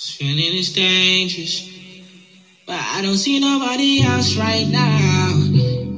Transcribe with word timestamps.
Feeling 0.00 0.56
is 0.56 0.72
dangerous, 0.72 1.68
but 2.66 2.80
I 2.80 3.02
don't 3.02 3.18
see 3.18 3.38
nobody 3.38 4.02
else 4.02 4.34
right 4.34 4.66
now. 4.66 5.28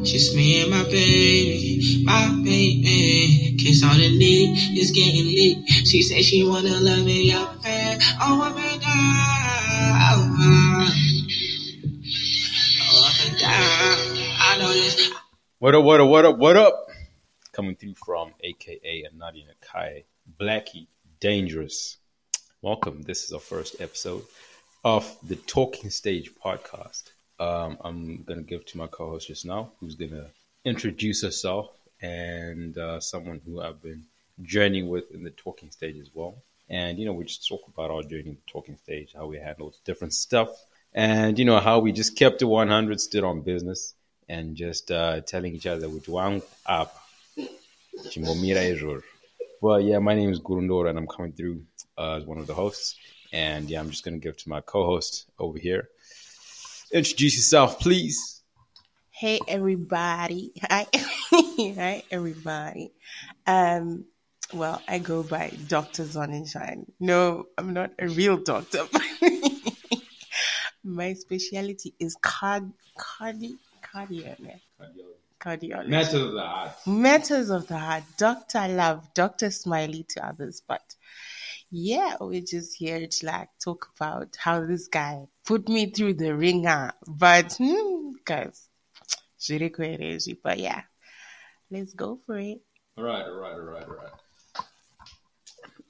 Just 0.02 0.34
me 0.34 0.60
and 0.60 0.72
my 0.72 0.82
baby, 0.82 2.02
my 2.04 2.40
baby. 2.42 3.56
Kiss 3.60 3.84
on 3.84 3.98
the 3.98 4.08
knee, 4.18 4.54
it's 4.74 4.90
getting 4.90 5.26
lit. 5.26 5.86
She 5.86 6.02
said 6.02 6.24
she 6.24 6.42
wanna 6.42 6.80
love 6.80 7.04
me 7.04 7.32
up 7.32 7.64
and 7.64 8.02
oh 8.20 8.42
up 8.42 8.56
and 8.56 8.80
down. 8.82 8.90
Up 13.04 13.20
and 13.24 13.38
down. 13.38 13.54
I 14.40 14.56
know 14.58 14.72
this. 14.72 15.12
What 15.60 15.76
up, 15.76 15.84
what 15.84 16.00
up, 16.00 16.08
what 16.08 16.24
up, 16.24 16.38
what 16.38 16.56
up? 16.56 16.86
Coming 17.52 17.76
through 17.76 17.94
from 18.04 18.34
AKA 18.40 19.04
and 19.08 19.20
Nadia 19.20 19.44
Nakai, 19.44 20.02
Blackie, 20.40 20.88
Dangerous. 21.20 21.98
Welcome. 22.62 23.02
This 23.02 23.24
is 23.24 23.32
our 23.32 23.40
first 23.40 23.80
episode 23.80 24.22
of 24.84 25.16
the 25.26 25.34
Talking 25.34 25.90
Stage 25.90 26.30
podcast. 26.32 27.10
Um, 27.40 27.76
I'm 27.80 28.22
going 28.22 28.38
to 28.38 28.46
give 28.48 28.64
to 28.66 28.78
my 28.78 28.86
co 28.86 29.10
host 29.10 29.26
just 29.26 29.44
now, 29.44 29.72
who's 29.80 29.96
going 29.96 30.12
to 30.12 30.26
introduce 30.64 31.22
herself 31.22 31.76
and 32.00 32.78
uh, 32.78 33.00
someone 33.00 33.40
who 33.44 33.60
I've 33.60 33.82
been 33.82 34.04
journeying 34.44 34.88
with 34.88 35.10
in 35.12 35.24
the 35.24 35.30
talking 35.30 35.72
stage 35.72 35.98
as 35.98 36.08
well. 36.14 36.36
And, 36.70 37.00
you 37.00 37.04
know, 37.04 37.12
we 37.12 37.24
just 37.24 37.48
talk 37.48 37.62
about 37.66 37.90
our 37.90 38.04
journey 38.04 38.28
in 38.28 38.36
the 38.36 38.52
talking 38.52 38.76
stage, 38.76 39.12
how 39.12 39.26
we 39.26 39.38
handled 39.38 39.74
different 39.84 40.14
stuff, 40.14 40.50
and, 40.94 41.36
you 41.40 41.44
know, 41.44 41.58
how 41.58 41.80
we 41.80 41.90
just 41.90 42.14
kept 42.16 42.42
it 42.42 42.44
100, 42.44 43.00
stood 43.00 43.24
on 43.24 43.40
business, 43.40 43.92
and 44.28 44.54
just 44.54 44.92
uh, 44.92 45.20
telling 45.22 45.56
each 45.56 45.66
other, 45.66 45.88
which 45.88 46.08
one 46.08 46.42
up. 46.64 46.96
Well, 49.62 49.80
yeah, 49.80 50.00
my 50.00 50.16
name 50.16 50.30
is 50.30 50.40
Gurundoro, 50.40 50.90
and 50.90 50.98
I'm 50.98 51.06
coming 51.06 51.34
through 51.34 51.62
uh, 51.96 52.14
as 52.14 52.24
one 52.24 52.38
of 52.38 52.48
the 52.48 52.54
hosts. 52.54 52.96
And 53.32 53.70
yeah, 53.70 53.78
I'm 53.78 53.90
just 53.90 54.04
going 54.04 54.14
to 54.14 54.18
give 54.20 54.36
to 54.38 54.48
my 54.48 54.60
co 54.60 54.84
host 54.84 55.26
over 55.38 55.56
here. 55.56 55.88
Introduce 56.92 57.36
yourself, 57.36 57.78
please. 57.78 58.42
Hey 59.12 59.38
everybody. 59.46 60.50
Hi. 60.68 60.88
Hi 61.30 62.02
everybody. 62.10 62.90
Um 63.46 64.04
well, 64.52 64.82
I 64.88 64.98
go 64.98 65.22
by 65.22 65.52
Dr. 65.68 66.02
Sonnenschein. 66.06 66.86
No, 66.98 67.46
I'm 67.56 67.72
not 67.72 67.92
a 68.00 68.08
real 68.08 68.38
doctor. 68.38 68.88
My 70.84 71.12
specialty 71.14 71.94
is 72.00 72.16
card 72.20 72.72
cardi 72.98 73.54
cardio 73.80 74.36
cardiology. 74.80 75.21
Matters 75.88 76.14
of 76.14 76.32
the 76.32 76.42
heart. 76.42 76.86
Matters 76.86 77.50
of 77.50 77.66
the 77.66 77.78
heart. 77.78 78.04
Doctor 78.16 78.68
Love, 78.68 79.12
Doctor 79.14 79.50
Smiley 79.50 80.04
to 80.10 80.26
others, 80.26 80.62
but 80.66 80.82
yeah, 81.70 82.16
we're 82.20 82.42
just 82.42 82.76
here 82.76 83.06
to 83.06 83.26
like 83.26 83.48
talk 83.62 83.88
about 83.96 84.36
how 84.38 84.64
this 84.66 84.88
guy 84.88 85.26
put 85.46 85.68
me 85.68 85.90
through 85.90 86.14
the 86.14 86.34
ringer. 86.34 86.92
But 87.06 87.54
hmm, 87.54 88.10
guys, 88.24 88.68
but 90.42 90.58
yeah, 90.58 90.82
let's 91.70 91.94
go 91.94 92.20
for 92.26 92.38
it. 92.38 92.60
All 92.96 93.04
right, 93.04 93.22
all 93.22 93.32
right, 93.32 93.52
all 93.52 93.60
right, 93.60 93.84
all 93.88 93.94
right. 93.94 94.66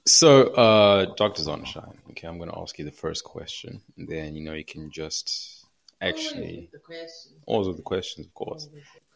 So, 0.05 0.47
uh, 0.47 1.13
Dr. 1.15 1.43
Sonnenschein, 1.43 1.95
okay, 2.11 2.27
I'm 2.27 2.37
going 2.37 2.49
to 2.49 2.59
ask 2.59 2.77
you 2.77 2.85
the 2.85 2.91
first 2.91 3.23
question. 3.23 3.81
And 3.97 4.07
then, 4.07 4.35
you 4.35 4.43
know, 4.43 4.53
you 4.53 4.65
can 4.65 4.91
just 4.91 5.65
actually. 6.01 6.69
the 6.71 6.79
question. 6.79 7.33
All 7.45 7.67
of 7.67 7.77
the 7.77 7.83
questions, 7.83 8.27
of 8.27 8.33
course. 8.33 8.67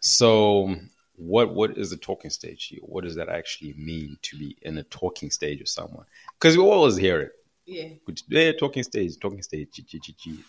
So, 0.08 0.74
what 1.18 1.54
what 1.54 1.78
is 1.78 1.90
the 1.90 1.98
talking 1.98 2.30
stage 2.32 2.68
here? 2.68 2.80
What 2.82 3.04
does 3.04 3.16
that 3.16 3.28
actually 3.28 3.74
mean 3.74 4.18
to 4.22 4.38
be 4.38 4.56
in 4.62 4.78
a 4.78 4.84
talking 4.84 5.30
stage 5.30 5.60
with 5.60 5.68
someone? 5.68 6.06
Because 6.40 6.56
we 6.56 6.64
always 6.64 6.96
hear 6.96 7.20
it. 7.20 7.32
Yeah. 7.66 7.90
Yeah, 8.30 8.54
talking 8.54 8.84
stage, 8.84 9.20
talking 9.20 9.42
stage, 9.42 9.68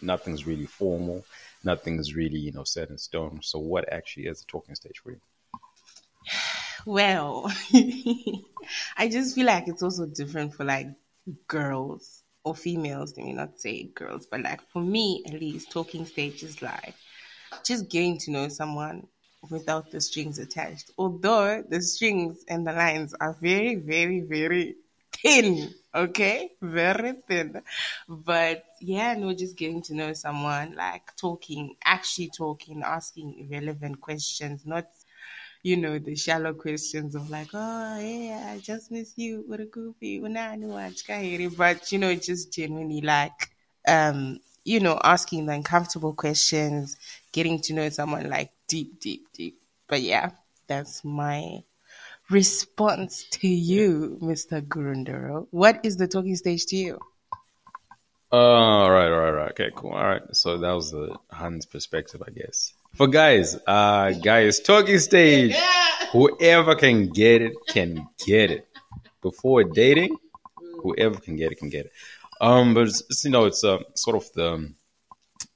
nothing's 0.01 0.47
really 0.47 0.67
formal, 0.67 1.25
nothing's 1.64 2.14
really 2.14 2.39
you 2.39 2.53
know 2.53 2.62
set 2.62 2.91
in 2.91 2.98
stone. 2.98 3.41
So, 3.42 3.59
what 3.59 3.92
actually 3.92 4.27
is 4.27 4.39
the 4.39 4.47
talking 4.47 4.77
stage 4.77 5.01
for 5.03 5.11
you? 5.11 5.20
Well, 6.86 7.52
I 8.96 9.08
just 9.08 9.35
feel 9.35 9.46
like 9.46 9.67
it's 9.67 9.83
also 9.83 10.07
different 10.07 10.55
for 10.55 10.64
like 10.64 10.86
girls 11.48 12.23
or 12.45 12.55
females. 12.55 13.14
Let 13.17 13.27
me 13.27 13.33
not 13.33 13.58
say 13.58 13.89
girls, 13.95 14.29
but 14.30 14.42
like 14.42 14.61
for 14.70 14.80
me 14.80 15.25
at 15.27 15.33
least, 15.33 15.73
talking 15.73 16.07
stage 16.07 16.45
is 16.45 16.63
like 16.63 16.95
just 17.64 17.90
getting 17.90 18.19
to 18.19 18.30
know 18.30 18.48
someone 18.48 19.08
without 19.51 19.91
the 19.91 20.01
strings 20.01 20.39
attached. 20.39 20.91
Although 20.99 21.63
the 21.69 21.81
strings 21.83 22.45
and 22.49 22.67
the 22.67 22.73
lines 22.73 23.15
are 23.21 23.37
very, 23.41 23.77
very, 23.77 24.21
very 24.21 24.77
thin. 25.13 25.75
Okay, 25.95 26.53
very 26.61 27.15
thin. 27.27 27.63
But 28.09 28.65
yeah, 28.81 29.15
no, 29.15 29.33
just 29.35 29.57
getting 29.57 29.83
to 29.83 29.95
know 29.95 30.13
someone, 30.13 30.75
like 30.77 31.15
talking, 31.17 31.77
actually 31.85 32.31
talking, 32.37 32.83
asking 32.83 33.49
relevant 33.51 34.01
questions, 34.01 34.67
not 34.67 34.87
you 35.63 35.77
know, 35.77 35.99
the 35.99 36.15
shallow 36.15 36.55
questions 36.55 37.15
of 37.15 37.31
like, 37.31 37.49
oh 37.53 37.99
yeah, 37.99 38.53
I 38.55 38.59
just 38.59 38.91
miss 38.91 39.13
you. 39.17 39.45
What 39.47 39.61
a 39.61 39.65
goofy. 39.65 40.20
But 40.20 41.93
you 41.93 41.99
know, 41.99 42.15
just 42.15 42.53
genuinely 42.53 43.01
like 43.01 43.51
um, 43.87 44.41
you 44.65 44.81
know, 44.81 45.01
asking 45.03 45.47
the 45.47 45.53
uncomfortable 45.55 46.13
questions, 46.13 46.97
getting 47.33 47.61
to 47.63 47.73
know 47.73 47.89
someone 47.89 48.29
like 48.29 48.51
deep, 48.68 49.01
deep, 49.01 49.27
deep. 49.33 49.61
But 49.89 50.02
yeah, 50.02 50.30
that's 50.67 51.05
my 51.05 51.64
response 52.30 53.24
to 53.30 53.48
you, 53.48 54.18
Mr. 54.23 54.62
Gurundoro. 54.62 55.48
What 55.51 55.80
is 55.84 55.96
the 55.96 56.06
talking 56.06 56.36
stage 56.36 56.67
to 56.67 56.77
you? 56.77 56.98
Uh, 58.30 58.36
all 58.36 58.90
right, 58.90 59.11
all 59.11 59.20
right, 59.20 59.28
all 59.28 59.33
right. 59.33 59.51
Okay, 59.52 59.70
cool. 59.74 59.92
All 59.92 60.07
right. 60.07 60.23
So 60.36 60.58
that 60.58 60.73
was 60.73 60.90
the 60.90 61.17
Hans 61.30 61.64
perspective, 61.64 62.23
I 62.27 62.30
guess. 62.30 62.74
For 62.95 63.07
guys, 63.07 63.57
uh, 63.67 64.12
guys, 64.12 64.61
talking 64.61 64.98
stage. 64.98 65.57
Whoever 66.12 66.74
can 66.74 67.08
get 67.08 67.42
it 67.42 67.55
can 67.67 68.07
get 68.27 68.51
it. 68.51 68.68
Before 69.23 69.64
dating, 69.64 70.17
whoever 70.83 71.18
can 71.18 71.36
get 71.36 71.52
it 71.52 71.58
can 71.58 71.70
get 71.70 71.86
it. 71.86 71.92
Um, 72.40 72.74
but 72.74 72.89
it's, 72.89 73.02
it's, 73.11 73.24
you 73.24 73.30
know, 73.30 73.46
it's 73.46 73.64
uh, 73.64 73.78
sort 73.95 74.17
of 74.17 74.33
the 74.33 74.73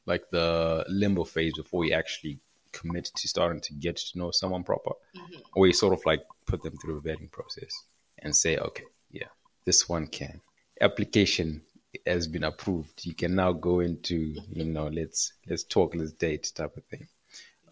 like 0.07 0.29
the 0.31 0.85
limbo 0.89 1.25
phase 1.25 1.53
before 1.55 1.85
you 1.85 1.93
actually 1.93 2.39
commit 2.73 3.11
to 3.15 3.29
starting 3.29 3.61
to 3.61 3.75
get 3.75 3.97
to 3.97 4.19
know 4.19 4.31
someone 4.31 4.65
proper, 4.65 4.91
mm-hmm. 5.17 5.41
or 5.55 5.67
you 5.67 5.73
sort 5.73 5.93
of 5.93 6.05
like 6.07 6.23
put 6.47 6.63
them 6.63 6.77
through 6.77 6.99
a 6.99 7.01
vetting 7.01 7.31
process 7.31 7.85
and 8.19 8.35
say, 8.35 8.59
okay, 8.59 8.85
yeah, 9.11 9.29
this 9.65 9.89
one 9.89 10.07
can. 10.07 10.41
Application 10.81 11.63
has 12.07 12.27
been 12.27 12.45
approved. 12.45 13.05
You 13.05 13.15
can 13.15 13.35
now 13.35 13.53
go 13.53 13.81
into, 13.81 14.35
you 14.51 14.65
know, 14.65 14.89
let's 14.89 15.33
let's 15.49 15.65
talk, 15.65 15.95
let's 15.95 16.13
date 16.13 16.53
type 16.55 16.77
of 16.77 16.85
thing. 16.85 17.07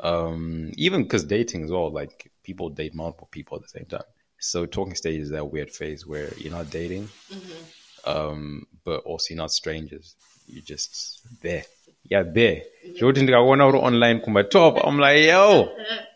Um, 0.01 0.73
even 0.77 1.03
because 1.03 1.25
dating 1.25 1.65
is 1.65 1.71
all 1.71 1.91
like 1.91 2.31
people 2.43 2.71
date 2.71 2.95
multiple 2.95 3.29
people 3.31 3.57
at 3.57 3.63
the 3.63 3.69
same 3.69 3.87
time. 3.87 4.05
So 4.39 4.65
talking 4.65 4.95
stage 4.95 5.21
is 5.21 5.31
that 5.31 5.51
weird 5.51 5.71
phase 5.71 6.07
where 6.07 6.33
you're 6.39 6.53
not 6.53 6.71
dating, 6.71 7.09
mm-hmm. 7.31 8.11
um, 8.11 8.67
but 8.85 9.03
also 9.05 9.35
you're 9.35 9.43
not 9.43 9.53
strangers. 9.53 10.17
You're 10.47 10.65
just 10.65 11.21
there. 11.43 11.65
Yeah, 12.05 12.23
there. 12.23 12.63
Jordan, 12.97 13.33
I 13.33 13.41
went 13.41 13.63
out 13.63 13.75
online 13.75 14.23
my 14.31 14.43
top. 14.43 14.79
I'm 14.83 14.99
like, 14.99 15.21
yo, 15.21 15.69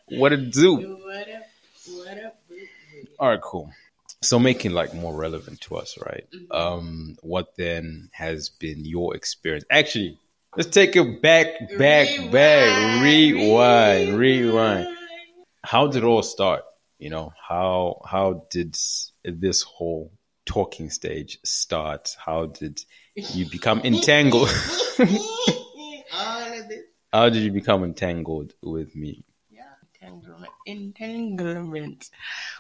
what 0.09 0.33
it 0.33 0.51
do? 0.51 0.77
What 0.77 1.29
up? 1.29 1.43
What 1.87 2.19
up? 2.25 2.41
All 3.19 3.29
right, 3.29 3.41
cool. 3.41 3.71
So 4.23 4.39
making 4.39 4.73
like 4.73 4.95
more 4.95 5.15
relevant 5.15 5.61
to 5.63 5.77
us, 5.77 5.99
right? 6.05 6.27
Mm-hmm. 6.33 6.53
Um, 6.57 7.17
what 7.23 7.57
then 7.57 8.09
has 8.13 8.49
been 8.49 8.85
your 8.85 9.15
experience? 9.15 9.65
Actually, 9.71 10.19
let's 10.57 10.71
take 10.71 10.97
it 10.97 11.23
back, 11.23 11.47
back, 11.79 12.09
rewind, 12.09 12.33
back, 12.33 13.03
rewind, 13.03 14.09
rewind, 14.09 14.19
rewind. 14.19 14.97
How 15.63 15.87
did 15.87 16.03
it 16.03 16.07
all 16.07 16.23
start? 16.23 16.65
You 16.99 17.11
know, 17.11 17.33
how 17.49 18.01
how 18.07 18.47
did 18.51 18.77
this 19.25 19.63
whole 19.63 20.11
talking 20.47 20.91
stage 20.91 21.39
start? 21.45 22.17
How 22.19 22.47
did 22.47 22.81
you 23.15 23.49
become 23.49 23.81
entangled? 23.85 24.49
How 27.15 27.29
did 27.29 27.45
you 27.45 27.53
become 27.53 27.85
entangled 27.85 28.55
with 28.61 28.97
me? 28.97 29.23
Yeah, 29.49 29.63
entanglement. 30.03 30.51
Entanglement. 30.67 32.11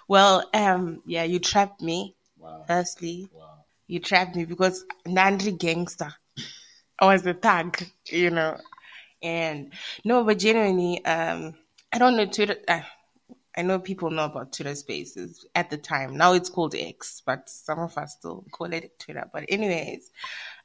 Well, 0.07 0.49
um, 0.55 1.03
yeah, 1.07 1.25
you 1.25 1.41
trapped 1.41 1.83
me. 1.83 2.15
Wow. 2.39 2.63
Firstly, 2.69 3.29
wow. 3.33 3.65
you 3.89 3.99
trapped 3.99 4.37
me 4.37 4.45
because 4.45 4.85
Nandri 5.09 5.59
gangster. 5.59 6.15
I 7.01 7.07
was 7.07 7.27
a 7.27 7.35
thug, 7.35 7.83
you 8.07 8.31
know. 8.31 8.57
And 9.21 9.73
no, 10.05 10.23
but 10.23 10.39
genuinely, 10.39 11.05
um, 11.05 11.55
I 11.93 11.99
don't 11.99 12.17
know 12.17 12.27
Twitter. 12.27 12.59
Uh, 12.69 12.83
I 13.57 13.63
know 13.63 13.81
people 13.81 14.13
know 14.13 14.27
about 14.27 14.53
Twitter 14.53 14.77
Spaces 14.77 15.45
at 15.57 15.69
the 15.69 15.79
time. 15.79 16.17
Now 16.17 16.35
it's 16.35 16.49
called 16.49 16.77
X, 16.77 17.23
but 17.27 17.49
some 17.49 17.81
of 17.81 17.99
us 17.99 18.13
still 18.13 18.45
call 18.53 18.73
it 18.73 19.01
Twitter. 19.01 19.29
But 19.33 19.47
anyways, 19.49 20.13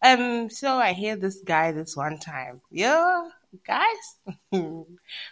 um, 0.03 0.51
so 0.51 0.77
I 0.77 0.93
hear 0.93 1.15
this 1.15 1.41
guy 1.43 1.71
this 1.71 1.97
one 1.97 2.19
time. 2.19 2.61
Yeah, 2.69 3.29
guys, 3.65 4.43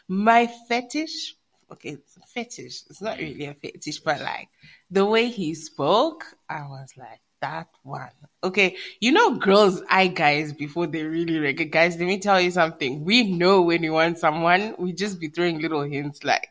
my 0.08 0.48
fetish. 0.68 1.36
Okay, 1.72 1.90
it's 1.90 2.18
fetish. 2.34 2.84
It's 2.90 3.02
not 3.02 3.18
really 3.18 3.46
a 3.46 3.54
fetish, 3.54 4.00
but 4.00 4.22
like 4.22 4.50
the 4.90 5.06
way 5.06 5.28
he 5.28 5.54
spoke, 5.54 6.26
I 6.50 6.62
was 6.62 6.94
like, 6.98 7.20
that 7.42 7.68
one. 7.84 8.10
Okay, 8.44 8.78
you 9.00 9.12
know 9.12 9.36
girls 9.36 9.82
eye 9.90 10.08
guys 10.08 10.54
before 10.54 10.88
they 10.88 11.04
really 11.04 11.40
recognize. 11.40 11.94
Guys, 11.94 12.00
let 12.00 12.08
me 12.08 12.20
tell 12.20 12.40
you 12.40 12.52
something. 12.52 13.04
We 13.04 13.32
know 13.32 13.62
when 13.62 13.84
you 13.84 13.94
want 13.94 14.18
someone. 14.18 14.76
We 14.78 14.94
just 14.94 15.20
be 15.20 15.28
throwing 15.28 15.62
little 15.62 15.82
hints 15.82 16.24
like, 16.24 16.50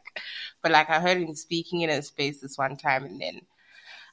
but 0.63 0.73
like 0.73 0.91
I 0.91 1.01
heard 1.01 1.19
him 1.19 1.35
speaking 1.35 1.81
in 1.81 1.91
a 1.91 2.03
space 2.03 2.41
this 2.41 2.59
one 2.59 2.77
time, 2.77 3.05
and 3.05 3.21
then 3.21 3.41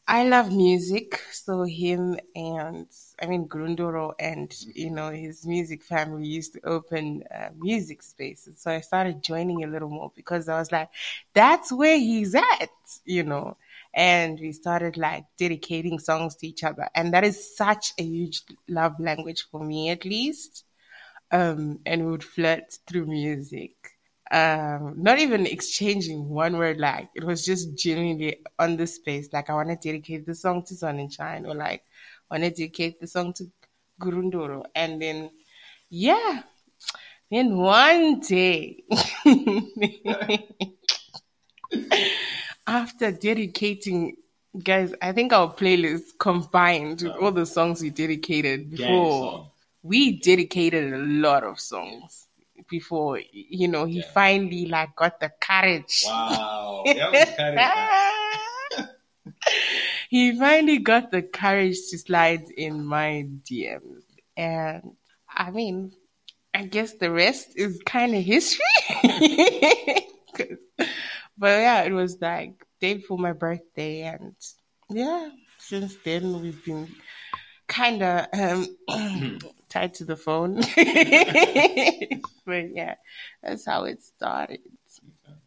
I 0.07 0.25
love 0.25 0.51
music, 0.51 1.17
so 1.31 1.63
him 1.63 2.17
and 2.35 2.87
I 3.21 3.25
mean 3.25 3.47
Gurundoro 3.47 4.13
and 4.19 4.53
you 4.75 4.89
know 4.91 5.11
his 5.11 5.45
music 5.45 5.81
family 5.83 6.27
used 6.27 6.53
to 6.53 6.65
open 6.65 7.23
uh, 7.33 7.49
music 7.57 8.01
spaces. 8.03 8.61
So 8.61 8.71
I 8.71 8.81
started 8.81 9.23
joining 9.23 9.63
a 9.63 9.67
little 9.67 9.89
more 9.89 10.11
because 10.15 10.49
I 10.49 10.59
was 10.59 10.71
like, 10.73 10.89
that's 11.33 11.71
where 11.71 11.97
he's 11.97 12.35
at, 12.35 12.69
you 13.05 13.23
know? 13.23 13.57
And 13.93 14.39
we 14.39 14.51
started 14.51 14.97
like 14.97 15.25
dedicating 15.37 15.99
songs 15.99 16.35
to 16.37 16.47
each 16.47 16.63
other. 16.65 16.89
And 16.95 17.13
that 17.13 17.23
is 17.23 17.55
such 17.55 17.93
a 17.97 18.03
huge 18.03 18.41
love 18.67 18.99
language 18.99 19.45
for 19.51 19.63
me 19.63 19.89
at 19.89 20.03
least. 20.03 20.65
Um, 21.31 21.79
and 21.85 22.05
we 22.05 22.11
would 22.11 22.23
flirt 22.25 22.79
through 22.87 23.07
music 23.07 23.75
um, 24.33 24.95
not 24.97 25.19
even 25.19 25.45
exchanging 25.45 26.27
one 26.27 26.57
word 26.57 26.79
like 26.79 27.09
it 27.13 27.23
was 27.23 27.45
just 27.45 27.75
genuinely 27.77 28.37
on 28.57 28.75
the 28.75 28.87
space. 28.87 29.29
Like 29.31 29.49
i 29.49 29.53
want 29.53 29.69
to 29.69 29.75
dedicate 29.75 30.25
the 30.25 30.33
song 30.33 30.63
to 30.65 30.75
sun 30.75 30.99
and 30.99 31.13
shine 31.13 31.45
or 31.45 31.53
like 31.53 31.83
i 32.31 32.35
want 32.35 32.43
to 32.43 32.49
dedicate 32.49 32.99
the 32.99 33.07
song 33.07 33.33
to 33.33 33.45
gurundoro 34.01 34.65
and 34.75 35.01
then 35.01 35.29
yeah. 35.89 36.41
Then 37.31 37.57
one 37.57 38.19
day 38.19 38.83
after 42.67 43.11
dedicating 43.11 44.17
guys 44.61 44.93
i 45.01 45.11
think 45.11 45.33
our 45.33 45.51
playlist 45.51 46.03
combined 46.19 47.01
with 47.01 47.13
all 47.13 47.31
the 47.31 47.45
songs 47.45 47.81
we 47.81 47.89
dedicated 47.89 48.69
before 48.69 49.51
we 49.81 50.19
dedicated 50.19 50.93
a 50.93 50.97
lot 50.97 51.43
of 51.43 51.59
songs 51.59 52.22
before 52.77 53.19
you 53.31 53.67
know 53.67 53.85
he 53.85 53.99
Yeah. 53.99 54.01
finally 54.01 54.65
like 54.65 54.95
got 54.95 55.19
the 55.19 55.29
courage 55.49 56.03
Wow. 56.07 56.83
That 56.95 57.11
was 57.13 57.29
kind 57.37 57.59
he 60.09 60.37
finally 60.37 60.79
got 60.79 61.11
the 61.11 61.21
courage 61.21 61.77
to 61.89 61.97
slide 61.97 62.45
in 62.57 62.85
my 62.85 63.25
DMs. 63.43 64.03
And 64.37 64.95
I 65.29 65.51
mean, 65.51 65.93
I 66.53 66.65
guess 66.65 66.93
the 66.93 67.11
rest 67.11 67.49
is 67.55 67.79
kind 67.85 68.15
of 68.15 68.23
history. 68.23 68.65
but 71.37 71.53
yeah, 71.65 71.83
it 71.83 71.91
was 71.93 72.19
like 72.21 72.53
day 72.79 72.95
before 72.95 73.17
my 73.17 73.33
birthday. 73.33 74.01
And 74.03 74.35
yeah, 74.89 75.29
since 75.59 75.95
then 76.03 76.41
we've 76.41 76.63
been 76.65 76.87
kind 77.67 78.03
of 78.03 78.27
um, 78.33 78.77
tied 79.73 79.95
to 79.95 80.05
the 80.05 80.15
phone. 80.15 80.55
but 82.45 82.75
yeah, 82.75 82.95
that's 83.41 83.65
how 83.65 83.85
it 83.85 84.03
started. 84.03 84.59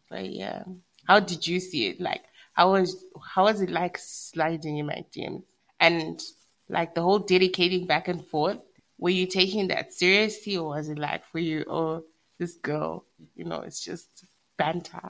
But 0.09 0.29
yeah, 0.29 0.63
how 1.05 1.19
did 1.21 1.47
you 1.47 1.59
see 1.59 1.87
it? 1.87 2.01
Like, 2.01 2.23
how 2.53 2.73
was 2.73 3.03
how 3.25 3.45
was 3.45 3.61
it 3.61 3.69
like 3.69 3.97
sliding 3.97 4.77
in 4.77 4.85
my 4.85 5.05
DMs 5.15 5.43
and 5.79 6.21
like 6.69 6.93
the 6.93 7.01
whole 7.01 7.19
dedicating 7.19 7.87
back 7.87 8.07
and 8.07 8.25
forth? 8.25 8.59
Were 8.99 9.11
you 9.11 9.27
taking 9.27 9.67
that 9.69 9.93
seriously, 9.93 10.57
or 10.57 10.69
was 10.69 10.89
it 10.89 10.99
like 10.99 11.23
for 11.31 11.39
you? 11.39 11.63
Oh, 11.69 12.03
this 12.39 12.55
girl, 12.55 13.05
you 13.35 13.45
know, 13.45 13.61
it's 13.61 13.83
just 13.83 14.25
banter. 14.57 15.09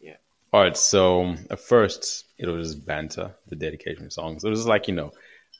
Yeah. 0.00 0.16
All 0.52 0.62
right, 0.62 0.76
so 0.76 1.34
at 1.50 1.60
first 1.60 2.24
it 2.36 2.48
was 2.48 2.72
just 2.72 2.86
banter, 2.86 3.34
the 3.46 3.56
dedication 3.56 4.10
songs. 4.10 4.44
It 4.44 4.50
was 4.50 4.66
like 4.66 4.88
you 4.88 4.94
know, 4.94 5.12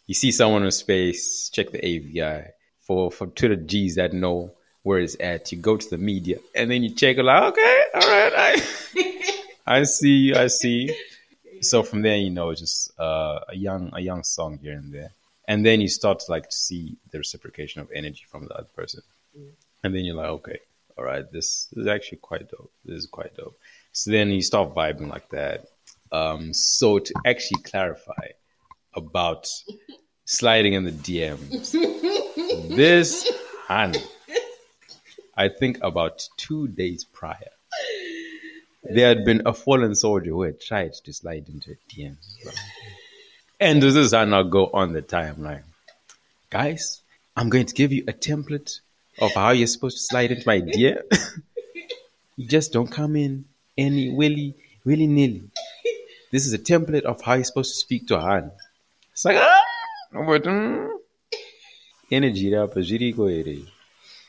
you 0.06 0.14
see 0.14 0.32
someone 0.32 0.64
in 0.64 0.70
space, 0.72 1.48
check 1.50 1.70
the 1.70 1.84
AVI 1.84 2.50
for 2.92 3.10
for 3.10 3.26
to 3.26 3.48
the 3.48 3.56
G's 3.56 3.96
that 3.96 4.12
know 4.12 4.52
where 4.82 5.00
it's 5.00 5.16
at. 5.20 5.52
You 5.52 5.58
go 5.58 5.76
to 5.76 5.90
the 5.90 5.98
media 5.98 6.38
and 6.54 6.70
then 6.70 6.82
you 6.82 6.94
check 6.94 7.16
it 7.16 7.22
like, 7.22 7.42
okay, 7.52 7.84
all 7.94 8.00
right, 8.00 8.32
I 8.36 9.40
I 9.78 9.82
see, 9.84 10.34
I 10.34 10.48
see. 10.48 10.96
So 11.60 11.82
from 11.82 12.02
there, 12.02 12.16
you 12.16 12.30
know, 12.30 12.52
just 12.54 12.98
uh, 12.98 13.40
a 13.48 13.56
young 13.56 13.90
a 13.92 14.00
young 14.00 14.24
song 14.24 14.58
here 14.62 14.72
and 14.72 14.92
there, 14.92 15.12
and 15.46 15.64
then 15.64 15.80
you 15.80 15.88
start 15.88 16.20
to 16.20 16.30
like 16.30 16.50
to 16.50 16.56
see 16.56 16.96
the 17.10 17.18
reciprocation 17.18 17.80
of 17.80 17.90
energy 17.94 18.24
from 18.28 18.46
the 18.48 18.54
other 18.54 18.68
person, 18.74 19.02
and 19.84 19.94
then 19.94 20.04
you're 20.04 20.16
like, 20.16 20.30
okay, 20.38 20.58
all 20.98 21.04
right, 21.04 21.30
this, 21.32 21.66
this 21.72 21.82
is 21.82 21.86
actually 21.86 22.18
quite 22.18 22.50
dope. 22.50 22.72
This 22.84 22.98
is 22.98 23.06
quite 23.06 23.36
dope. 23.36 23.58
So 23.92 24.10
then 24.10 24.30
you 24.30 24.42
start 24.42 24.74
vibing 24.74 25.08
like 25.08 25.28
that. 25.30 25.66
Um, 26.10 26.52
so 26.52 26.98
to 26.98 27.14
actually 27.24 27.62
clarify 27.62 28.28
about 28.94 29.48
sliding 30.24 30.74
in 30.74 30.84
the 30.84 30.92
DMs, 30.92 31.72
this 32.36 33.30
hand, 33.68 34.02
I 35.36 35.48
think 35.48 35.78
about 35.82 36.28
two 36.36 36.68
days 36.68 37.04
prior, 37.04 37.50
there 38.82 39.08
had 39.08 39.24
been 39.24 39.42
a 39.46 39.52
fallen 39.52 39.94
soldier 39.94 40.30
who 40.30 40.42
had 40.42 40.60
tried 40.60 40.94
to 40.94 41.12
slide 41.12 41.48
into 41.48 41.72
a 41.72 41.92
DM. 41.92 42.16
And 43.60 43.82
this 43.82 43.94
is 43.94 44.12
how 44.12 44.24
now 44.24 44.42
go 44.42 44.66
on 44.72 44.92
the 44.92 45.02
timeline. 45.02 45.62
Guys, 46.50 47.00
I'm 47.36 47.48
going 47.48 47.66
to 47.66 47.74
give 47.74 47.92
you 47.92 48.04
a 48.08 48.12
template 48.12 48.80
of 49.20 49.32
how 49.34 49.50
you're 49.50 49.66
supposed 49.66 49.98
to 49.98 50.02
slide 50.02 50.32
into 50.32 50.46
my 50.46 50.60
DM. 50.60 51.02
you 52.36 52.46
just 52.48 52.72
don't 52.72 52.90
come 52.90 53.16
in 53.16 53.44
any 53.78 54.10
willy 54.10 54.54
willy 54.84 55.06
nilly. 55.06 55.44
This 56.30 56.46
is 56.46 56.52
a 56.52 56.58
template 56.58 57.02
of 57.02 57.20
how 57.20 57.34
you're 57.34 57.44
supposed 57.44 57.74
to 57.74 57.80
speak 57.80 58.08
to 58.08 58.16
a 58.16 58.20
hand. 58.20 58.50
It's 59.12 59.24
like 59.24 59.36
ah, 59.38 59.62
but, 60.12 60.42
mm. 60.44 60.90
Energy 62.12 62.50
there, 62.50 62.66
but 62.66 62.78
ziri 62.78 63.14
go 63.16 63.26
ere. 63.26 63.56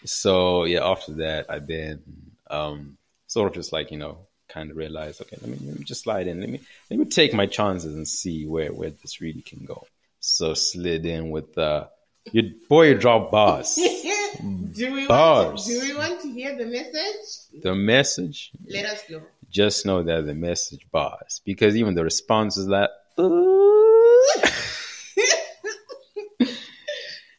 So 0.06 0.66
yeah, 0.66 0.84
after 0.86 1.14
that, 1.14 1.46
I 1.50 1.60
then 1.60 2.02
um, 2.50 2.98
sort 3.28 3.50
of 3.50 3.54
just 3.56 3.72
like 3.74 3.92
you 3.92 3.98
know, 3.98 4.28
kind 4.50 4.72
of 4.72 4.78
realized, 4.78 5.22
okay, 5.22 5.38
let 5.42 5.50
me, 5.50 5.58
let 5.68 5.80
me 5.80 5.84
just 5.86 6.04
slide 6.04 6.28
in. 6.28 6.40
Let 6.40 6.50
me 6.50 6.60
let 6.90 7.00
me 7.00 7.06
take 7.06 7.34
my 7.34 7.46
chances 7.46 7.96
and 7.96 8.08
see 8.08 8.46
where 8.46 8.72
where 8.74 8.90
this 8.90 9.22
really 9.22 9.42
can 9.42 9.66
go. 9.66 9.86
So 10.20 10.54
slid 10.54 11.06
in 11.06 11.30
with 11.32 11.58
uh, 11.58 11.88
your 12.32 12.46
boy 12.70 12.94
drop 12.96 13.32
bars. 13.32 13.76
do 14.74 14.94
we 14.94 15.08
Bars. 15.08 15.66
do 15.66 15.80
we 15.82 15.96
want 15.96 16.22
to 16.22 16.32
hear 16.32 16.58
the 16.58 16.66
message? 16.66 17.62
The 17.62 17.76
message, 17.76 18.52
Let 18.70 18.86
us 18.86 19.04
know. 19.10 19.22
just 19.50 19.86
know 19.86 20.02
that 20.04 20.26
the 20.26 20.34
message 20.34 20.88
bars 20.92 21.42
because 21.46 21.76
even 21.76 21.94
the 21.96 22.04
response 22.04 22.58
is 22.58 22.68
like, 22.68 22.90
"Ooh." 23.20 24.26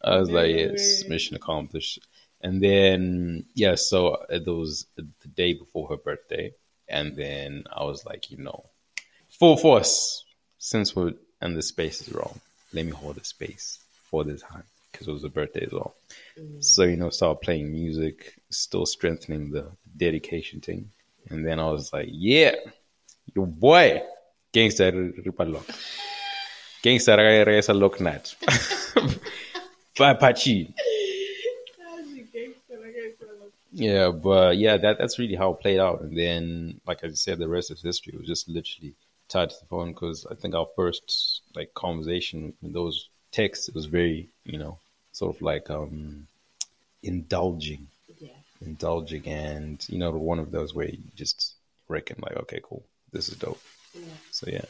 I 0.04 0.18
was 0.18 0.30
like, 0.30 0.54
yes, 0.54 1.02
mm. 1.02 1.08
mission 1.08 1.36
accomplished. 1.36 2.06
And 2.40 2.62
then, 2.62 3.46
yeah, 3.54 3.74
so 3.74 4.08
uh, 4.08 4.26
it 4.28 4.46
was 4.46 4.86
uh, 4.98 5.02
the 5.22 5.28
day 5.28 5.54
before 5.54 5.88
her 5.88 5.96
birthday. 5.96 6.52
And 6.88 7.16
then 7.16 7.64
I 7.74 7.84
was 7.84 8.04
like, 8.04 8.30
you 8.30 8.36
know, 8.36 8.66
full 9.30 9.56
force, 9.56 10.24
since 10.58 10.94
we're 10.94 11.14
and 11.40 11.56
the 11.56 11.62
space 11.62 12.00
is 12.00 12.12
wrong, 12.12 12.40
let 12.72 12.86
me 12.86 12.92
hold 12.92 13.16
the 13.16 13.24
space 13.24 13.78
for 14.10 14.24
this 14.24 14.42
time 14.42 14.64
because 14.90 15.08
it 15.08 15.12
was 15.12 15.24
a 15.24 15.28
birthday 15.28 15.64
as 15.66 15.72
well. 15.72 15.94
Mm. 16.38 16.62
So, 16.62 16.84
you 16.84 16.96
know, 16.96 17.10
started 17.10 17.40
playing 17.42 17.70
music, 17.70 18.34
still 18.50 18.86
strengthening 18.86 19.50
the 19.50 19.66
dedication 19.96 20.60
thing. 20.60 20.90
And 21.28 21.46
then 21.46 21.58
I 21.60 21.70
was 21.70 21.92
like, 21.92 22.08
yeah, 22.10 22.54
your 23.34 23.46
boy, 23.46 24.02
gangster 24.52 24.92
Ripalok. 24.92 25.68
Gangster 26.82 27.16
Resa 27.46 27.72
Loknat. 27.72 28.34
Pachi. 29.96 30.74
Yeah, 33.72 34.10
but 34.10 34.56
yeah, 34.56 34.76
that 34.76 34.98
that's 34.98 35.18
really 35.18 35.34
how 35.34 35.50
it 35.52 35.60
played 35.60 35.80
out. 35.80 36.00
And 36.02 36.16
then, 36.16 36.80
like 36.86 37.02
I 37.02 37.10
said, 37.10 37.38
the 37.38 37.48
rest 37.48 37.70
is 37.72 37.82
history. 37.82 38.12
It 38.14 38.18
was 38.20 38.28
just 38.28 38.48
literally 38.48 38.94
tied 39.28 39.50
to 39.50 39.56
the 39.60 39.66
phone 39.66 39.92
because 39.92 40.26
I 40.30 40.34
think 40.34 40.54
our 40.54 40.68
first 40.76 41.42
like 41.56 41.74
conversation 41.74 42.52
in 42.62 42.72
those 42.72 43.08
texts 43.32 43.68
it 43.68 43.74
was 43.74 43.86
very, 43.86 44.28
you 44.44 44.58
know, 44.58 44.78
sort 45.12 45.34
of 45.34 45.42
like 45.42 45.70
um 45.70 46.28
indulging, 47.02 47.88
Yeah. 48.20 48.30
indulging, 48.64 49.26
and 49.26 49.84
you 49.88 49.98
know, 49.98 50.10
one 50.12 50.38
of 50.38 50.52
those 50.52 50.72
where 50.74 50.88
you 50.88 50.98
just 51.16 51.54
reckon 51.88 52.18
like, 52.20 52.36
okay, 52.36 52.60
cool, 52.62 52.84
this 53.12 53.28
is 53.28 53.36
dope. 53.36 53.60
So 54.30 54.48
yeah. 54.50 54.64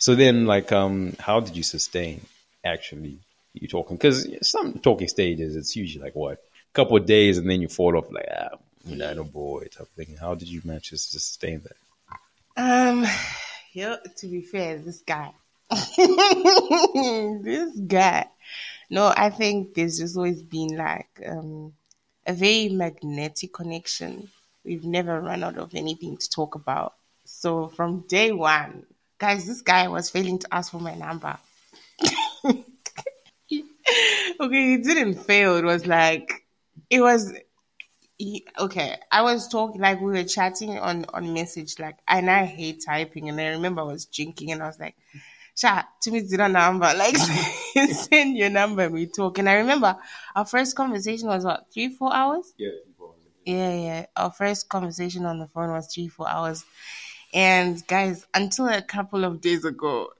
So 0.00 0.14
then, 0.14 0.46
like, 0.46 0.70
um, 0.70 1.16
how 1.18 1.40
did 1.40 1.56
you 1.56 1.62
sustain 1.64 2.20
actually 2.64 3.18
you 3.54 3.68
talking? 3.68 3.96
Because 3.96 4.26
some 4.42 4.78
talking 4.78 5.08
stages, 5.08 5.56
it's 5.56 5.76
usually 5.76 6.04
like 6.04 6.14
what 6.14 6.34
a 6.34 6.38
couple 6.72 6.96
of 6.96 7.06
days, 7.06 7.38
and 7.38 7.48
then 7.48 7.60
you 7.60 7.68
fall 7.68 7.96
off 7.96 8.10
like 8.10 8.26
ah, 8.30 8.56
you 8.84 8.96
know, 8.96 9.12
no 9.14 9.24
boy 9.24 9.66
type 9.70 9.88
thing. 9.96 10.16
How 10.20 10.34
did 10.34 10.48
you 10.48 10.60
manage 10.64 10.90
to 10.90 10.98
sustain 10.98 11.62
that? 11.62 11.76
Um, 12.56 13.06
yo, 13.72 13.96
to 14.16 14.26
be 14.26 14.42
fair, 14.42 14.78
this 14.78 15.02
guy, 15.02 15.32
this 15.70 17.78
guy. 17.86 18.26
No, 18.90 19.12
I 19.14 19.30
think 19.30 19.74
there's 19.74 19.98
just 19.98 20.16
always 20.16 20.42
been 20.42 20.76
like 20.76 21.08
um, 21.26 21.74
a 22.26 22.32
very 22.32 22.70
magnetic 22.70 23.52
connection. 23.52 24.30
We've 24.64 24.84
never 24.84 25.20
run 25.20 25.44
out 25.44 25.58
of 25.58 25.74
anything 25.74 26.16
to 26.16 26.30
talk 26.30 26.54
about. 26.54 26.94
So 27.24 27.68
from 27.68 28.04
day 28.08 28.32
one, 28.32 28.84
guys, 29.18 29.46
this 29.46 29.60
guy 29.60 29.88
was 29.88 30.10
failing 30.10 30.38
to 30.40 30.48
ask 30.50 30.72
for 30.72 30.80
my 30.80 30.94
number. 30.94 31.38
okay, 34.40 34.74
it 34.74 34.84
didn't 34.84 35.14
fail. 35.14 35.56
It 35.56 35.64
was 35.64 35.86
like 35.86 36.46
it 36.90 37.00
was 37.00 37.32
he- 38.18 38.46
okay. 38.58 38.96
I 39.10 39.22
was 39.22 39.48
talking 39.48 39.80
like 39.80 40.00
we 40.00 40.12
were 40.12 40.24
chatting 40.24 40.78
on 40.78 41.06
on 41.12 41.32
message 41.32 41.78
like, 41.78 41.96
and 42.06 42.30
I 42.30 42.44
hate 42.44 42.82
typing. 42.86 43.28
And 43.28 43.40
I 43.40 43.48
remember 43.48 43.82
I 43.82 43.84
was 43.84 44.06
drinking, 44.06 44.52
and 44.52 44.62
I 44.62 44.66
was 44.66 44.78
like, 44.78 44.96
"Sha, 45.56 45.82
to 46.02 46.10
me, 46.10 46.20
zero 46.20 46.48
number. 46.48 46.92
Like, 46.96 47.16
send 47.16 48.36
your 48.36 48.50
number. 48.50 48.82
and 48.82 48.94
We 48.94 49.06
talk." 49.06 49.38
And 49.38 49.48
I 49.48 49.54
remember 49.54 49.96
our 50.34 50.44
first 50.44 50.76
conversation 50.76 51.28
was 51.28 51.44
what 51.44 51.66
three, 51.72 51.88
four 51.88 52.14
hours. 52.14 52.52
Yeah. 52.58 52.70
Yeah, 53.44 53.74
yeah. 53.74 54.06
Our 54.16 54.30
first 54.30 54.68
conversation 54.68 55.24
on 55.24 55.38
the 55.38 55.46
phone 55.48 55.70
was 55.70 55.92
three, 55.92 56.08
four 56.08 56.28
hours. 56.28 56.64
And 57.32 57.86
guys, 57.86 58.26
until 58.34 58.68
a 58.68 58.82
couple 58.82 59.24
of 59.24 59.40
days 59.40 59.64
ago, 59.64 60.10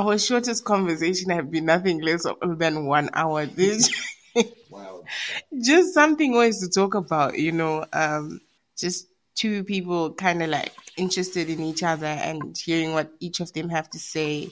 our 0.00 0.18
shortest 0.18 0.64
conversation 0.64 1.30
had 1.30 1.50
been 1.50 1.66
nothing 1.66 2.00
less 2.00 2.24
than 2.42 2.86
one 2.86 3.10
hour. 3.12 3.46
This- 3.46 3.90
Wow. 4.70 5.04
just 5.64 5.94
something 5.94 6.34
always 6.34 6.60
to 6.60 6.68
talk 6.68 6.94
about, 6.94 7.38
you 7.38 7.52
know, 7.52 7.84
um, 7.92 8.40
just 8.78 9.08
two 9.34 9.64
people 9.64 10.12
kind 10.14 10.42
of 10.42 10.48
like 10.48 10.72
interested 10.96 11.50
in 11.50 11.60
each 11.60 11.82
other 11.82 12.06
and 12.06 12.56
hearing 12.56 12.92
what 12.92 13.10
each 13.20 13.40
of 13.40 13.52
them 13.52 13.68
have 13.68 13.90
to 13.90 13.98
say. 13.98 14.48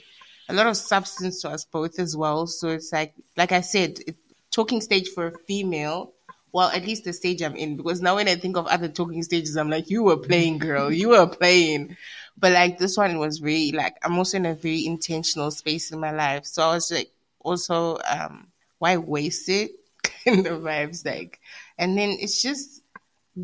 A 0.49 0.52
lot 0.55 0.67
of 0.67 0.76
substance 0.76 1.43
to 1.43 1.50
us 1.50 1.64
both 1.64 1.99
as 1.99 2.17
well. 2.17 2.47
So 2.47 2.71
it's 2.71 2.93
like, 2.93 3.14
like 3.37 3.52
I 3.52 3.61
said, 3.61 3.99
it, 4.07 4.17
talking 4.50 4.81
stage 4.81 5.09
for 5.11 5.28
a 5.28 5.38
female. 5.47 6.12
Well, 6.52 6.69
at 6.69 6.85
least 6.85 7.05
the 7.05 7.12
stage 7.12 7.43
I'm 7.43 7.57
in, 7.57 7.76
because 7.76 8.00
now 8.00 8.17
when 8.17 8.28
I 8.28 8.37
think 8.37 8.57
of 8.57 8.67
other 8.67 8.88
talking 8.88 9.23
stages, 9.23 9.57
I'm 9.57 9.71
like, 9.71 9.90
you 9.90 10.02
were 10.02 10.17
playing, 10.17 10.59
girl, 10.59 10.90
you 10.93 11.11
were 11.11 11.26
playing. 11.26 11.97
But 12.37 12.52
like 12.52 12.78
this 12.78 12.97
one 12.97 13.19
was 13.19 13.38
very 13.38 13.73
like 13.73 13.97
I'm 14.02 14.17
also 14.17 14.37
in 14.37 14.47
a 14.47 14.55
very 14.55 14.87
intentional 14.87 15.50
space 15.50 15.90
in 15.90 15.99
my 16.00 16.12
life, 16.12 16.47
so 16.47 16.62
I 16.62 16.75
was 16.75 16.90
like 16.93 17.11
also 17.40 17.99
um 18.09 18.49
why 18.78 18.97
waste 18.97 19.49
it 19.49 19.73
kind 20.25 20.47
of 20.47 20.62
vibes 20.62 21.05
like, 21.05 21.40
and 21.78 21.99
then 21.99 22.11
it's 22.21 22.40
just 22.40 22.83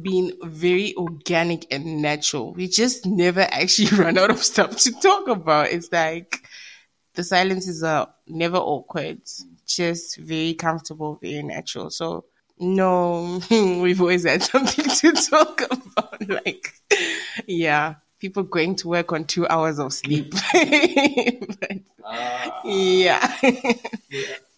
been 0.02 0.32
very 0.44 0.94
organic 0.96 1.66
and 1.72 2.02
natural. 2.02 2.52
We 2.52 2.68
just 2.68 3.06
never 3.06 3.40
actually 3.50 3.96
run 4.02 4.18
out 4.18 4.30
of 4.30 4.42
stuff 4.42 4.76
to 4.78 4.92
talk 4.92 5.28
about. 5.28 5.70
It's 5.72 5.90
like 5.92 6.42
the 7.14 7.22
silences 7.24 7.82
are 7.82 8.12
never 8.26 8.56
awkward, 8.58 9.20
just 9.66 10.16
very 10.18 10.54
comfortable, 10.54 11.18
very 11.22 11.42
natural. 11.42 11.90
So 11.90 12.24
no, 12.58 13.40
we've 13.50 14.00
always 14.00 14.24
had 14.24 14.42
something 14.52 14.84
to 14.84 15.12
talk 15.12 15.62
about. 15.70 16.28
Like, 16.28 16.72
yeah, 17.46 17.94
people 18.20 18.42
going 18.42 18.76
to 18.76 18.88
work 18.88 19.12
on 19.12 19.24
two 19.24 19.46
hours 19.48 19.78
of 19.78 19.92
sleep. 19.92 20.34
But, 22.06 22.66
yeah, 22.66 23.34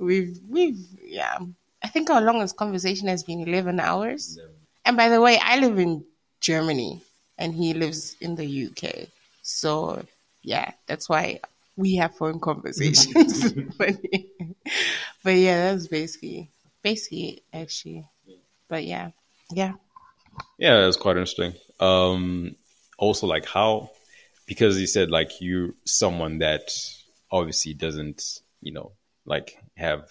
we've 0.01 0.41
we've 0.49 0.85
yeah. 1.05 1.39
I 1.81 1.87
think 1.87 2.11
our 2.11 2.21
longest 2.21 2.57
conversation 2.57 3.07
has 3.07 3.23
been 3.23 3.41
eleven 3.41 3.79
hours. 3.79 4.37
And 4.85 4.97
by 4.97 5.09
the 5.09 5.21
way, 5.21 5.39
I 5.41 5.61
live 5.61 5.79
in 5.79 6.05
Germany 6.41 7.03
and 7.39 7.55
he 7.55 7.73
lives 7.73 8.17
in 8.21 8.35
the 8.35 8.67
UK. 8.67 9.09
So 9.43 10.05
yeah, 10.43 10.73
that's 10.89 11.09
why 11.09 11.39
we 11.77 11.95
have 11.97 12.17
phone 12.17 12.41
conversations. 12.41 13.53
but 13.77 13.95
yeah, 15.33 15.71
that's 15.71 15.87
basically 15.87 16.51
basically 16.87 17.43
actually. 17.53 18.07
But 18.69 18.85
yeah. 18.85 19.11
Yeah. 19.53 19.73
Yeah, 20.57 20.87
it's 20.87 20.97
quite 20.97 21.17
interesting. 21.17 21.55
Um, 21.81 22.55
also, 22.97 23.27
like 23.27 23.45
how, 23.45 23.91
because 24.47 24.81
you 24.81 24.87
said 24.87 25.11
like 25.11 25.41
you 25.41 25.75
someone 25.85 26.39
that 26.39 26.71
obviously 27.33 27.75
doesn't, 27.75 28.23
you 28.61 28.73
know, 28.73 28.93
like 29.25 29.59
have 29.77 30.03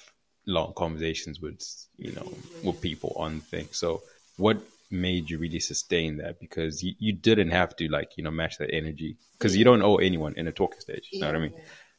long 0.46 0.74
conversations 0.75 1.39
with, 1.39 1.62
you 1.96 2.12
know, 2.12 2.27
with 2.62 2.82
people 2.82 3.13
on 3.15 3.39
things. 3.39 3.77
So, 3.77 4.01
what 4.36 4.58
made 4.91 5.29
you 5.29 5.38
really 5.38 5.62
sustain 5.62 6.17
that? 6.17 6.41
Because 6.41 6.84
you, 6.84 6.94
you 7.00 7.13
didn't 7.13 7.51
have 7.51 7.74
to 7.77 7.88
like, 7.88 8.17
you 8.17 8.24
know, 8.25 8.32
match 8.32 8.58
that 8.58 8.74
energy 8.74 9.15
because 9.38 9.55
you 9.55 9.63
don't 9.63 9.82
owe 9.82 9.96
anyone 9.96 10.34
in 10.36 10.48
a 10.48 10.51
talking 10.51 10.82
stage. 10.82 11.08
You 11.12 11.22
know 11.22 11.27
what 11.27 11.36
I 11.38 11.39
mean? 11.39 11.53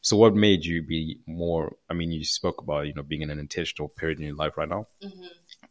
So, 0.06 0.16
what 0.16 0.36
made 0.36 0.64
you 0.64 0.82
be 0.82 1.18
more? 1.26 1.74
I 1.90 1.94
mean, 1.94 2.12
you 2.12 2.24
spoke 2.24 2.62
about, 2.62 2.86
you 2.86 2.94
know, 2.94 3.02
being 3.02 3.22
in 3.22 3.30
an 3.30 3.40
intentional 3.40 3.88
period 3.88 4.20
in 4.20 4.26
your 4.26 4.36
life 4.36 4.56
right 4.56 4.68
now. 4.68 4.86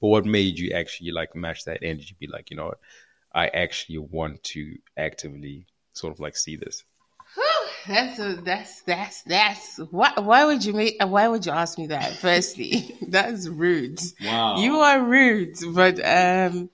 But 0.01 0.07
what 0.09 0.25
made 0.25 0.59
you 0.59 0.73
actually 0.73 1.11
like 1.11 1.37
match 1.37 1.63
that 1.63 1.79
energy? 1.81 2.17
Be 2.19 2.27
like, 2.27 2.51
you 2.51 2.57
know 2.57 2.65
what? 2.65 2.79
I 3.33 3.47
actually 3.47 3.99
want 3.99 4.43
to 4.55 4.75
actively 4.97 5.67
sort 5.93 6.11
of 6.11 6.19
like 6.19 6.35
see 6.35 6.57
this. 6.57 6.83
That's 7.87 8.19
a, 8.19 8.35
that's 8.43 8.81
that's 8.81 9.21
that's 9.21 9.77
why 9.89 10.11
why 10.17 10.43
would 10.43 10.65
you 10.65 10.73
make 10.73 10.97
why 10.99 11.29
would 11.29 11.45
you 11.45 11.53
ask 11.53 11.77
me 11.77 11.87
that? 11.87 12.17
Firstly, 12.17 12.97
that's 13.07 13.47
rude. 13.47 14.01
Wow. 14.21 14.57
You 14.57 14.75
are 14.79 15.01
rude, 15.01 15.55
but 15.73 16.05
um, 16.05 16.69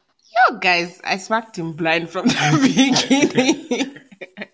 yo 0.50 0.58
guys, 0.58 1.00
I 1.04 1.18
smacked 1.18 1.60
him 1.60 1.74
blind 1.74 2.10
from 2.10 2.26
the 2.26 2.60
beginning. 3.30 3.98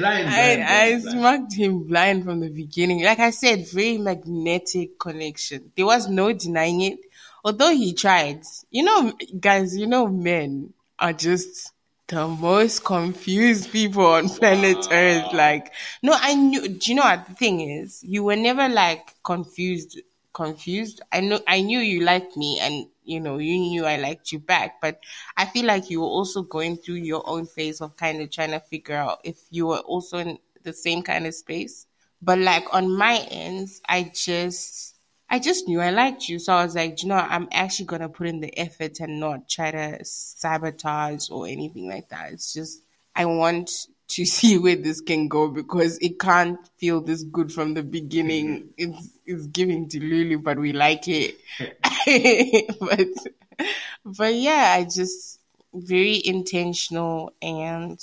Blind, 0.00 0.28
I, 0.28 0.82
I 0.82 0.98
smacked 0.98 1.54
him 1.54 1.84
blind 1.86 2.24
from 2.24 2.40
the 2.40 2.48
beginning. 2.48 3.04
Like 3.04 3.18
I 3.18 3.30
said, 3.30 3.68
very 3.68 3.98
magnetic 3.98 4.98
connection. 4.98 5.72
There 5.76 5.86
was 5.86 6.08
no 6.08 6.32
denying 6.32 6.80
it. 6.80 6.98
Although 7.44 7.70
he 7.70 7.92
tried. 7.92 8.42
You 8.70 8.84
know, 8.84 9.12
guys, 9.38 9.76
you 9.76 9.86
know, 9.86 10.06
men 10.06 10.72
are 10.98 11.12
just 11.12 11.72
the 12.08 12.26
most 12.26 12.84
confused 12.84 13.70
people 13.70 14.06
on 14.06 14.28
planet 14.40 14.88
Earth. 14.90 15.32
Like, 15.32 15.72
no, 16.02 16.16
I 16.18 16.34
knew, 16.34 16.66
do 16.68 16.90
you 16.90 16.96
know 16.96 17.02
what 17.02 17.26
the 17.26 17.34
thing 17.34 17.60
is? 17.60 18.02
You 18.02 18.24
were 18.24 18.36
never 18.36 18.68
like 18.68 19.14
confused, 19.22 20.00
confused. 20.32 21.00
I 21.12 21.20
know, 21.20 21.40
I 21.46 21.60
knew 21.60 21.78
you 21.78 22.00
liked 22.00 22.36
me 22.36 22.58
and, 22.60 22.86
you 23.04 23.20
know, 23.20 23.38
you 23.38 23.58
knew 23.58 23.84
I 23.84 23.96
liked 23.96 24.32
you 24.32 24.38
back, 24.38 24.80
but 24.80 25.00
I 25.36 25.46
feel 25.46 25.66
like 25.66 25.90
you 25.90 26.00
were 26.00 26.06
also 26.06 26.42
going 26.42 26.76
through 26.76 26.96
your 26.96 27.28
own 27.28 27.46
phase 27.46 27.80
of 27.80 27.96
kind 27.96 28.20
of 28.20 28.30
trying 28.30 28.52
to 28.52 28.60
figure 28.60 28.96
out 28.96 29.20
if 29.24 29.38
you 29.50 29.66
were 29.66 29.80
also 29.80 30.18
in 30.18 30.38
the 30.62 30.72
same 30.72 31.02
kind 31.02 31.26
of 31.26 31.34
space. 31.34 31.86
But 32.22 32.38
like 32.38 32.64
on 32.72 32.96
my 32.96 33.26
ends, 33.30 33.80
I 33.88 34.12
just, 34.14 34.96
I 35.28 35.38
just 35.38 35.66
knew 35.66 35.80
I 35.80 35.90
liked 35.90 36.28
you. 36.28 36.38
So 36.38 36.52
I 36.52 36.64
was 36.64 36.74
like, 36.74 37.02
you 37.02 37.08
know. 37.08 37.14
I'm 37.16 37.48
actually 37.52 37.86
to 37.86 38.08
put 38.08 38.26
in 38.28 38.40
the 38.40 38.58
effort 38.58 39.00
and 39.00 39.20
not 39.20 39.48
try 39.48 39.70
to 39.70 40.04
sabotage 40.04 41.30
or 41.30 41.46
anything 41.46 41.88
like 41.88 42.08
that. 42.10 42.32
It's 42.32 42.52
just, 42.52 42.82
I 43.14 43.24
want 43.24 43.86
to 44.10 44.24
see 44.26 44.58
where 44.58 44.76
this 44.76 45.00
can 45.00 45.28
go 45.28 45.48
because 45.48 45.98
it 45.98 46.18
can't 46.18 46.58
feel 46.78 47.00
this 47.00 47.22
good 47.24 47.52
from 47.52 47.74
the 47.74 47.82
beginning. 47.82 48.70
It's, 48.76 49.08
it's 49.26 49.46
giving 49.46 49.88
to 49.88 50.00
Lulu, 50.00 50.38
but 50.38 50.58
we 50.58 50.72
like 50.72 51.04
it. 51.06 51.38
but, 52.80 53.66
but 54.04 54.34
yeah, 54.34 54.74
I 54.76 54.84
just, 54.84 55.38
very 55.72 56.20
intentional 56.24 57.32
and 57.40 57.98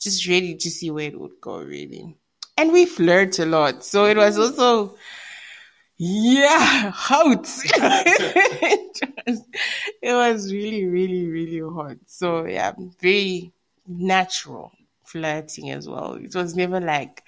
just 0.00 0.26
ready 0.26 0.54
to 0.56 0.70
see 0.70 0.90
where 0.90 1.08
it 1.08 1.20
would 1.20 1.40
go, 1.40 1.58
really. 1.58 2.16
And 2.56 2.72
we 2.72 2.86
flirt 2.86 3.38
a 3.38 3.46
lot. 3.46 3.84
So 3.84 4.06
it 4.06 4.16
was 4.16 4.38
also, 4.38 4.96
yeah, 5.98 6.90
hot. 6.90 7.46
it, 7.64 9.10
was, 9.26 9.42
it 10.02 10.12
was 10.12 10.52
really, 10.52 10.86
really, 10.86 11.26
really 11.26 11.60
hot. 11.60 11.96
So 12.06 12.46
yeah, 12.46 12.72
very 13.00 13.52
natural 13.86 14.72
flirting 15.12 15.70
as 15.70 15.88
well. 15.88 16.14
It 16.14 16.34
was 16.34 16.54
never 16.54 16.80
like 16.80 17.22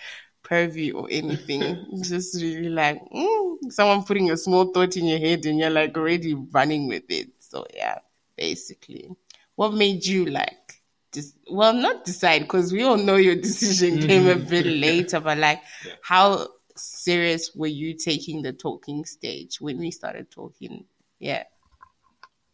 pervy 0.44 0.94
or 0.94 1.08
anything. 1.10 2.00
Just 2.02 2.40
really 2.40 2.68
like 2.68 3.00
mm, 3.14 3.56
someone 3.70 4.04
putting 4.04 4.30
a 4.30 4.36
small 4.36 4.72
thought 4.72 4.96
in 4.96 5.06
your 5.06 5.18
head 5.18 5.44
and 5.46 5.58
you're 5.58 5.70
like 5.70 5.96
already 5.96 6.34
running 6.34 6.88
with 6.88 7.04
it. 7.08 7.28
So 7.38 7.66
yeah, 7.74 7.98
basically. 8.36 9.10
What 9.56 9.74
made 9.74 10.04
you 10.04 10.26
like 10.26 10.82
dis- 11.12 11.34
well 11.50 11.74
not 11.74 12.04
decide 12.04 12.40
because 12.40 12.72
we 12.72 12.82
all 12.82 12.96
know 12.96 13.16
your 13.16 13.36
decision 13.36 13.98
came 13.98 14.26
a 14.26 14.36
bit 14.36 14.66
later, 14.86 15.20
but 15.20 15.38
like 15.38 15.60
how 16.02 16.48
serious 16.76 17.54
were 17.54 17.66
you 17.66 17.94
taking 17.94 18.42
the 18.42 18.52
talking 18.52 19.04
stage 19.04 19.60
when 19.60 19.78
we 19.78 19.90
started 19.90 20.30
talking? 20.30 20.84
Yeah. 21.18 21.44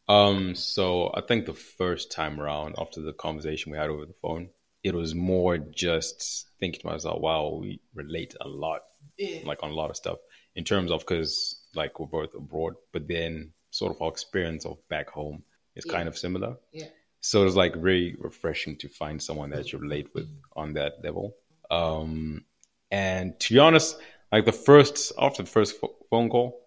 Um, 0.08 0.54
so 0.54 1.10
I 1.14 1.20
think 1.20 1.46
the 1.46 1.54
first 1.54 2.10
time 2.10 2.40
around 2.40 2.76
after 2.78 3.00
the 3.00 3.12
conversation 3.12 3.72
we 3.72 3.78
had 3.78 3.90
over 3.90 4.06
the 4.06 4.14
phone, 4.22 4.48
it 4.82 4.94
was 4.94 5.14
more 5.14 5.58
just 5.58 6.48
thinking 6.60 6.80
to 6.80 6.86
myself, 6.86 7.20
wow, 7.20 7.58
we 7.60 7.80
relate 7.94 8.34
a 8.40 8.48
lot, 8.48 8.82
Yeah. 9.18 9.40
like 9.44 9.62
on 9.62 9.70
a 9.70 9.74
lot 9.74 9.90
of 9.90 9.96
stuff 9.96 10.18
in 10.54 10.64
terms 10.64 10.90
of 10.90 11.00
because 11.00 11.60
like 11.74 11.98
we're 12.00 12.06
both 12.06 12.34
abroad, 12.34 12.74
but 12.92 13.06
then 13.08 13.52
sort 13.70 13.94
of 13.94 14.00
our 14.02 14.08
experience 14.10 14.64
of 14.64 14.76
back 14.88 15.10
home 15.10 15.42
is 15.76 15.84
kind 15.84 16.08
of 16.08 16.16
similar. 16.16 16.56
Yeah. 16.72 16.86
So 17.20 17.44
it's 17.46 17.56
like 17.56 17.74
very 17.76 18.16
refreshing 18.18 18.76
to 18.78 18.88
find 18.88 19.20
someone 19.22 19.50
that 19.50 19.72
you 19.72 19.78
relate 19.78 20.08
with 20.14 20.28
on 20.56 20.72
that 20.74 20.94
level. 21.02 21.34
Um, 21.70 22.44
and 22.90 23.38
to 23.40 23.54
be 23.54 23.58
honest, 23.58 23.98
like 24.32 24.44
the 24.44 24.52
first 24.52 25.12
after 25.18 25.42
the 25.42 25.50
first 25.50 25.78
pho- 25.80 25.96
phone 26.10 26.30
call, 26.30 26.60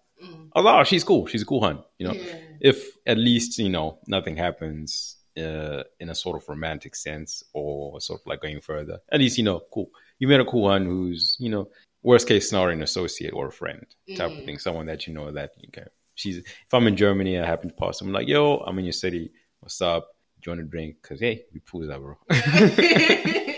I 0.54 0.60
was 0.60 0.64
like, 0.64 0.74
oh, 0.80 0.84
she's 0.84 1.02
cool. 1.04 1.26
She's 1.26 1.42
a 1.42 1.46
cool 1.46 1.62
hun. 1.62 1.82
You 1.98 2.08
know, 2.08 2.14
Yeah. 2.14 2.34
if 2.60 2.96
at 3.06 3.18
least 3.18 3.58
you 3.58 3.68
know 3.70 3.98
nothing 4.06 4.36
happens 4.36 5.16
uh, 5.38 5.82
in 6.00 6.10
a 6.10 6.14
sort 6.14 6.36
of 6.36 6.48
romantic 6.48 6.94
sense 6.94 7.42
or 7.52 8.00
sort 8.00 8.20
of 8.20 8.26
like 8.26 8.42
going 8.42 8.60
further, 8.60 8.98
at 9.10 9.20
least 9.20 9.38
you 9.38 9.44
know, 9.44 9.60
cool. 9.72 9.90
You 10.18 10.28
met 10.28 10.40
a 10.40 10.44
cool 10.44 10.62
one 10.62 10.84
who's 10.84 11.36
you 11.38 11.50
know 11.50 11.68
worst 12.02 12.28
case 12.28 12.48
scenario, 12.48 12.76
an 12.76 12.82
associate 12.82 13.32
or 13.32 13.48
a 13.48 13.52
friend 13.52 13.86
type 14.16 14.30
of 14.30 14.44
thing. 14.44 14.58
Someone 14.58 14.86
that 14.86 15.06
you 15.06 15.14
know 15.14 15.30
that 15.32 15.52
you 15.58 15.68
can. 15.70 15.88
She's 16.14 16.38
if 16.38 16.72
I'm 16.72 16.86
in 16.86 16.96
Germany, 16.96 17.38
I 17.38 17.46
happen 17.46 17.70
to 17.70 17.74
pass 17.74 17.98
them 17.98 18.12
like, 18.12 18.28
yo, 18.28 18.58
I'm 18.58 18.78
in 18.78 18.84
your 18.84 18.92
city. 18.92 19.32
What's 19.60 19.80
up? 19.80 20.08
Do 20.40 20.50
you 20.50 20.56
want 20.56 20.66
a 20.66 20.70
drink? 20.70 20.96
Cause 21.02 21.20
hey, 21.20 21.44
we 21.52 21.60
pools 21.60 21.88
that, 21.88 22.00
bro. 22.00 22.16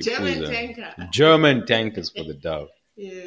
German 0.00 0.44
tanker. 0.44 0.94
German 1.10 1.66
tankers 1.66 2.10
for 2.10 2.24
the 2.24 2.34
dove. 2.34 2.68
Yeah. 2.96 3.26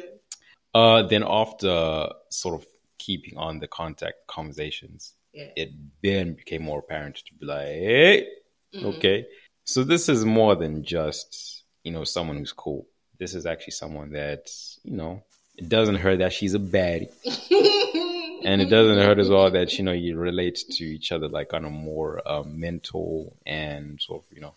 Uh, 0.74 1.02
then 1.02 1.24
after 1.26 2.08
sort 2.30 2.54
of 2.54 2.66
keeping 2.98 3.36
on 3.36 3.58
the 3.58 3.66
contact 3.66 4.26
conversations, 4.26 5.14
Yeah. 5.36 5.50
it 5.54 5.70
then 6.02 6.32
became 6.34 6.62
more 6.62 6.78
apparent 6.80 7.16
to 7.16 7.34
be 7.34 7.46
like, 7.46 7.66
hey, 7.66 8.28
Mm-hmm. 8.74 8.86
okay. 8.86 9.26
So 9.64 9.84
this 9.84 10.08
is 10.08 10.24
more 10.24 10.54
than 10.56 10.82
just, 10.84 11.64
you 11.84 11.92
know, 11.92 12.04
someone 12.04 12.36
who's 12.38 12.52
cool. 12.52 12.86
This 13.18 13.34
is 13.34 13.46
actually 13.46 13.72
someone 13.72 14.12
that, 14.12 14.50
you 14.82 14.96
know, 14.96 15.22
it 15.56 15.68
doesn't 15.68 15.96
hurt 15.96 16.18
that 16.18 16.32
she's 16.32 16.54
a 16.54 16.58
baddie. 16.58 17.08
and 18.44 18.60
it 18.60 18.68
doesn't 18.70 18.98
hurt 18.98 19.18
as 19.18 19.28
well 19.30 19.50
that, 19.50 19.78
you 19.78 19.84
know, 19.84 19.92
you 19.92 20.16
relate 20.16 20.58
to 20.72 20.84
each 20.84 21.12
other 21.12 21.28
like 21.28 21.54
on 21.54 21.64
a 21.64 21.70
more 21.70 22.20
um, 22.28 22.58
mental 22.60 23.36
and 23.46 24.00
sort 24.00 24.24
of, 24.24 24.32
you 24.36 24.40
know, 24.42 24.54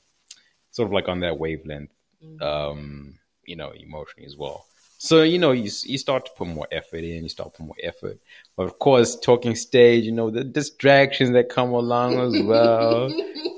sort 0.71 0.88
of 0.88 0.93
like 0.93 1.07
on 1.07 1.21
that 1.21 1.38
wavelength, 1.39 1.91
um, 2.41 3.17
you 3.45 3.55
know, 3.55 3.71
emotionally 3.71 4.25
as 4.27 4.36
well. 4.36 4.65
So, 5.01 5.24
you 5.24 5.39
know, 5.39 5.53
you, 5.53 5.72
you 5.86 5.98
start 5.98 6.25
to 6.25 6.32
put 6.38 6.48
more 6.48 6.68
effort 6.72 7.06
in, 7.06 7.24
you 7.24 7.29
start 7.29 7.53
to 7.53 7.58
put 7.60 7.65
more 7.68 7.75
effort. 7.82 8.20
But 8.58 8.63
of 8.63 8.79
course, 8.79 9.18
talking 9.18 9.56
stage, 9.56 10.03
you 10.03 10.12
know, 10.12 10.29
the 10.29 10.44
distractions 10.44 11.32
that 11.32 11.48
come 11.48 11.70
along 11.72 12.20
as 12.20 12.41
well. 12.41 13.10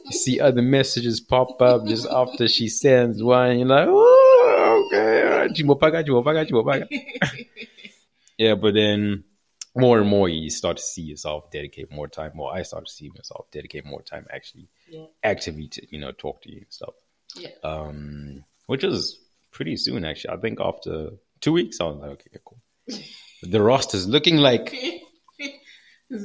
you 0.08 0.14
see 0.14 0.40
other 0.40 0.62
messages 0.62 1.20
pop 1.20 1.60
up 1.62 1.88
just 1.88 2.08
after 2.12 2.48
she 2.48 2.68
sends 2.68 3.24
one. 3.24 3.58
You're 3.58 3.68
like, 3.68 3.88
oh, 3.90 4.84
okay, 4.88 5.48
yeah, 8.38 8.56
but 8.56 8.76
then 8.76 9.24
more 9.76 10.00
and 10.00 10.08
more 10.10 10.30
you 10.30 10.50
start 10.52 10.78
to 10.78 10.84
see 10.84 11.02
yourself 11.02 11.50
dedicate 11.52 11.92
more 11.92 12.08
time. 12.08 12.40
Or 12.40 12.54
I 12.54 12.62
start 12.62 12.86
to 12.86 12.92
see 12.94 13.10
myself 13.16 13.50
dedicate 13.52 13.86
more 13.86 14.04
time 14.04 14.28
actually 14.32 14.68
Yeah. 14.88 15.06
actively 15.24 15.68
to, 15.70 15.88
you 15.90 16.00
know, 16.00 16.12
talk 16.12 16.42
to 16.44 16.52
you 16.52 16.58
and 16.58 16.66
stuff 16.70 16.94
Yeah. 17.36 17.50
um, 17.64 18.44
which 18.68 18.84
was 18.84 19.20
pretty 19.52 19.76
soon 19.78 20.06
actually. 20.06 20.36
I 20.36 20.42
think 20.42 20.60
after 20.62 21.12
two 21.42 21.52
weeks, 21.54 21.80
I 21.82 21.86
was 21.86 21.98
like, 21.98 22.12
okay, 22.12 22.40
cool. 22.46 22.60
The 23.44 23.62
roster's 23.62 24.08
looking 24.08 24.38
like 24.38 24.74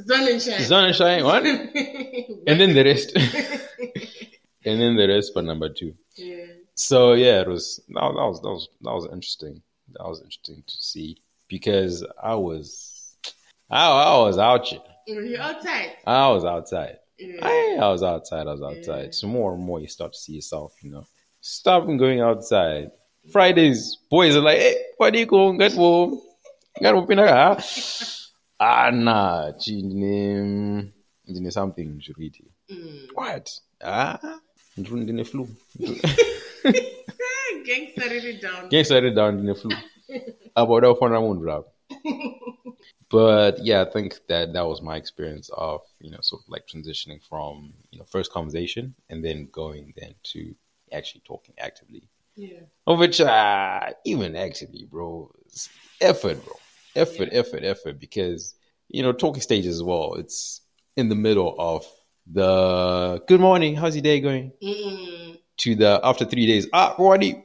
Sun 0.05 0.27
and 0.27 0.41
shine. 0.41 0.59
sun 0.61 0.85
and 0.85 0.95
shine, 0.95 1.23
what? 1.23 1.43
And 2.47 2.59
then 2.61 2.73
the 2.73 2.83
rest, 2.83 3.15
and 4.65 4.81
then 4.81 4.95
the 4.95 5.07
rest 5.07 5.33
for 5.33 5.41
number 5.41 5.69
two. 5.69 5.93
yeah. 6.15 6.45
So 6.75 7.13
yeah, 7.13 7.41
it 7.41 7.47
was 7.47 7.79
that, 7.89 8.01
was- 8.03 8.15
that 8.15 8.27
was 8.27 8.41
that 8.41 8.49
was 8.49 8.69
that 8.81 8.93
was 8.93 9.05
interesting. 9.05 9.61
That 9.93 10.07
was 10.07 10.19
interesting 10.21 10.63
to 10.67 10.75
see 10.77 11.17
because 11.47 12.05
I 12.21 12.35
was 12.35 13.15
I, 13.69 13.87
I 13.87 14.17
was 14.19 14.37
out 14.37 14.65
here. 14.67 14.81
You're 15.07 15.41
outside. 15.41 15.93
I 16.05 16.27
was 16.29 16.43
outside. 16.45 16.97
Yeah. 17.17 17.39
I, 17.41 17.77
I 17.81 17.89
was 17.89 18.03
outside. 18.03 18.45
I 18.47 18.51
was 18.51 18.61
outside. 18.61 19.05
Yeah. 19.05 19.11
So 19.11 19.27
more 19.27 19.53
and 19.53 19.63
more 19.63 19.79
you 19.79 19.87
start 19.87 20.13
to 20.13 20.19
see 20.19 20.33
yourself, 20.33 20.73
you 20.83 20.91
know. 20.91 21.05
Stop 21.41 21.85
going 21.87 22.19
outside. 22.19 22.91
Fridays, 23.31 23.97
boys 24.09 24.35
are 24.35 24.41
like, 24.41 24.57
hey, 24.59 24.75
what 24.97 25.13
are 25.13 25.17
you 25.17 25.25
going? 25.25 25.57
Get 25.57 25.73
warm. 25.75 26.19
Get 26.79 26.93
warm. 26.95 27.07
huh? 27.17 27.59
Ah, 28.59 28.89
nah. 28.89 29.51
Ndine, 29.51 30.91
ndine 31.29 31.51
something, 31.51 31.99
Juriti. 31.99 32.45
Mm. 32.71 33.07
What? 33.13 33.51
Ah? 33.83 34.39
Ndine 34.77 35.23
flu. 35.27 35.47
Gangster 37.65 38.13
it 38.13 38.41
down. 38.41 38.69
Can't 38.69 38.89
it 38.91 39.11
down 39.15 39.37
in 39.39 39.45
the 39.45 39.53
flu. 39.53 39.71
About 40.55 40.81
that 40.81 40.95
for 40.97 41.09
Ramon 41.09 41.39
Rap. 41.39 41.65
But 43.09 43.63
yeah, 43.63 43.81
I 43.83 43.85
think 43.89 44.19
that 44.27 44.53
that 44.53 44.65
was 44.65 44.81
my 44.81 44.97
experience 44.97 45.49
of, 45.55 45.81
you 46.01 46.09
know, 46.11 46.17
sort 46.21 46.41
of 46.43 46.49
like 46.49 46.67
transitioning 46.67 47.21
from, 47.29 47.73
you 47.91 47.99
know, 47.99 48.05
first 48.05 48.31
conversation 48.31 48.95
and 49.09 49.23
then 49.23 49.47
going 49.51 49.93
then 49.97 50.15
to 50.33 50.53
actually 50.91 51.21
talking 51.25 51.55
actively. 51.57 52.03
Yeah. 52.37 52.59
Of 52.85 52.99
which, 52.99 53.19
uh, 53.19 53.91
even 54.05 54.35
actually, 54.35 54.87
bro, 54.89 55.31
effort, 55.99 56.43
bro. 56.45 56.53
Effort, 56.95 57.29
effort, 57.31 57.63
effort. 57.63 57.99
Because, 57.99 58.55
you 58.87 59.03
know, 59.03 59.11
talking 59.11 59.41
stage 59.41 59.65
as 59.65 59.83
well, 59.83 60.13
it's 60.15 60.61
in 60.95 61.09
the 61.09 61.15
middle 61.15 61.55
of 61.59 61.85
the 62.31 63.21
good 63.27 63.39
morning, 63.39 63.75
how's 63.75 63.95
your 63.95 64.03
day 64.03 64.19
going? 64.19 64.51
Mm. 64.63 65.39
To 65.57 65.75
the 65.75 65.99
after 66.03 66.25
three 66.25 66.45
days, 66.45 66.67
ah, 66.73 66.95
you, 67.19 67.41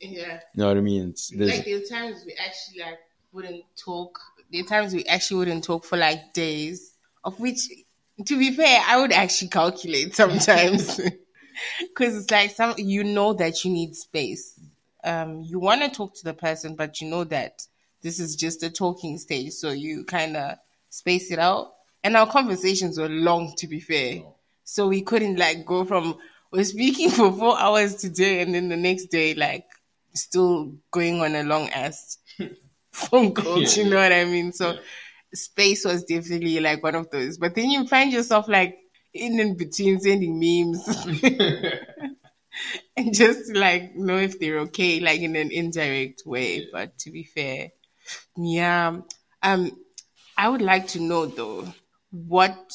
Yeah. 0.00 0.34
you 0.34 0.40
know 0.56 0.68
what 0.68 0.76
I 0.76 0.80
mean? 0.80 1.10
It's, 1.10 1.32
Like 1.34 1.64
there 1.64 1.78
are 1.78 1.80
times 1.80 2.24
we 2.26 2.34
actually 2.34 2.80
like 2.80 2.98
wouldn't 3.32 3.64
talk. 3.76 4.18
There 4.52 4.62
are 4.62 4.66
times 4.66 4.92
we 4.92 5.04
actually 5.06 5.38
wouldn't 5.38 5.64
talk 5.64 5.84
for 5.84 5.96
like 5.96 6.34
days. 6.34 6.92
Of 7.24 7.40
which, 7.40 7.68
to 8.26 8.38
be 8.38 8.52
fair, 8.52 8.82
I 8.86 9.00
would 9.00 9.12
actually 9.12 9.48
calculate 9.48 10.14
sometimes 10.22 11.00
because 11.80 12.16
it's 12.16 12.30
like 12.30 12.50
some 12.50 12.74
you 12.78 13.04
know 13.04 13.32
that 13.34 13.64
you 13.64 13.70
need 13.72 13.94
space. 13.94 14.58
Um, 15.02 15.42
you 15.42 15.58
want 15.58 15.82
to 15.82 15.90
talk 15.90 16.14
to 16.16 16.24
the 16.24 16.34
person, 16.34 16.76
but 16.76 17.00
you 17.00 17.08
know 17.08 17.24
that 17.24 17.62
this 18.02 18.20
is 18.20 18.36
just 18.36 18.62
a 18.62 18.70
talking 18.70 19.18
stage, 19.18 19.52
so 19.52 19.70
you 19.70 20.04
kind 20.04 20.36
of 20.36 20.56
space 20.90 21.30
it 21.30 21.38
out. 21.38 21.72
And 22.02 22.16
our 22.16 22.26
conversations 22.26 22.98
were 22.98 23.08
long, 23.08 23.54
to 23.56 23.66
be 23.66 23.80
fair. 23.80 24.22
So 24.64 24.88
we 24.88 25.02
couldn't 25.02 25.36
like 25.36 25.64
go 25.66 25.84
from 25.84 26.18
we're 26.54 26.64
speaking 26.64 27.10
for 27.10 27.32
four 27.32 27.58
hours 27.58 27.96
today 27.96 28.40
and 28.40 28.54
then 28.54 28.68
the 28.68 28.76
next 28.76 29.06
day 29.06 29.34
like 29.34 29.66
still 30.14 30.72
going 30.92 31.20
on 31.20 31.34
a 31.34 31.42
long 31.42 31.68
ass 31.70 32.18
phone 32.92 33.34
call. 33.34 33.60
You 33.60 33.90
know 33.90 33.96
what 33.96 34.12
I 34.12 34.24
mean? 34.24 34.52
So 34.52 34.78
space 35.34 35.84
was 35.84 36.04
definitely 36.04 36.60
like 36.60 36.82
one 36.82 36.94
of 36.94 37.10
those. 37.10 37.38
But 37.38 37.54
then 37.54 37.70
you 37.70 37.86
find 37.88 38.12
yourself 38.12 38.48
like 38.48 38.78
in 39.14 39.40
and 39.40 39.56
between 39.56 40.00
sending 40.00 40.38
memes 40.38 40.86
and 42.96 43.14
just 43.14 43.54
like 43.54 43.94
know 43.94 44.16
if 44.16 44.38
they're 44.38 44.60
okay, 44.60 45.00
like 45.00 45.20
in 45.20 45.36
an 45.36 45.50
indirect 45.50 46.22
way. 46.26 46.68
But 46.72 46.98
to 46.98 47.10
be 47.10 47.24
fair, 47.24 47.70
yeah. 48.36 48.98
Um, 49.42 49.72
I 50.36 50.48
would 50.48 50.62
like 50.62 50.88
to 50.88 51.00
know 51.00 51.26
though, 51.26 51.72
what 52.10 52.72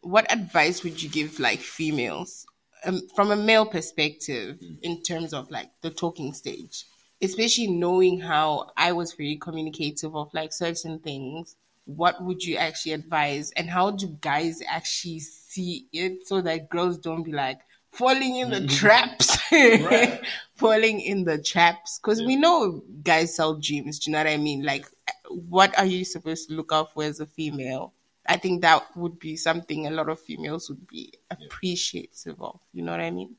what 0.00 0.32
advice 0.32 0.82
would 0.82 1.00
you 1.00 1.08
give 1.08 1.38
like 1.38 1.60
females 1.60 2.44
um, 2.84 3.02
from 3.14 3.30
a 3.30 3.36
male 3.36 3.66
perspective 3.66 4.58
in 4.82 5.02
terms 5.02 5.32
of 5.32 5.50
like 5.50 5.70
the 5.82 5.90
talking 5.90 6.32
stage, 6.32 6.84
especially 7.22 7.68
knowing 7.68 8.20
how 8.20 8.70
I 8.76 8.92
was 8.92 9.12
very 9.12 9.36
communicative 9.36 10.16
of 10.16 10.32
like 10.34 10.52
certain 10.52 10.98
things. 10.98 11.56
What 11.84 12.22
would 12.22 12.42
you 12.42 12.56
actually 12.56 12.92
advise, 12.92 13.50
and 13.52 13.68
how 13.68 13.90
do 13.92 14.16
guys 14.20 14.60
actually 14.68 15.20
see 15.50 15.86
it 15.92 16.26
so 16.26 16.40
that 16.40 16.70
girls 16.70 16.98
don't 16.98 17.22
be 17.22 17.32
like 17.32 17.60
falling 17.92 18.36
in 18.36 18.50
the 18.50 18.66
traps, 18.78 19.36
falling 20.54 21.00
in 21.00 21.24
the 21.24 21.38
traps? 21.38 21.98
Because 21.98 22.22
we 22.22 22.36
know 22.36 22.82
guys 23.02 23.34
sell 23.34 23.54
dreams. 23.54 23.98
Do 23.98 24.10
you 24.10 24.12
know 24.12 24.20
what 24.20 24.28
I 24.28 24.36
mean? 24.36 24.62
Like, 24.62 24.86
what 25.28 25.76
are 25.78 25.86
you 25.86 26.04
supposed 26.04 26.48
to 26.48 26.54
look 26.54 26.70
out 26.72 26.92
for 26.92 27.04
as 27.04 27.20
a 27.20 27.26
female? 27.26 27.94
I 28.26 28.36
think 28.36 28.62
that 28.62 28.84
would 28.96 29.18
be 29.18 29.36
something 29.36 29.86
a 29.86 29.90
lot 29.90 30.08
of 30.08 30.20
females 30.20 30.68
would 30.68 30.86
be 30.86 31.12
appreciative 31.30 32.40
of. 32.40 32.60
You 32.72 32.82
know 32.82 32.92
what 32.92 33.00
I 33.00 33.10
mean? 33.10 33.34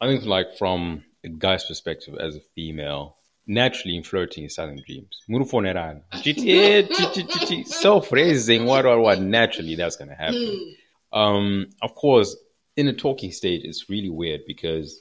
I 0.00 0.08
think 0.08 0.24
like 0.24 0.58
from 0.58 1.04
a 1.24 1.28
guy's 1.28 1.64
perspective 1.64 2.16
as 2.20 2.36
a 2.36 2.40
female, 2.54 3.16
naturally 3.46 3.96
in 3.96 4.02
flirting 4.02 4.44
is 4.44 4.56
selling 4.56 4.82
dreams. 4.86 5.22
Murufoneran. 5.30 6.02
Self-raising, 7.66 8.66
what, 8.66 8.84
what, 8.84 8.98
what, 8.98 9.20
naturally 9.20 9.74
that's 9.74 9.96
going 9.96 10.10
to 10.10 10.14
happen. 10.14 10.34
Hmm. 10.34 10.83
Um, 11.14 11.66
of 11.80 11.94
course, 11.94 12.36
in 12.76 12.88
a 12.88 12.92
talking 12.92 13.32
stage, 13.32 13.62
it's 13.64 13.88
really 13.88 14.10
weird 14.10 14.42
because 14.46 15.00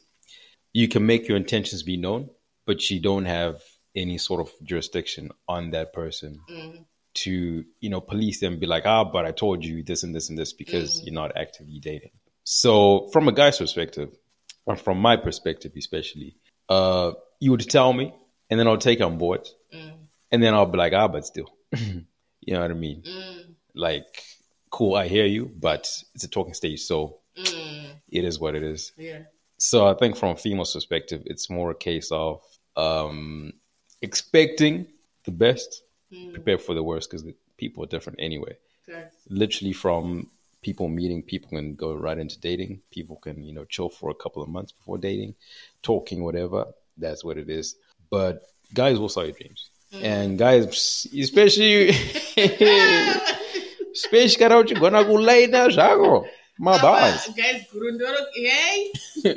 you 0.71 0.87
can 0.87 1.05
make 1.05 1.27
your 1.27 1.37
intentions 1.37 1.83
be 1.83 1.97
known, 1.97 2.29
but 2.65 2.89
you 2.89 3.01
don't 3.01 3.25
have 3.25 3.61
any 3.95 4.17
sort 4.17 4.41
of 4.41 4.51
jurisdiction 4.63 5.31
on 5.47 5.71
that 5.71 5.91
person 5.93 6.39
to, 7.15 7.63
you 7.79 7.89
know, 7.89 8.01
police 8.01 8.39
them 8.39 8.59
be 8.59 8.65
like, 8.65 8.85
ah, 8.85 9.03
but 9.03 9.25
I 9.25 9.31
told 9.31 9.65
you 9.65 9.83
this 9.83 10.03
and 10.03 10.15
this 10.15 10.29
and 10.29 10.37
this 10.37 10.53
because 10.53 11.01
you're 11.05 11.13
not 11.13 11.35
actively 11.37 11.79
dating. 11.79 12.11
So 12.43 13.09
from 13.11 13.27
a 13.27 13.31
guy's 13.31 13.57
perspective, 13.57 14.09
or 14.65 14.75
from 14.75 14.99
my 14.99 15.17
perspective 15.17 15.73
especially, 15.77 16.35
uh, 16.69 17.11
you 17.39 17.51
would 17.51 17.69
tell 17.69 17.91
me 17.93 18.13
and 18.49 18.59
then 18.59 18.67
I'll 18.67 18.77
take 18.77 19.01
on 19.01 19.17
board 19.17 19.47
and 20.31 20.41
then 20.43 20.53
I'll 20.53 20.65
be 20.65 20.77
like, 20.77 20.93
ah, 20.93 21.07
but 21.07 21.25
still, 21.25 21.49
you 21.77 22.53
know 22.53 22.61
what 22.61 22.71
I 22.71 22.75
mean? 22.75 23.03
Like, 23.75 24.05
cool, 24.73 24.95
I 24.95 25.07
hear 25.07 25.27
you, 25.27 25.51
but 25.59 25.87
it's 26.15 26.23
a 26.23 26.27
talking 26.27 26.55
stage, 26.55 26.81
so 26.81 27.19
mm. 27.37 27.85
it 28.09 28.25
is 28.25 28.39
what 28.39 28.55
it 28.55 28.63
is. 28.63 28.91
Yeah. 28.97 29.19
So 29.59 29.87
I 29.87 29.93
think 29.93 30.17
from 30.17 30.31
a 30.31 30.35
female's 30.35 30.73
perspective, 30.73 31.21
it's 31.27 31.47
more 31.49 31.69
a 31.69 31.75
case 31.75 32.11
of 32.11 32.41
um, 32.75 33.53
expecting 34.01 34.87
the 35.25 35.31
best, 35.31 35.83
mm. 36.11 36.33
prepare 36.33 36.57
for 36.57 36.73
the 36.73 36.81
worst 36.81 37.09
because 37.09 37.23
people 37.55 37.83
are 37.83 37.87
different 37.87 38.19
anyway. 38.19 38.57
Literally 39.29 39.73
from 39.73 40.27
people 40.63 40.87
meeting, 40.87 41.21
people 41.21 41.49
can 41.49 41.75
go 41.75 41.93
right 41.93 42.17
into 42.17 42.39
dating. 42.39 42.81
People 42.89 43.17
can, 43.17 43.43
you 43.43 43.53
know, 43.53 43.65
chill 43.65 43.89
for 43.89 44.09
a 44.09 44.15
couple 44.15 44.41
of 44.41 44.49
months 44.49 44.71
before 44.71 44.97
dating, 44.97 45.35
talking, 45.83 46.23
whatever. 46.23 46.65
That's 46.97 47.23
what 47.23 47.37
it 47.37 47.49
is. 47.49 47.75
But 48.09 48.41
guys 48.73 48.99
will 48.99 49.07
sell 49.07 49.25
your 49.25 49.33
dreams, 49.33 49.69
mm. 49.93 50.03
and 50.03 50.37
guys, 50.37 51.07
especially, 51.15 51.91
especially 53.93 54.39
kana 54.39 54.57
uchigona 54.57 55.03
kulaina 55.03 55.69
zvako 55.69 56.27
mabhazi. 56.57 57.33
guys 57.35 57.61
gurundoro 57.73 58.17
hey 58.33 58.91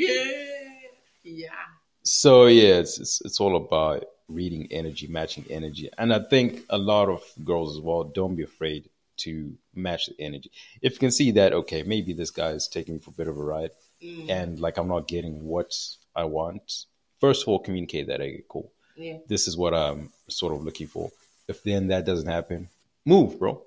yeah 1.24 1.66
So 2.06 2.46
yeah, 2.46 2.78
it's, 2.78 3.00
it's 3.00 3.20
it's 3.24 3.40
all 3.40 3.56
about 3.56 4.04
reading 4.28 4.68
energy, 4.70 5.08
matching 5.08 5.44
energy, 5.50 5.90
and 5.98 6.12
I 6.14 6.20
think 6.20 6.62
a 6.70 6.78
lot 6.78 7.08
of 7.08 7.20
girls 7.44 7.76
as 7.76 7.82
well. 7.82 8.04
Don't 8.04 8.36
be 8.36 8.44
afraid 8.44 8.88
to 9.18 9.52
match 9.74 10.06
the 10.06 10.14
energy. 10.20 10.52
If 10.80 10.92
you 10.94 10.98
can 10.98 11.10
see 11.10 11.32
that, 11.32 11.52
okay, 11.52 11.82
maybe 11.82 12.12
this 12.12 12.30
guy 12.30 12.50
is 12.50 12.68
taking 12.68 12.94
me 12.94 13.00
for 13.00 13.10
a 13.10 13.14
bit 13.14 13.26
of 13.26 13.36
a 13.36 13.42
ride, 13.42 13.72
mm. 14.00 14.30
and 14.30 14.60
like 14.60 14.76
I'm 14.78 14.86
not 14.86 15.08
getting 15.08 15.44
what 15.44 15.74
I 16.14 16.24
want. 16.24 16.84
First 17.20 17.42
of 17.42 17.48
all, 17.48 17.58
communicate 17.58 18.06
that. 18.06 18.20
Okay, 18.20 18.44
cool. 18.48 18.70
yeah 18.96 19.18
This 19.26 19.48
is 19.48 19.56
what 19.56 19.74
I'm 19.74 20.12
sort 20.28 20.54
of 20.54 20.62
looking 20.62 20.86
for. 20.86 21.10
If 21.48 21.64
then 21.64 21.88
that 21.88 22.06
doesn't 22.06 22.28
happen, 22.28 22.68
move, 23.04 23.36
bro. 23.40 23.62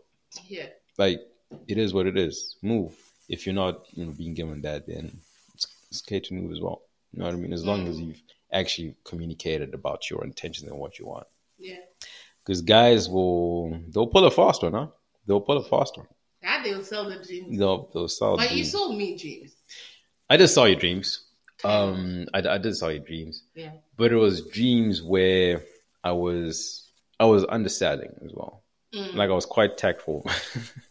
yeah 0.47 0.67
Like 1.03 1.19
it 1.67 1.77
is 1.79 1.93
what 1.95 2.05
it 2.11 2.17
is. 2.17 2.57
Move. 2.61 2.93
If 3.27 3.45
you're 3.45 3.55
not, 3.63 3.75
you 3.97 4.05
know, 4.05 4.11
being 4.11 4.33
given 4.35 4.61
that, 4.67 4.85
then 4.87 5.05
it's, 5.55 5.67
it's 5.89 6.03
okay 6.05 6.19
to 6.19 6.33
move 6.33 6.51
as 6.51 6.59
well. 6.59 6.81
You 7.11 7.19
know 7.19 7.25
what 7.25 7.33
I 7.33 7.37
mean? 7.37 7.53
As 7.53 7.65
long 7.65 7.87
as 7.87 7.99
you've 7.99 8.21
actually 8.51 8.95
communicated 9.03 9.73
about 9.73 10.09
your 10.09 10.23
intentions 10.23 10.67
and 10.69 10.77
what 10.79 10.99
you 10.99 11.05
want. 11.13 11.27
yeah 11.57 11.77
Because 12.43 12.61
guys 12.61 13.01
will 13.09 13.79
they'll 13.91 14.07
pull 14.15 14.25
a 14.25 14.31
fast 14.31 14.61
one, 14.63 14.73
huh? 14.73 14.87
They'll 15.25 15.41
pull 15.49 15.57
a 15.57 15.63
fast 15.63 15.97
one. 15.97 16.07
that 16.41 16.63
they'll 16.63 16.83
sell 16.83 17.05
the 17.09 17.17
dreams 17.27 17.57
They'll 17.59 17.81
they'll 17.93 18.07
sell 18.21 18.35
but 18.37 18.49
you 18.49 18.55
dreams. 18.57 18.71
sold 18.71 18.97
me 19.01 19.07
dreams 19.17 19.51
I 20.31 20.37
just 20.37 20.53
saw 20.53 20.65
your 20.65 20.79
dreams. 20.85 21.07
Um, 21.63 22.27
I, 22.33 22.39
I 22.55 22.57
did 22.65 22.75
saw 22.75 22.87
your 22.89 23.05
dreams, 23.11 23.43
yeah 23.55 23.71
but 23.97 24.11
it 24.11 24.15
was 24.15 24.35
dreams 24.57 24.95
where 25.13 25.61
I 26.03 26.11
was 26.25 26.55
I 27.19 27.25
was 27.25 27.43
understanding 27.57 28.13
as 28.25 28.31
well. 28.33 28.53
Mm. 28.95 29.13
Like 29.19 29.29
I 29.29 29.33
was 29.41 29.45
quite 29.57 29.77
tactful. 29.77 30.17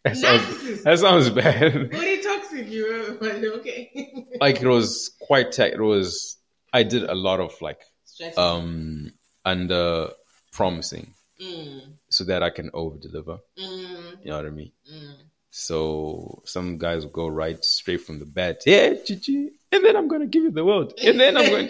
that, 0.04 0.16
sounds, 0.16 0.82
that 0.84 0.98
sounds 0.98 1.30
bad. 1.30 1.74
Only 1.92 2.18
toxic 2.22 2.68
you 2.68 3.18
were, 3.20 3.56
okay. 3.58 3.90
like 4.40 4.60
it 4.60 4.66
was 4.66 5.10
quite 5.20 5.52
tech. 5.52 5.72
It 5.72 5.80
was 5.80 6.36
I 6.72 6.82
did 6.82 7.04
a 7.04 7.14
lot 7.14 7.40
of 7.40 7.52
like 7.60 7.80
Stressful. 8.04 8.42
um 8.42 9.12
under 9.44 10.10
promising 10.52 11.14
mm, 11.40 11.80
so 12.10 12.24
that 12.24 12.42
I 12.42 12.50
can 12.50 12.70
over 12.74 12.96
deliver. 12.96 13.38
mm, 13.58 14.24
You 14.24 14.30
know 14.30 14.36
what 14.36 14.46
I 14.46 14.50
mean? 14.50 14.72
mm. 14.90 15.14
So 15.50 16.42
some 16.44 16.78
guys 16.78 17.04
will 17.04 17.12
go 17.12 17.26
right 17.28 17.62
straight 17.64 18.02
from 18.02 18.18
the 18.18 18.26
bat. 18.26 18.62
Yeah, 18.66 18.94
chichi. 19.04 19.50
And 19.72 19.84
then 19.84 19.96
I'm 19.96 20.08
gonna 20.08 20.26
give 20.26 20.44
you 20.44 20.50
the 20.50 20.64
world. 20.64 20.94
And 21.02 21.18
then 21.18 21.36
I'm 21.36 21.48
going 21.50 21.68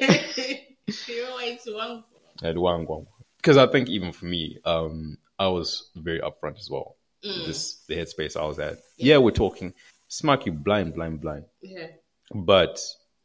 You're 1.06 1.36
way 1.36 1.56
too 1.56 1.72
young. 1.72 3.06
because 3.38 3.56
I 3.56 3.66
think 3.66 3.88
even 3.88 4.12
for 4.12 4.26
me, 4.26 4.58
um, 4.64 5.16
I 5.38 5.48
was 5.48 5.88
very 5.96 6.20
upfront 6.20 6.58
as 6.58 6.68
well. 6.70 6.96
Mm. 7.24 7.46
This 7.46 7.84
the 7.88 7.96
headspace 7.96 8.36
I 8.36 8.44
was 8.44 8.58
at. 8.58 8.78
Yeah, 8.96 9.18
we're 9.18 9.30
talking. 9.32 9.74
Smack 10.08 10.46
you 10.46 10.52
blind, 10.52 10.94
blind, 10.94 11.20
blind. 11.20 11.44
Yeah. 11.60 11.88
But 12.34 12.80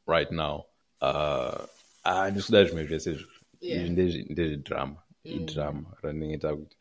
right 0.05 0.31
now, 0.31 0.65
uh, 1.01 1.65
I 2.03 2.31
just 2.31 2.49
let 2.49 2.73
me 2.73 2.85
just 2.85 3.07
Yeah. 3.61 3.87
there's 3.89 4.57
drama, 4.57 4.97
drama 5.45 5.85
running 6.01 6.31
it 6.31 6.43
out. 6.43 6.73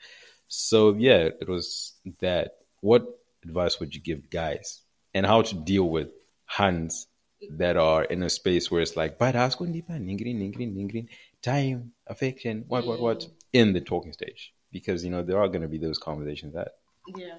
So 0.49 0.95
yeah, 0.95 1.29
it 1.41 1.49
was 1.49 1.95
that. 2.21 2.57
What 2.81 3.07
advice 3.45 3.79
would 3.79 3.95
you 3.95 4.01
give 4.01 4.29
guys, 4.31 4.81
and 5.15 5.25
how 5.25 5.43
to 5.43 5.55
deal 5.55 5.89
with 5.89 6.09
hands 6.47 7.07
that 7.51 7.77
are 7.77 8.05
in 8.05 8.23
a 8.23 8.31
space 8.31 8.71
where 8.71 8.83
it's 8.83 8.97
like, 8.97 9.19
but 9.19 9.35
ask 9.35 9.59
ningrin, 9.59 10.39
ningrin, 10.39 10.75
ningrin, 10.77 11.09
time, 11.43 11.93
affection, 12.07 12.65
what, 12.69 12.87
what, 12.87 13.01
what, 13.01 13.27
in 13.53 13.73
the 13.73 13.81
talking 13.81 14.13
stage, 14.13 14.53
because 14.71 15.05
you 15.05 15.11
know 15.11 15.23
there 15.23 15.41
are 15.41 15.49
going 15.49 15.63
to 15.63 15.69
be 15.69 15.79
those 15.79 15.99
conversations 15.99 16.55
that 16.55 16.69
Yeah. 17.17 17.39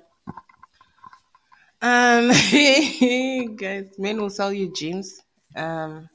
Um, 1.82 2.30
guys, 3.58 3.90
men 3.98 4.22
will 4.22 4.30
sell 4.30 4.54
you 4.54 4.72
jeans. 4.74 5.22
Um, 5.56 6.10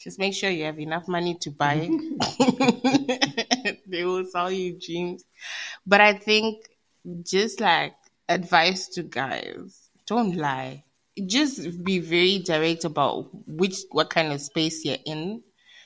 just 0.00 0.18
make 0.18 0.34
sure 0.34 0.50
you 0.50 0.64
have 0.64 0.78
enough 0.78 1.08
money 1.08 1.34
to 1.40 1.50
buy 1.50 1.88
it. 1.88 3.80
they 3.86 4.04
will 4.04 4.24
sell 4.26 4.50
you 4.50 4.78
jeans. 4.78 5.24
But 5.86 6.00
I 6.00 6.14
think 6.14 6.66
just 7.22 7.60
like 7.60 7.94
advice 8.28 8.88
to 8.88 9.02
guys, 9.02 9.90
don't 10.06 10.36
lie. 10.36 10.84
Just 11.26 11.84
be 11.84 12.00
very 12.00 12.38
direct 12.38 12.84
about 12.84 13.28
which 13.46 13.76
what 13.90 14.10
kind 14.10 14.32
of 14.32 14.40
space 14.40 14.84
you're 14.84 14.96
in. 15.04 15.42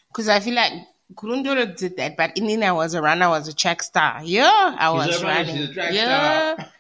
Because 0.09 0.29
I 0.29 0.40
feel 0.40 0.55
like 0.55 0.73
Gurundoro 1.14 1.77
did 1.77 1.97
that, 1.97 2.16
but 2.16 2.37
in 2.37 2.47
the 2.47 2.64
I 2.64 2.73
was 2.73 2.94
a 2.94 3.03
runner, 3.03 3.27
I 3.27 3.31
was 3.31 3.49
a 3.49 3.55
track 3.55 3.83
star. 3.83 4.21
Yeah, 4.23 4.77
I 4.79 4.90
was 4.90 5.21
a 5.21 5.25
runner, 5.25 5.38
running. 5.38 5.57
she's 5.57 5.71
a 5.71 5.75
track 5.75 5.92
yeah. 5.92 6.55
star. 6.55 6.73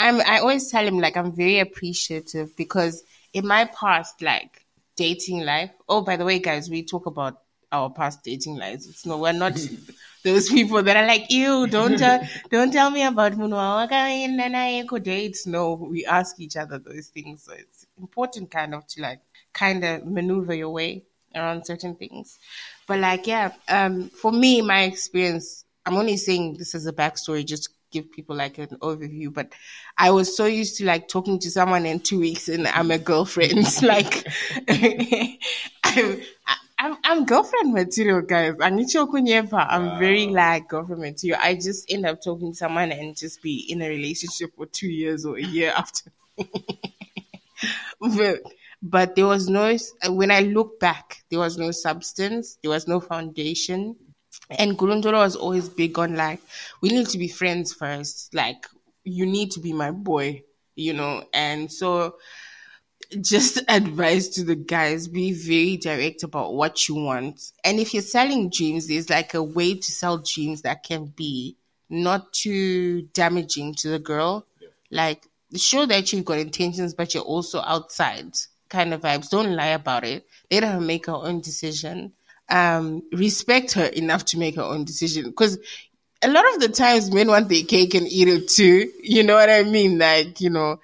I'm 0.00 0.20
I 0.20 0.38
always 0.38 0.70
tell 0.70 0.86
him 0.86 0.98
like 0.98 1.16
I'm 1.16 1.32
very 1.32 1.58
appreciative 1.60 2.56
because 2.56 3.04
in 3.32 3.46
my 3.46 3.66
past 3.66 4.22
like 4.22 4.64
dating 4.96 5.40
life. 5.40 5.70
Oh, 5.88 6.02
by 6.02 6.16
the 6.16 6.26
way, 6.26 6.38
guys, 6.38 6.68
we 6.68 6.82
talk 6.82 7.06
about 7.06 7.40
our 7.72 7.88
past 7.88 8.22
dating 8.22 8.56
lives. 8.56 8.86
It's 8.86 9.06
no, 9.06 9.16
we're 9.16 9.32
not 9.32 9.58
those 10.24 10.48
people 10.48 10.82
that 10.82 10.96
are 10.96 11.06
like, 11.06 11.30
ew, 11.30 11.66
don't 11.66 11.98
tell, 11.98 12.20
don't 12.50 12.70
tell 12.72 12.90
me 12.90 13.04
about 13.04 13.32
Munwa 13.32 13.88
dates. 15.02 15.46
No, 15.46 15.74
we 15.74 16.04
ask 16.04 16.38
each 16.38 16.56
other 16.56 16.78
those 16.78 17.08
things. 17.08 17.44
So 17.44 17.52
it's 17.52 17.86
important 17.98 18.50
kind 18.50 18.74
of 18.74 18.86
to 18.88 19.02
like 19.02 19.20
kind 19.52 19.84
of 19.84 20.04
maneuver 20.04 20.54
your 20.54 20.70
way 20.70 21.04
around 21.34 21.64
certain 21.64 21.94
things. 21.94 22.38
But 22.86 22.98
like, 22.98 23.26
yeah, 23.26 23.52
um, 23.68 24.10
for 24.10 24.32
me, 24.32 24.60
my 24.60 24.82
experience, 24.82 25.64
I'm 25.86 25.96
only 25.96 26.18
saying 26.18 26.56
this 26.58 26.74
as 26.74 26.86
a 26.86 26.92
backstory, 26.92 27.46
just 27.46 27.70
give 27.90 28.10
people 28.12 28.36
like 28.36 28.58
an 28.58 28.68
overview. 28.80 29.32
But 29.32 29.52
I 29.96 30.10
was 30.10 30.36
so 30.36 30.46
used 30.46 30.76
to 30.78 30.84
like 30.84 31.08
talking 31.08 31.38
to 31.40 31.50
someone 31.50 31.86
in 31.86 32.00
two 32.00 32.20
weeks 32.20 32.48
and 32.48 32.66
I'm 32.68 32.90
a 32.90 32.98
girlfriend. 32.98 33.66
like, 33.82 34.26
I'm, 35.84 36.20
I'm, 36.78 36.96
I'm 37.04 37.26
girlfriend 37.26 37.74
material, 37.74 38.22
guys. 38.22 38.54
I 38.60 38.70
need 38.70 38.92
you 38.94 39.06
I'm 39.52 39.98
very 39.98 40.26
like 40.28 40.68
girlfriend 40.68 41.02
material. 41.02 41.38
I 41.42 41.54
just 41.54 41.92
end 41.92 42.06
up 42.06 42.22
talking 42.22 42.52
to 42.52 42.56
someone 42.56 42.90
and 42.92 43.16
just 43.16 43.42
be 43.42 43.66
in 43.70 43.82
a 43.82 43.88
relationship 43.88 44.56
for 44.56 44.66
two 44.66 44.88
years 44.88 45.26
or 45.26 45.36
a 45.36 45.42
year 45.42 45.72
after. 45.76 46.10
but, 48.00 48.40
but 48.82 49.14
there 49.14 49.26
was 49.26 49.48
no, 49.48 49.76
when 50.08 50.30
I 50.30 50.40
look 50.40 50.80
back, 50.80 51.22
there 51.30 51.38
was 51.38 51.58
no 51.58 51.70
substance, 51.70 52.56
there 52.62 52.70
was 52.70 52.88
no 52.88 52.98
foundation. 52.98 53.96
And 54.58 54.76
Gurundoro 54.78 55.18
was 55.18 55.36
always 55.36 55.68
big 55.68 55.98
on 55.98 56.16
like, 56.16 56.40
we 56.80 56.88
need 56.90 57.08
to 57.08 57.18
be 57.18 57.28
friends 57.28 57.72
first. 57.72 58.34
Like, 58.34 58.66
you 59.04 59.26
need 59.26 59.52
to 59.52 59.60
be 59.60 59.72
my 59.72 59.90
boy, 59.90 60.42
you 60.74 60.92
know? 60.92 61.24
And 61.32 61.70
so, 61.70 62.16
just 63.20 63.60
advice 63.68 64.28
to 64.28 64.44
the 64.44 64.54
guys 64.56 65.08
be 65.08 65.32
very 65.32 65.76
direct 65.76 66.22
about 66.22 66.54
what 66.54 66.88
you 66.88 66.94
want. 66.96 67.52
And 67.64 67.78
if 67.78 67.94
you're 67.94 68.02
selling 68.02 68.50
dreams, 68.50 68.88
there's 68.88 69.10
like 69.10 69.34
a 69.34 69.42
way 69.42 69.74
to 69.74 69.92
sell 69.92 70.18
dreams 70.18 70.62
that 70.62 70.82
can 70.82 71.06
be 71.06 71.56
not 71.88 72.32
too 72.32 73.02
damaging 73.14 73.74
to 73.76 73.88
the 73.88 73.98
girl. 73.98 74.46
Like, 74.90 75.26
show 75.56 75.86
that 75.86 76.12
you've 76.12 76.24
got 76.24 76.38
intentions, 76.38 76.94
but 76.94 77.14
you're 77.14 77.22
also 77.22 77.60
outside 77.60 78.32
kind 78.68 78.94
of 78.94 79.02
vibes. 79.02 79.30
Don't 79.30 79.54
lie 79.54 79.66
about 79.66 80.04
it. 80.04 80.26
Let 80.50 80.64
her 80.64 80.80
make 80.80 81.06
her 81.06 81.12
own 81.14 81.40
decision. 81.40 82.12
Um, 82.50 83.02
respect 83.12 83.72
her 83.72 83.84
enough 83.86 84.24
to 84.26 84.38
make 84.38 84.56
her 84.56 84.62
own 84.62 84.84
decision. 84.84 85.24
Because 85.26 85.58
a 86.22 86.28
lot 86.28 86.44
of 86.54 86.60
the 86.60 86.68
times 86.68 87.12
men 87.12 87.28
want 87.28 87.48
their 87.48 87.62
cake 87.64 87.94
and 87.94 88.06
eat 88.06 88.28
it 88.28 88.48
too. 88.48 88.90
You 89.02 89.22
know 89.22 89.34
what 89.34 89.50
I 89.50 89.62
mean? 89.62 89.98
Like, 89.98 90.40
you 90.40 90.50
know, 90.50 90.80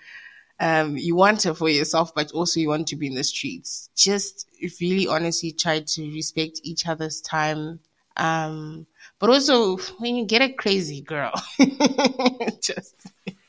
um, 0.59 0.97
you 0.97 1.15
want 1.15 1.43
her 1.43 1.55
for 1.55 1.69
yourself, 1.69 2.15
but 2.15 2.33
also 2.33 2.61
you 2.61 2.69
want 2.69 2.89
to 2.89 2.97
be 2.97 3.09
in 3.09 3.15
the 3.15 3.25
streets. 3.25 3.91
Just 3.95 4.49
really 4.81 5.07
honestly 5.07 5.53
try 5.53 5.81
to 5.81 6.13
respect 6.13 6.61
each 6.63 6.87
other's 6.87 7.21
time. 7.21 7.81
Um, 8.17 8.87
but 9.19 9.31
also 9.31 9.77
when 9.99 10.17
you 10.17 10.25
get 10.25 10.43
a 10.43 10.53
crazy 10.53 11.03
girl, 11.03 11.33
just 12.63 12.95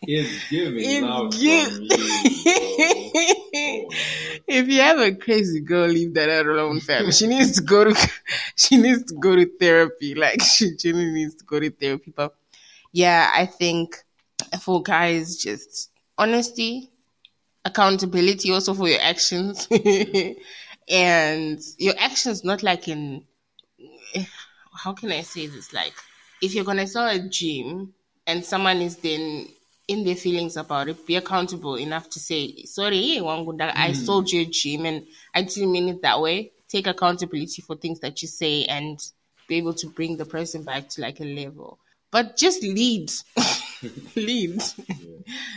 it's 0.02 0.50
giving 0.50 0.80
It's 0.80 1.02
if 4.48 4.68
you 4.68 4.80
have 4.82 5.00
a 5.00 5.16
crazy 5.16 5.62
girl, 5.62 5.88
leave 5.88 6.14
that 6.14 6.30
alone, 6.46 6.80
fam. 6.80 7.12
She 7.12 7.28
needs 7.28 7.54
to 7.54 7.62
go 7.64 7.86
to 7.86 8.10
she 8.56 8.78
needs 8.78 9.04
to 9.06 9.16
go 9.16 9.36
to 9.36 9.46
therapy. 9.60 10.16
Like 10.16 10.42
she 10.56 10.76
genuinely 10.76 11.22
needs 11.22 11.36
to 11.36 11.44
go 11.46 11.60
to 11.60 11.70
therapy. 11.70 12.14
But 12.16 12.36
yeah, 12.92 13.32
I 13.34 13.46
think 13.46 13.98
for 14.62 14.82
guys, 14.82 15.38
just 15.38 15.92
honesty, 16.18 16.92
accountability 17.66 18.52
also 18.52 18.74
for 18.74 18.88
your 18.88 19.02
actions. 19.02 19.68
and 20.90 21.60
your 21.78 21.96
actions 21.98 22.44
not 22.46 22.64
like 22.64 22.88
in 22.88 23.26
how 24.74 24.94
can 24.94 25.12
I 25.12 25.22
say 25.22 25.48
this? 25.48 25.74
Like 25.74 25.94
if 26.42 26.54
you're 26.54 26.64
gonna 26.66 26.88
sell 26.88 27.08
a 27.08 27.20
gym 27.20 27.94
and 28.26 28.44
someone 28.46 28.78
is 28.78 28.98
then 28.98 29.48
in 29.88 30.04
their 30.04 30.16
feelings 30.16 30.58
about 30.58 30.90
it, 30.90 31.06
be 31.06 31.16
accountable 31.16 31.76
enough 31.76 32.10
to 32.10 32.20
say, 32.20 32.64
sorry, 32.66 33.18
Wangunda, 33.22 33.72
I 33.76 33.94
sold 33.94 34.30
you 34.32 34.42
a 34.42 34.46
dream 34.46 34.86
and 34.86 35.06
I 35.34 35.44
didn't 35.44 35.72
mean 35.72 35.90
it 35.90 36.02
that 36.02 36.20
way. 36.20 36.52
Take 36.68 36.88
accountability 36.88 37.62
for 37.62 37.76
things 37.78 38.00
that 38.02 38.22
you 38.22 38.28
say 38.28 38.66
and 38.66 39.00
be 39.48 39.56
able 39.56 39.74
to 39.76 39.88
bring 39.88 40.18
the 40.18 40.26
person 40.26 40.64
back 40.64 40.90
to 40.90 41.02
like 41.02 41.22
a 41.22 41.24
level. 41.24 41.80
But 42.12 42.36
just 42.36 42.62
lead, 42.64 43.12
lead, 44.16 44.62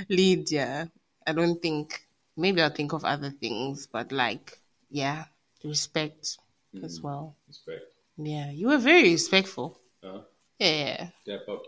lead. 0.08 0.50
Yeah, 0.50 0.86
I 1.26 1.32
don't 1.32 1.60
think. 1.60 2.02
Maybe 2.36 2.62
I'll 2.62 2.70
think 2.70 2.92
of 2.92 3.04
other 3.04 3.30
things, 3.30 3.86
but 3.86 4.12
like, 4.12 4.58
yeah, 4.90 5.24
respect 5.64 6.38
as 6.82 7.00
well. 7.02 7.36
Respect. 7.48 7.82
Yeah, 8.16 8.50
you 8.50 8.68
were 8.68 8.78
very 8.78 9.02
respectful. 9.10 9.78
Uh, 10.02 10.20
Yeah, 10.58 11.10
step 11.22 11.48
up. 11.48 11.62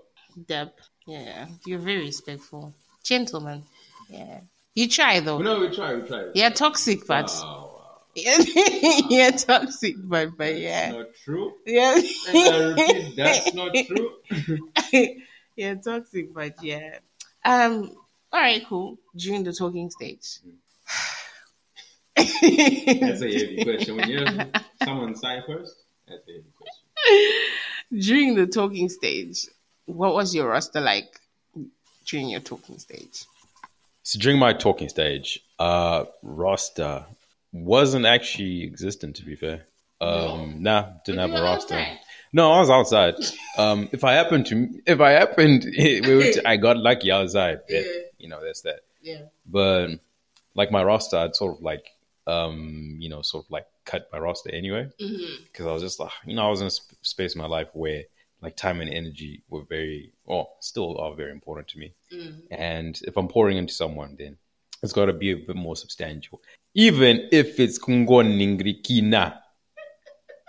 Deb. 0.46 0.70
Yeah, 1.06 1.46
you're 1.66 1.78
very 1.80 2.00
respectful, 2.00 2.72
gentleman. 3.02 3.64
Yeah, 4.08 4.40
you 4.74 4.88
try 4.88 5.20
though. 5.20 5.38
No, 5.38 5.60
we 5.60 5.68
try. 5.74 5.94
We 5.94 6.06
try. 6.06 6.26
Yeah, 6.34 6.50
toxic, 6.50 7.06
but 7.06 7.26
Wow, 7.26 7.80
yeah, 8.14 9.30
toxic, 9.30 9.96
but 10.04 10.36
but 10.36 10.56
yeah, 10.56 10.92
Not 10.92 11.06
true. 11.24 11.54
yeah, 11.66 11.94
repeat, 11.94 13.16
that's 13.16 13.54
not 13.54 13.74
true. 13.86 14.10
yeah, 15.56 15.74
toxic, 15.74 16.32
but 16.32 16.62
yeah. 16.62 16.98
Um. 17.44 17.90
All 18.32 18.40
right, 18.40 18.64
cool. 18.66 18.98
During 19.16 19.44
the 19.44 19.52
talking 19.52 19.90
stage. 19.90 20.38
That's 22.16 23.22
a 23.22 23.32
heavy 23.32 23.62
question. 23.62 23.96
When 23.96 24.08
you 24.08 24.20
have 24.20 24.48
someone 24.76 25.14
sign 25.14 25.42
first, 25.46 25.74
that's 26.08 26.26
a 26.28 26.32
heavy 26.32 26.44
question. 26.56 28.06
During 28.08 28.34
the 28.34 28.46
talking 28.46 28.88
stage, 28.88 29.46
what 29.86 30.14
was 30.14 30.34
your 30.34 30.48
roster 30.48 30.80
like 30.80 31.20
during 32.06 32.28
your 32.28 32.40
talking 32.40 32.78
stage? 32.78 33.24
So 34.02 34.18
during 34.18 34.38
my 34.38 34.52
talking 34.52 34.88
stage, 34.88 35.40
uh, 35.58 36.04
roster 36.22 37.04
wasn't 37.52 38.06
actually 38.06 38.64
existent. 38.64 39.16
To 39.16 39.24
be 39.24 39.36
fair, 39.36 39.66
um, 40.00 40.62
nah, 40.62 40.90
didn't 41.04 41.20
have 41.20 41.38
a 41.38 41.42
roster. 41.42 41.84
No, 42.32 42.50
I 42.52 42.60
was 42.60 42.70
outside. 42.70 43.14
Um, 43.58 43.88
if 43.92 44.04
I 44.04 44.14
happened 44.14 44.46
to, 44.46 44.80
if 44.86 45.00
I 45.00 45.10
happened, 45.10 45.66
I 46.46 46.56
got 46.56 46.78
lucky 46.78 47.12
outside. 47.12 47.60
Yeah. 47.68 47.82
You 48.18 48.28
know, 48.28 48.42
that's 48.42 48.62
that. 48.62 48.80
Yeah. 49.02 49.22
But 49.46 49.88
like 50.54 50.70
my 50.70 50.82
roster, 50.82 51.18
I'd 51.18 51.36
sort 51.36 51.56
of 51.56 51.62
like, 51.62 51.84
um, 52.26 52.96
you 52.98 53.08
know, 53.08 53.22
sort 53.22 53.44
of 53.44 53.50
like 53.50 53.66
cut 53.84 54.08
my 54.12 54.18
roster 54.18 54.50
anyway, 54.50 54.88
because 54.98 55.66
I 55.66 55.72
was 55.72 55.82
just 55.82 56.00
like, 56.00 56.10
you 56.24 56.34
know, 56.34 56.46
I 56.46 56.50
was 56.50 56.60
in 56.60 56.68
a 56.68 56.70
sp- 56.72 56.96
space 57.02 57.34
in 57.34 57.40
my 57.40 57.48
life 57.48 57.68
where 57.74 58.04
like 58.42 58.56
time 58.56 58.80
and 58.80 58.92
energy 58.92 59.42
were 59.48 59.62
very, 59.68 60.12
well, 60.26 60.56
still 60.60 60.98
are 60.98 61.14
very 61.14 61.30
important 61.30 61.68
to 61.68 61.78
me. 61.78 61.94
And 62.50 63.00
if 63.04 63.16
I'm 63.16 63.28
pouring 63.28 63.56
into 63.56 63.72
someone, 63.72 64.16
then 64.18 64.36
it's 64.82 64.92
got 64.92 65.06
to 65.06 65.12
be 65.12 65.30
a 65.30 65.36
bit 65.36 65.56
more 65.56 65.76
substantial, 65.76 66.42
even 66.74 67.28
if 67.30 67.60
it's 67.60 67.78
kungoningri 67.78 68.82
kina, 68.82 69.40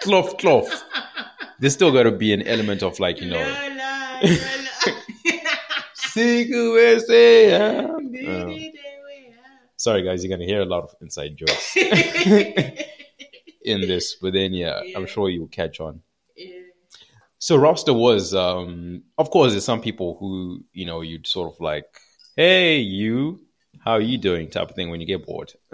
cloth 0.02 0.38
cloth. 0.38 0.84
There's 1.60 1.74
still 1.74 1.92
got 1.92 2.04
to 2.04 2.12
be 2.12 2.34
an 2.34 2.42
element 2.42 2.84
of 2.84 3.00
like, 3.00 3.22
you 3.22 3.30
know, 3.30 3.40
sorry 9.78 10.04
guys, 10.04 10.24
you're 10.24 10.36
gonna 10.36 10.46
hear 10.46 10.62
a 10.62 10.66
lot 10.66 10.84
of 10.84 10.96
inside 11.02 11.38
jokes 11.38 11.76
in 13.66 13.82
this, 13.82 14.16
but 14.16 14.34
then 14.34 14.54
yeah, 14.54 14.82
I'm 14.96 15.06
sure 15.06 15.30
you'll 15.30 15.48
catch 15.48 15.80
on. 15.80 16.02
So 17.44 17.58
roster 17.58 17.94
was, 17.94 18.34
um, 18.34 19.04
of 19.18 19.30
course, 19.30 19.52
there's 19.52 19.66
some 19.66 19.82
people 19.82 20.16
who 20.18 20.64
you 20.72 20.86
know 20.86 21.02
you'd 21.02 21.28
sort 21.28 21.54
of 21.54 21.60
like, 21.60 21.84
hey, 22.38 22.78
you, 22.78 23.42
how 23.84 23.92
are 23.92 24.00
you 24.00 24.18
doing, 24.18 24.50
type 24.50 24.70
of 24.70 24.78
thing 24.78 24.90
when 24.90 25.02
you 25.02 25.06
get 25.06 25.26
bored. 25.26 25.52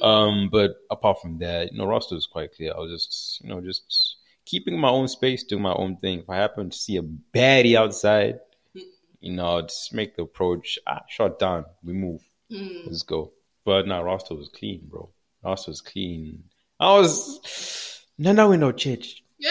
um, 0.00 0.48
but 0.50 0.76
apart 0.90 1.20
from 1.20 1.36
that, 1.40 1.70
you 1.70 1.76
know, 1.76 1.84
roster 1.84 2.14
was 2.14 2.26
quite 2.26 2.54
clear. 2.54 2.72
I 2.74 2.78
was 2.78 2.90
just, 2.90 3.44
you 3.44 3.50
know, 3.50 3.60
just 3.60 4.16
keeping 4.46 4.80
my 4.80 4.88
own 4.88 5.08
space, 5.08 5.42
doing 5.42 5.60
my 5.60 5.74
own 5.74 5.98
thing. 5.98 6.20
If 6.20 6.30
I 6.30 6.36
happen 6.36 6.70
to 6.70 6.78
see 6.78 6.96
a 6.96 7.02
baddie 7.02 7.76
outside, 7.76 8.38
you 9.20 9.32
know, 9.34 9.58
I'd 9.58 9.68
just 9.68 9.92
make 9.92 10.16
the 10.16 10.22
approach, 10.22 10.78
ah, 10.86 11.02
shot 11.06 11.38
down, 11.38 11.66
we 11.84 11.92
move, 11.92 12.22
let's 12.48 13.02
go. 13.02 13.32
But 13.66 13.86
no, 13.86 14.02
roster 14.02 14.34
was 14.34 14.48
clean, 14.48 14.86
bro. 14.88 15.10
Roster 15.44 15.70
was 15.70 15.82
clean. 15.82 16.44
I 16.80 16.94
was, 16.94 17.89
no, 18.20 18.32
no, 18.32 18.50
we 18.50 18.56
no 18.58 18.72
church. 18.72 19.24
Yeah. 19.38 19.50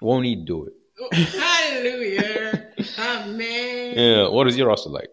Won't 0.00 0.26
he 0.26 0.36
do 0.36 0.68
it? 0.68 0.74
Hallelujah. 1.12 2.70
Amen. 2.98 3.94
Yeah. 3.98 4.28
What 4.28 4.46
is 4.46 4.56
your 4.56 4.68
roster 4.68 4.90
like? 4.90 5.10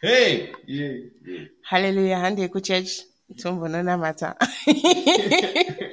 Hey. 0.00 0.52
Yeah. 0.66 1.46
Hallelujah. 1.68 2.18
Hande 2.18 2.48
ku 2.52 2.60
church. 2.60 3.00
Tumbo 3.34 3.68
nona 3.68 3.98
mata. 3.98 4.36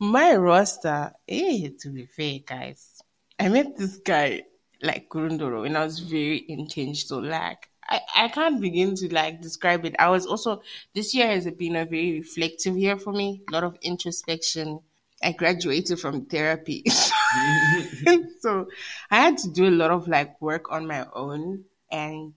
My 0.00 0.36
roster, 0.36 1.12
eh, 1.28 1.68
to 1.80 1.90
be 1.90 2.06
fair, 2.06 2.38
guys, 2.46 3.02
I 3.38 3.48
met 3.48 3.76
this 3.76 3.98
guy 3.98 4.44
like 4.80 5.08
Gurundoro 5.10 5.62
when 5.62 5.76
I 5.76 5.84
was 5.84 5.98
very 5.98 6.44
intentional. 6.48 7.22
Like, 7.22 7.68
I, 7.88 8.00
I 8.16 8.28
can't 8.28 8.60
begin 8.60 8.94
to 8.96 9.12
like 9.12 9.40
describe 9.40 9.84
it. 9.84 9.96
I 9.98 10.10
was 10.10 10.26
also, 10.26 10.62
this 10.94 11.14
year 11.14 11.28
has 11.28 11.50
been 11.52 11.76
a 11.76 11.84
very 11.84 12.18
reflective 12.18 12.76
year 12.76 12.98
for 12.98 13.12
me, 13.12 13.42
a 13.48 13.52
lot 13.52 13.64
of 13.64 13.76
introspection. 13.80 14.80
I 15.22 15.32
graduated 15.32 15.98
from 15.98 16.26
therapy. 16.26 16.84
so 18.40 18.68
I 19.10 19.16
had 19.16 19.38
to 19.38 19.50
do 19.50 19.68
a 19.68 19.70
lot 19.70 19.90
of 19.90 20.06
like 20.06 20.40
work 20.40 20.70
on 20.70 20.86
my 20.86 21.06
own. 21.12 21.64
And 21.90 22.34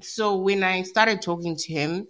so 0.00 0.36
when 0.36 0.62
I 0.62 0.82
started 0.82 1.20
talking 1.20 1.56
to 1.56 1.72
him, 1.72 2.06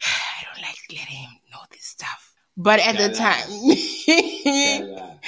I 0.02 0.44
don't 0.44 0.62
like 0.62 0.76
letting 0.90 1.16
him 1.16 1.30
know 1.52 1.60
this 1.70 1.84
stuff. 1.84 2.34
But 2.56 2.80
at 2.80 2.96
the 2.96 3.14
time, 3.14 3.48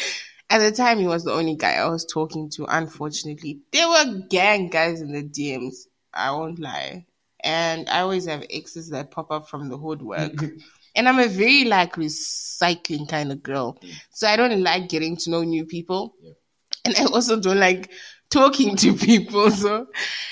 at 0.51 0.59
the 0.59 0.73
time, 0.73 0.99
he 0.99 1.07
was 1.07 1.25
the 1.25 1.33
only 1.33 1.55
guy 1.55 1.75
I 1.75 1.89
was 1.89 2.05
talking 2.05 2.51
to. 2.51 2.67
Unfortunately, 2.69 3.61
there 3.73 3.89
were 3.89 4.23
gang 4.29 4.69
guys 4.69 5.01
in 5.01 5.13
the 5.13 5.23
DMs. 5.23 5.87
I 6.15 6.31
won't 6.33 6.59
lie, 6.59 7.07
and 7.41 7.89
I 7.89 8.01
always 8.01 8.27
have 8.27 8.45
exes 8.51 8.91
that 8.91 9.11
pop 9.11 9.31
up 9.31 9.49
from 9.49 9.69
the 9.69 9.77
woodwork. 9.77 10.35
and 10.95 11.09
I'm 11.09 11.19
a 11.19 11.29
very 11.29 11.65
like 11.65 11.95
recycling 11.95 13.09
kind 13.09 13.33
of 13.33 13.43
girl, 13.43 13.79
so 14.11 14.27
I 14.27 14.37
don't 14.37 14.63
like 14.63 14.89
getting 14.89 15.17
to 15.19 15.31
know 15.31 15.43
new 15.43 15.65
people, 15.65 16.15
and 16.85 16.95
I 16.97 17.05
also 17.05 17.41
don't 17.41 17.61
like 17.61 17.91
talking 18.31 18.77
to 18.77 18.95
people. 18.95 19.51
So 19.51 19.87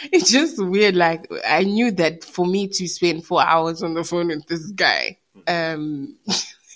it's 0.05 0.31
just 0.31 0.63
weird. 0.63 0.97
Like 0.97 1.31
I 1.47 1.65
knew 1.65 1.91
that 1.93 2.25
for 2.25 2.47
me 2.47 2.69
to 2.69 2.89
spend 2.89 3.25
four 3.25 3.43
hours 3.43 3.83
on 3.83 3.95
the 3.95 4.05
phone 4.05 4.29
with 4.29 4.47
this 4.47 4.71
guy, 4.73 5.19
um, 5.47 6.17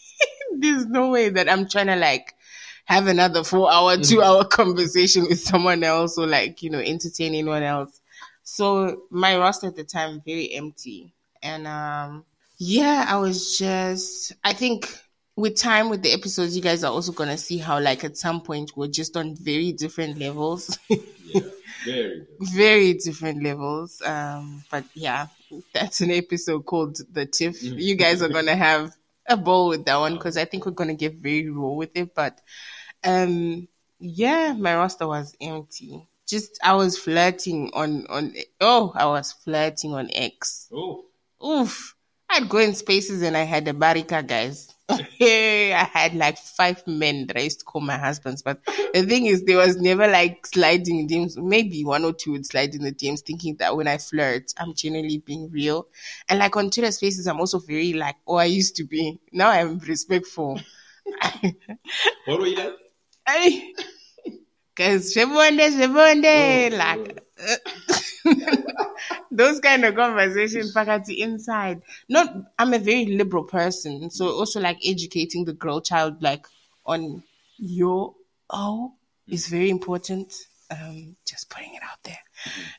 there's 0.58 0.86
no 0.86 1.10
way 1.10 1.30
that 1.30 1.50
I'm 1.50 1.68
trying 1.68 1.86
to 1.86 1.96
like 1.96 2.34
have 2.84 3.06
another 3.06 3.44
four 3.44 3.72
hour, 3.72 3.96
two 3.96 4.22
hour 4.22 4.44
conversation 4.50 5.24
with 5.28 5.40
someone 5.40 5.82
else 5.82 6.18
or 6.18 6.26
like, 6.26 6.62
you 6.62 6.70
know, 6.70 6.80
entertain 6.80 7.34
anyone 7.34 7.62
else. 7.62 8.00
So 8.44 9.02
my 9.11 9.37
roster 9.37 9.68
at 9.68 9.76
the 9.76 9.85
time 9.85 10.22
very 10.24 10.52
empty. 10.54 11.12
And 11.42 11.66
um 11.66 12.24
yeah, 12.59 13.07
I 13.09 13.16
was 13.16 13.59
just 13.59 14.33
I 14.44 14.52
think 14.52 14.87
with 15.37 15.57
time 15.57 15.88
with 15.88 16.02
the 16.02 16.12
episodes 16.12 16.54
you 16.54 16.62
guys 16.62 16.85
are 16.85 16.92
also 16.92 17.12
gonna 17.12 17.37
see 17.37 17.59
how 17.59 17.80
like 17.80 18.04
at 18.04 18.16
some 18.16 18.40
point 18.40 18.76
we're 18.76 18.87
just 18.88 19.16
on 19.16 19.35
very 19.35 19.72
different 19.72 20.18
levels. 20.18 20.78
Yeah. 21.26 21.40
Very. 21.85 22.26
very 22.40 22.92
different 22.94 23.42
levels. 23.42 24.00
Um, 24.02 24.64
but 24.70 24.85
yeah, 24.94 25.26
that's 25.72 26.00
an 26.00 26.11
episode 26.11 26.64
called 26.64 26.98
The 27.12 27.26
Tiff. 27.26 27.62
You 27.62 27.94
guys 27.96 28.22
are 28.22 28.28
gonna 28.28 28.57
have 28.57 28.94
a 29.26 29.37
ball 29.37 29.68
with 29.68 29.85
that 29.87 29.96
one 29.96 30.14
because 30.14 30.37
I 30.37 30.44
think 30.44 30.64
we're 30.64 30.72
gonna 30.72 30.94
get 30.94 31.14
very 31.16 31.48
raw 31.50 31.70
with 31.72 31.90
it. 31.94 32.14
But 32.14 32.40
um, 33.02 33.68
yeah, 33.98 34.52
my 34.52 34.76
roster 34.76 35.07
was 35.07 35.35
empty. 35.40 36.07
Just 36.26 36.58
I 36.62 36.74
was 36.74 36.98
flirting 36.98 37.70
on 37.74 38.06
on. 38.08 38.34
Oh, 38.60 38.92
I 38.94 39.06
was 39.06 39.32
flirting 39.32 39.94
on 39.94 40.10
X. 40.12 40.68
Oh. 40.72 41.04
Oof. 41.44 41.94
I'd 42.30 42.48
go 42.48 42.58
in 42.58 42.74
spaces 42.74 43.22
and 43.22 43.37
I 43.37 43.42
had 43.42 43.68
a 43.68 43.72
barika, 43.72 44.26
guys. 44.26 44.74
I 44.88 45.88
had 45.92 46.14
like 46.14 46.37
five 46.37 46.87
men 46.87 47.26
that 47.26 47.37
I 47.37 47.40
used 47.40 47.60
to 47.60 47.64
call 47.64 47.80
my 47.80 47.96
husbands. 47.96 48.42
But 48.42 48.60
the 48.92 49.02
thing 49.02 49.26
is, 49.26 49.44
there 49.44 49.58
was 49.58 49.76
never 49.76 50.08
like 50.08 50.46
sliding 50.46 51.00
in 51.00 51.08
DMs. 51.08 51.37
Maybe 51.37 51.84
one 51.84 52.04
or 52.04 52.12
two 52.12 52.32
would 52.32 52.46
slide 52.46 52.74
in 52.74 52.82
the 52.82 52.92
DMs 52.92 53.20
thinking 53.20 53.56
that 53.60 53.76
when 53.76 53.87
I 53.87 53.98
flirt, 53.98 54.52
I'm 54.58 54.74
generally 54.74 55.18
being 55.18 55.50
real. 55.50 55.87
And 56.28 56.38
like 56.38 56.56
on 56.56 56.70
Twitter 56.70 56.90
spaces, 56.90 57.26
I'm 57.26 57.40
also 57.40 57.58
very 57.58 57.92
like, 57.92 58.16
oh, 58.26 58.37
I 58.37 58.46
used 58.46 58.76
to 58.76 58.84
be. 58.84 59.20
Now 59.32 59.50
I'm 59.50 59.78
respectful. 59.78 60.60
What 62.24 62.40
were 62.40 62.46
you 62.46 62.56
like? 62.56 62.74
I, 63.26 63.72
Cause 64.76 65.14
Shebonde, 65.14 65.70
Shebonde, 65.70 66.76
like 66.76 67.20
those 69.30 69.60
kind 69.60 69.84
of 69.84 69.94
conversations 69.94 70.74
pakati 70.74 71.18
inside. 71.18 71.82
Not, 72.08 72.34
I'm 72.58 72.74
a 72.74 72.78
very 72.78 73.06
liberal 73.06 73.44
person, 73.44 74.10
so 74.10 74.28
also 74.28 74.60
like 74.60 74.78
educating 74.84 75.44
the 75.44 75.52
girl 75.52 75.80
child 75.80 76.22
like 76.22 76.46
on 76.84 77.22
your 77.56 78.14
oh 78.50 78.94
is 79.28 79.46
very 79.46 79.70
important. 79.70 80.34
Um, 80.70 81.14
just 81.24 81.50
putting 81.50 81.74
it 81.74 81.82
out 81.82 82.02
there, 82.02 82.18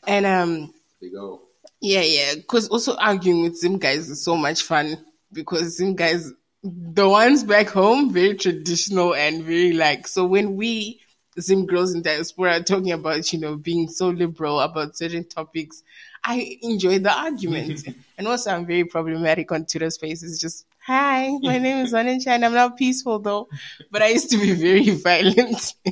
and 0.05 0.25
um, 0.25 0.73
They 0.99 1.09
go. 1.09 1.43
yeah, 1.79 2.01
yeah. 2.01 2.35
Because 2.35 2.67
also 2.67 2.95
arguing 2.97 3.43
with 3.43 3.57
Zim 3.57 3.77
guys 3.77 4.09
is 4.09 4.23
so 4.23 4.35
much 4.35 4.63
fun 4.63 4.97
because 5.31 5.77
Zim 5.77 5.95
guys 5.95 6.31
the 6.63 7.07
ones 7.07 7.43
back 7.43 7.67
home, 7.69 8.11
very 8.11 8.35
traditional 8.35 9.13
and 9.13 9.43
very 9.43 9.71
like, 9.73 10.07
so 10.07 10.25
when 10.25 10.55
we, 10.55 10.99
Zim 11.39 11.65
girls 11.65 11.93
in 11.93 12.01
diaspora, 12.01 12.63
talking 12.63 12.91
about, 12.91 13.31
you 13.33 13.39
know, 13.39 13.55
being 13.55 13.89
so 13.89 14.09
liberal 14.09 14.59
about 14.59 14.97
certain 14.97 15.25
topics, 15.25 15.83
I 16.23 16.57
enjoy 16.61 16.99
the 16.99 17.11
argument. 17.11 17.87
and 18.17 18.27
also, 18.27 18.51
I'm 18.51 18.65
very 18.65 18.85
problematic 18.85 19.51
on 19.51 19.65
Twitter 19.65 19.89
spaces. 19.89 20.39
Just, 20.39 20.65
hi, 20.79 21.37
my 21.41 21.57
name 21.57 21.85
is 21.85 21.93
and 21.93 22.45
I'm 22.45 22.53
not 22.53 22.77
peaceful 22.77 23.19
though, 23.19 23.47
but 23.91 24.01
I 24.01 24.07
used 24.09 24.29
to 24.31 24.37
be 24.37 24.53
very 24.53 24.89
violent. 25.01 25.73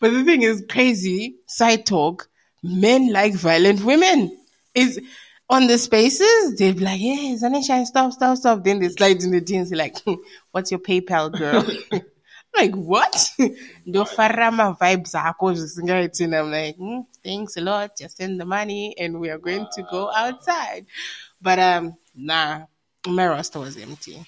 but 0.00 0.10
the 0.12 0.24
thing 0.24 0.42
is 0.42 0.64
crazy, 0.68 1.36
side 1.46 1.84
talk, 1.84 2.28
men 2.62 3.12
like 3.12 3.34
violent 3.34 3.82
women. 3.84 4.36
Is 4.74 5.00
on 5.50 5.66
the 5.66 5.78
spaces, 5.78 6.56
they'd 6.56 6.76
be 6.76 6.84
like, 6.84 7.00
yeah, 7.00 7.34
Zanisha, 7.34 7.84
stop, 7.86 8.12
stop, 8.12 8.36
stop. 8.36 8.62
Then 8.62 8.78
they 8.78 8.88
slide 8.90 9.22
in 9.22 9.30
the 9.30 9.40
DMs, 9.40 9.74
like, 9.74 9.96
what's 10.52 10.70
your 10.70 10.78
PayPal, 10.78 11.36
girl? 11.36 11.66
Like, 12.58 12.74
what? 12.74 13.30
Do 13.38 14.04
farama 14.04 14.76
vibes 14.78 15.14
and 16.20 16.34
I'm 16.34 16.50
like, 16.50 16.76
mm, 16.76 17.06
thanks 17.22 17.56
a 17.56 17.60
lot. 17.60 17.96
Just 17.96 18.16
send 18.16 18.40
the 18.40 18.44
money 18.44 18.94
and 18.98 19.20
we 19.20 19.30
are 19.30 19.38
going 19.38 19.66
to 19.72 19.82
go 19.90 20.10
outside. 20.14 20.86
But, 21.40 21.58
um, 21.58 21.96
nah, 22.14 22.62
my 23.06 23.28
roster 23.28 23.60
was 23.60 23.76
empty. 23.76 24.20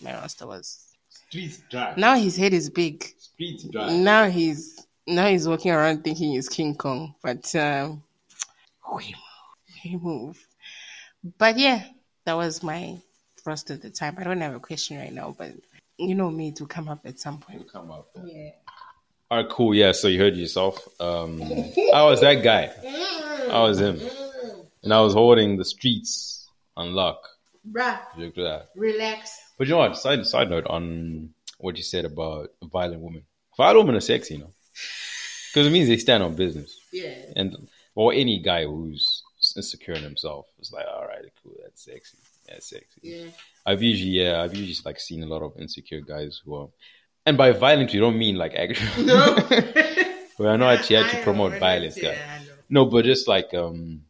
My 0.00 0.14
roster 0.14 0.46
was. 0.46 0.96
Streets 1.08 1.62
dry. 1.70 1.94
Now 1.96 2.16
his 2.16 2.36
head 2.36 2.52
is 2.52 2.70
big. 2.70 3.04
Streets 3.18 3.64
dry. 3.64 3.96
Now 3.96 4.28
he's, 4.28 4.86
now 5.06 5.26
he's 5.26 5.48
walking 5.48 5.72
around 5.72 6.04
thinking 6.04 6.32
he's 6.32 6.48
King 6.48 6.76
Kong. 6.76 7.14
But, 7.22 7.54
um, 7.56 8.02
we 8.94 9.04
move. 9.04 9.84
We 9.84 9.96
move. 9.96 10.48
But 11.38 11.58
yeah, 11.58 11.84
that 12.24 12.34
was 12.34 12.62
my 12.62 12.98
roster 13.44 13.74
at 13.74 13.82
the 13.82 13.90
time. 13.90 14.16
I 14.18 14.24
don't 14.24 14.40
have 14.40 14.54
a 14.54 14.60
question 14.60 14.98
right 14.98 15.12
now, 15.12 15.34
but 15.36 15.52
you 15.98 16.14
know 16.14 16.30
me 16.30 16.52
to 16.52 16.66
come 16.66 16.88
up 16.88 17.00
at 17.04 17.18
some 17.18 17.38
point. 17.38 17.70
Come 17.70 17.90
up. 17.90 18.08
Yeah. 18.24 18.50
All 19.30 19.38
right, 19.42 19.48
cool. 19.48 19.74
Yeah, 19.74 19.92
so 19.92 20.08
you 20.08 20.18
heard 20.18 20.36
yourself. 20.36 20.86
Um, 21.00 21.42
I 21.42 22.02
was 22.04 22.20
that 22.20 22.42
guy. 22.42 22.70
I 23.50 23.62
was 23.62 23.80
him. 23.80 24.00
And 24.82 24.92
I 24.92 25.00
was 25.00 25.14
holding 25.14 25.56
the 25.56 25.64
streets 25.64 26.48
on 26.76 26.92
lock. 26.92 27.26
Bruh, 27.70 27.98
look 28.18 28.36
at 28.36 28.44
that. 28.44 28.68
relax. 28.76 29.38
But 29.56 29.66
you 29.66 29.72
know 29.72 29.78
what? 29.78 29.96
Side, 29.96 30.26
side 30.26 30.50
note 30.50 30.66
on 30.66 31.30
what 31.58 31.76
you 31.76 31.82
said 31.82 32.04
about 32.04 32.50
violent 32.62 33.00
women. 33.00 33.24
Violent 33.56 33.78
women 33.78 33.96
are 33.96 34.00
sexy, 34.00 34.34
you 34.34 34.40
know? 34.40 34.52
Because 35.50 35.66
it 35.66 35.70
means 35.70 35.88
they 35.88 35.96
stand 35.96 36.22
on 36.22 36.34
business. 36.34 36.78
Yeah. 36.92 37.14
And, 37.36 37.68
or 37.94 38.12
any 38.12 38.40
guy 38.40 38.64
who's 38.64 39.22
insecure 39.56 39.94
in 39.94 40.02
himself 40.02 40.46
is 40.60 40.72
like, 40.72 40.84
all 40.86 41.06
right, 41.06 41.24
cool, 41.42 41.54
that's 41.62 41.84
sexy. 41.84 42.18
That's 42.46 42.68
sexy. 42.68 43.00
Yeah. 43.02 43.26
I've 43.66 43.82
usually, 43.82 44.10
yeah, 44.10 44.42
I've 44.42 44.54
usually 44.54 44.76
like 44.84 45.00
seen 45.00 45.22
a 45.22 45.26
lot 45.26 45.42
of 45.42 45.58
insecure 45.58 46.00
guys 46.00 46.40
who 46.44 46.54
are, 46.54 46.68
and 47.26 47.38
by 47.38 47.52
violent, 47.52 47.94
you 47.94 48.00
don't 48.00 48.18
mean 48.18 48.36
like 48.36 48.54
actual. 48.54 49.04
No. 49.04 49.36
I 50.40 50.56
know 50.56 50.68
actually 50.68 50.96
had 50.96 51.10
to 51.12 51.22
promote 51.22 51.58
violence, 51.60 51.96
yeah, 51.96 52.14
guy. 52.14 52.20
I 52.34 52.38
know. 52.40 52.52
No, 52.68 52.84
but 52.86 53.04
just 53.04 53.28
like 53.28 53.54
um, 53.54 54.02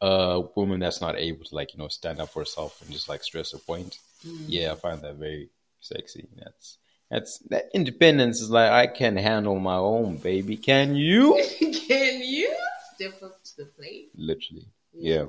a 0.00 0.40
woman 0.56 0.80
that's 0.80 1.00
not 1.00 1.18
able 1.18 1.44
to 1.44 1.54
like 1.54 1.74
you 1.74 1.78
know 1.78 1.88
stand 1.88 2.20
up 2.20 2.30
for 2.30 2.40
herself 2.40 2.80
and 2.82 2.90
just 2.90 3.08
like 3.08 3.22
stress 3.22 3.52
a 3.52 3.58
point. 3.58 3.98
Mm. 4.26 4.44
Yeah, 4.46 4.72
I 4.72 4.74
find 4.76 5.02
that 5.02 5.16
very 5.16 5.50
sexy. 5.80 6.26
That's 6.36 6.78
that's 7.10 7.38
that 7.50 7.66
independence 7.74 8.40
is 8.40 8.50
like 8.50 8.70
I 8.70 8.86
can 8.86 9.16
handle 9.16 9.58
my 9.58 9.76
own 9.76 10.16
baby. 10.16 10.56
Can 10.56 10.94
you? 10.94 11.34
Can 11.60 12.22
you 12.22 12.54
step 12.94 13.22
up 13.22 13.42
to 13.44 13.56
the 13.58 13.64
plate? 13.66 14.10
Literally. 14.16 14.66
Yeah. 14.92 15.26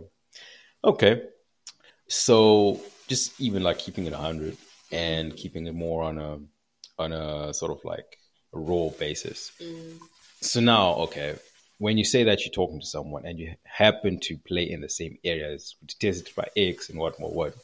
Okay. 0.84 1.24
So 2.08 2.82
just 3.10 3.40
even 3.42 3.64
like 3.64 3.80
keeping 3.80 4.06
it 4.06 4.14
hundred 4.14 4.56
and 4.92 5.36
keeping 5.36 5.68
it 5.68 5.76
more 5.76 6.04
on 6.04 6.18
a 6.18 6.40
on 6.98 7.12
a 7.12 7.54
sort 7.54 7.72
of 7.72 7.84
like 7.84 8.18
a 8.54 8.60
raw 8.60 8.90
basis. 9.00 9.52
Mm. 9.62 9.98
So 10.42 10.62
now, 10.62 10.94
okay, 11.06 11.36
when 11.80 11.98
you 11.98 12.06
say 12.06 12.24
that 12.26 12.46
you're 12.46 12.54
talking 12.54 12.80
to 12.80 12.86
someone 12.86 13.26
and 13.26 13.40
you 13.40 13.56
happen 13.64 14.20
to 14.22 14.38
play 14.38 14.70
in 14.70 14.82
the 14.82 14.90
same 14.90 15.18
areas, 15.24 15.76
tested 16.00 16.34
by 16.36 16.48
X 16.56 16.90
and 16.90 17.00
what, 17.00 17.20
what, 17.20 17.34
what, 17.34 17.56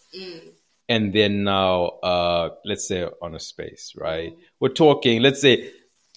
and 0.89 1.13
then 1.13 1.43
now, 1.43 1.85
uh, 2.03 2.49
let's 2.65 2.87
say 2.87 3.07
on 3.21 3.35
a 3.35 3.39
space, 3.39 3.93
right? 3.97 4.33
Mm. 4.33 4.37
We're 4.59 4.69
talking. 4.69 5.21
Let's 5.21 5.41
say 5.41 5.71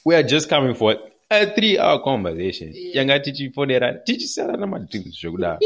we 0.04 0.14
are 0.14 0.22
just 0.22 0.48
coming 0.48 0.74
for 0.74 0.96
a 1.30 1.54
three-hour 1.54 2.02
conversation. 2.02 2.72
Yanga 2.72 3.20
tichi 3.20 3.52
fonera, 3.52 4.00
tichi 4.06 4.26
sala 4.26 4.56
na 4.56 4.66
madrinks 4.66 5.16
jokuda. 5.22 5.58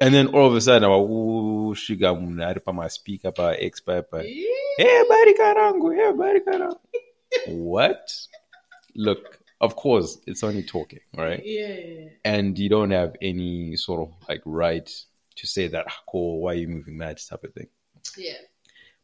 And 0.00 0.14
then 0.14 0.28
all 0.28 0.46
of 0.46 0.54
a 0.54 0.60
sudden, 0.60 0.84
I'm 0.84 0.92
ooh, 0.92 1.74
shiga 1.74 2.14
muna 2.14 2.46
ari 2.48 2.60
pa 2.60 2.72
my 2.72 2.88
speaker 2.88 3.32
pa 3.32 3.48
X 3.58 3.80
pa 3.80 4.02
pa. 4.02 4.18
Hey, 4.20 5.02
bari 5.08 5.34
karangu, 5.34 5.94
hey, 5.94 6.12
bari 6.12 6.40
karangu. 6.40 6.78
What? 7.48 8.12
Look, 8.94 9.40
of 9.60 9.74
course, 9.74 10.18
it's 10.26 10.44
only 10.44 10.62
talking, 10.62 11.00
right? 11.16 11.42
Yeah. 11.44 12.10
And 12.24 12.56
you 12.58 12.68
don't 12.68 12.92
have 12.92 13.16
any 13.20 13.74
sort 13.76 14.00
of 14.08 14.14
like 14.28 14.42
right 14.44 14.88
to 15.36 15.46
say 15.46 15.66
that, 15.68 15.84
ah, 15.88 15.96
cool, 16.08 16.40
why 16.42 16.52
are 16.52 16.56
you 16.56 16.68
moving 16.68 16.98
that 16.98 17.20
type 17.28 17.42
of 17.44 17.52
thing. 17.54 17.68
Yeah. 18.16 18.34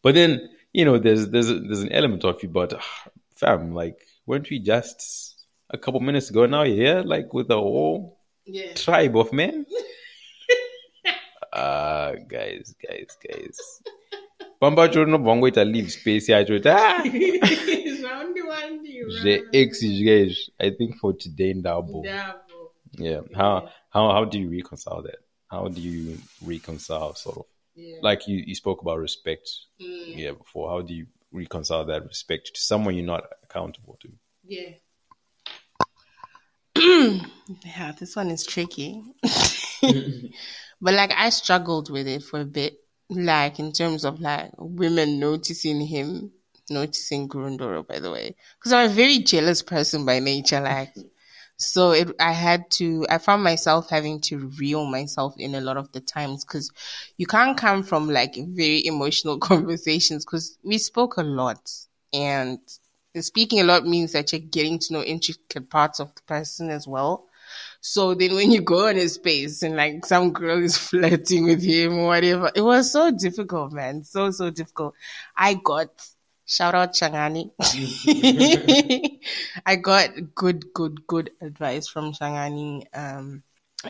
But 0.02 0.14
then, 0.14 0.48
you 0.72 0.84
know, 0.84 0.98
there's 0.98 1.28
there's 1.28 1.50
a, 1.50 1.58
there's 1.58 1.82
an 1.82 1.92
element 1.92 2.24
of 2.24 2.42
you, 2.42 2.48
but 2.48 2.74
ah, 2.74 3.08
fam, 3.34 3.74
like, 3.74 3.98
weren't 4.26 4.48
we 4.48 4.60
just 4.60 5.44
a 5.70 5.78
couple 5.78 5.98
minutes 6.00 6.30
ago 6.30 6.46
now? 6.46 6.62
Yeah, 6.62 7.02
like 7.04 7.32
with 7.34 7.50
a 7.50 7.56
whole 7.56 8.20
Yeah. 8.46 8.74
tribe 8.74 9.16
of 9.16 9.32
men. 9.32 9.66
Ah, 11.54 12.12
guys, 12.28 12.74
guys, 12.86 13.16
guys. 13.26 13.82
Pambacho 14.60 15.06
no 15.06 15.18
bongoita 15.18 15.64
leave 15.64 15.90
space 15.92 16.28
yacho. 16.28 16.60
Ah, 16.66 17.02
Round 18.04 18.36
one, 18.46 18.82
the 19.22 19.42
X 19.52 19.82
is 19.82 20.02
guys. 20.02 20.50
I 20.60 20.70
think 20.76 20.96
for 20.98 21.12
today 21.12 21.50
in 21.50 21.62
double. 21.62 22.04
Yeah. 22.98 23.20
How 23.34 23.68
how 23.90 24.10
how 24.12 24.24
do 24.24 24.38
you 24.38 24.50
reconcile 24.50 25.02
that? 25.02 25.16
How 25.50 25.68
do 25.68 25.80
you 25.80 26.18
reconcile 26.44 27.14
sort 27.14 27.38
of 27.38 27.44
Yeah. 27.76 27.98
like 28.02 28.26
you, 28.28 28.42
you 28.46 28.54
spoke 28.54 28.82
about 28.82 28.98
respect 29.00 29.48
yeah 29.78 30.30
before 30.32 30.70
how 30.70 30.80
do 30.80 30.94
you 30.94 31.06
reconcile 31.32 31.84
that 31.86 32.04
respect 32.06 32.50
to 32.54 32.60
someone 32.60 32.94
you're 32.94 33.04
not 33.06 33.24
accountable 33.42 33.98
to 34.02 34.08
Yeah. 34.46 34.74
yeah, 37.64 37.92
this 37.98 38.14
one 38.16 38.30
is 38.30 38.44
tricky. 38.46 39.02
but 40.84 40.94
like 40.94 41.12
I 41.16 41.30
struggled 41.30 41.90
with 41.90 42.08
it 42.08 42.24
for 42.24 42.40
a 42.40 42.46
bit. 42.46 42.78
Like 43.10 43.58
in 43.60 43.72
terms 43.72 44.04
of 44.04 44.20
like 44.20 44.52
women 44.58 45.20
noticing 45.20 45.80
him, 45.82 46.32
noticing 46.70 47.28
Gurundoro, 47.28 47.86
by 47.86 48.00
the 48.00 48.12
way. 48.12 48.36
Because 48.58 48.72
I'm 48.74 48.90
a 48.90 48.94
very 48.94 49.18
jealous 49.20 49.62
person 49.62 50.06
by 50.06 50.20
nature, 50.20 50.60
like 50.60 50.94
so 51.56 51.92
it 51.92 52.10
I 52.20 52.32
had 52.32 52.70
to 52.72 53.06
I 53.10 53.18
found 53.18 53.44
myself 53.44 53.90
having 53.90 54.20
to 54.22 54.48
reel 54.60 54.86
myself 54.86 55.34
in 55.38 55.54
a 55.54 55.60
lot 55.62 55.76
of 55.78 55.92
the 55.92 56.00
times 56.00 56.44
because 56.44 56.70
you 57.18 57.26
can't 57.26 57.58
come 57.58 57.82
from 57.84 58.10
like 58.10 58.36
very 58.36 58.86
emotional 58.86 59.38
conversations 59.52 60.24
because 60.24 60.58
we 60.64 60.78
spoke 60.78 61.16
a 61.16 61.22
lot 61.22 61.70
and 62.12 62.58
speaking 63.20 63.60
a 63.60 63.64
lot 63.64 63.86
means 63.86 64.12
that 64.12 64.32
you're 64.32 64.40
getting 64.40 64.78
to 64.80 64.92
know 64.94 65.02
intricate 65.02 65.70
parts 65.70 66.00
of 66.00 66.14
the 66.14 66.22
person 66.22 66.70
as 66.70 66.86
well. 66.88 67.26
So 67.86 68.14
then 68.14 68.34
when 68.34 68.50
you 68.50 68.62
go 68.62 68.86
in 68.86 68.96
his 68.96 69.16
space 69.16 69.62
and 69.62 69.76
like 69.76 70.06
some 70.06 70.32
girl 70.32 70.64
is 70.64 70.74
flirting 70.88 71.44
with 71.44 71.62
him 71.62 71.98
or 71.98 72.06
whatever, 72.06 72.50
it 72.54 72.62
was 72.62 72.90
so 72.90 73.10
difficult, 73.10 73.72
man. 73.72 74.04
So, 74.04 74.30
so 74.30 74.48
difficult. 74.48 74.94
I 75.36 75.52
got, 75.52 75.90
shout 76.46 76.74
out 76.74 76.94
Changani. 76.94 77.50
I 79.66 79.76
got 79.76 80.34
good, 80.34 80.72
good, 80.72 81.06
good 81.06 81.30
advice 81.42 81.86
from 81.86 82.14
Changani, 82.14 82.86
um, 82.94 83.42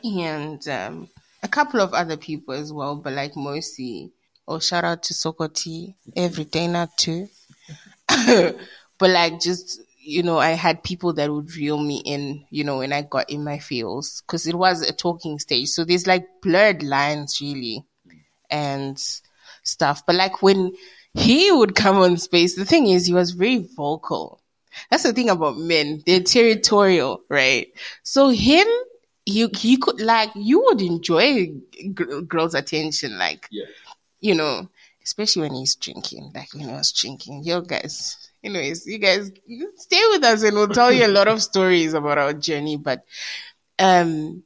and, 0.02 0.66
um, 0.66 1.08
a 1.44 1.48
couple 1.48 1.80
of 1.80 1.94
other 1.94 2.16
people 2.16 2.54
as 2.54 2.72
well, 2.72 2.96
but 2.96 3.12
like 3.12 3.36
mostly, 3.36 4.10
oh, 4.48 4.58
shout 4.58 4.82
out 4.82 5.04
to 5.04 5.14
Sokoti, 5.14 5.94
every 6.16 6.46
day, 6.46 6.66
not 6.66 6.98
too 6.98 7.28
but 8.98 9.10
like 9.10 9.40
just 9.40 9.80
you 10.04 10.22
know 10.22 10.38
i 10.38 10.50
had 10.50 10.82
people 10.82 11.12
that 11.14 11.32
would 11.32 11.54
reel 11.56 11.78
me 11.78 12.02
in 12.04 12.44
you 12.50 12.62
know 12.62 12.78
when 12.78 12.92
i 12.92 13.02
got 13.02 13.28
in 13.30 13.42
my 13.42 13.58
feels 13.58 14.22
because 14.22 14.46
it 14.46 14.54
was 14.54 14.82
a 14.82 14.92
talking 14.92 15.38
stage. 15.38 15.68
So 15.68 15.84
there's 15.84 16.06
like 16.06 16.26
blurred 16.42 16.82
lines 16.82 17.40
really 17.40 17.84
and 18.50 18.98
stuff. 19.62 20.04
But 20.06 20.16
like 20.16 20.42
when 20.42 20.72
he 21.14 21.50
would 21.50 21.74
come 21.74 21.96
on 21.96 22.18
space 22.18 22.56
the 22.56 22.64
thing 22.64 22.86
is 22.86 23.06
he 23.06 23.14
was 23.14 23.32
very 23.32 23.66
vocal. 23.76 24.40
That's 24.90 25.04
the 25.04 25.12
thing 25.12 25.30
about 25.30 25.56
men. 25.56 26.02
They're 26.04 26.20
territorial 26.20 27.22
right? 27.28 27.68
So 28.02 28.28
him 28.28 28.66
you 29.26 29.48
he 29.56 29.76
could 29.78 30.00
like 30.00 30.30
you 30.34 30.60
would 30.64 30.82
enjoy 30.82 31.46
g- 31.72 31.92
girls 32.28 32.54
attention 32.54 33.16
like 33.18 33.48
yeah. 33.50 33.64
you 34.20 34.34
know, 34.34 34.68
especially 35.02 35.42
when 35.42 35.54
he's 35.54 35.76
drinking, 35.76 36.32
like 36.34 36.52
when 36.52 36.68
he 36.68 36.72
was 36.72 36.92
drinking. 36.92 37.44
Yo, 37.44 37.60
guys, 37.60 38.23
anyways, 38.44 38.86
you 38.86 38.98
guys 38.98 39.32
stay 39.76 40.02
with 40.10 40.22
us 40.22 40.42
and 40.42 40.56
we'll 40.56 40.68
tell 40.68 40.92
you 40.92 41.06
a 41.06 41.08
lot 41.08 41.26
of 41.28 41.42
stories 41.42 41.94
about 41.94 42.18
our 42.18 42.32
journey. 42.32 42.76
But, 42.76 43.04
um, 43.78 44.44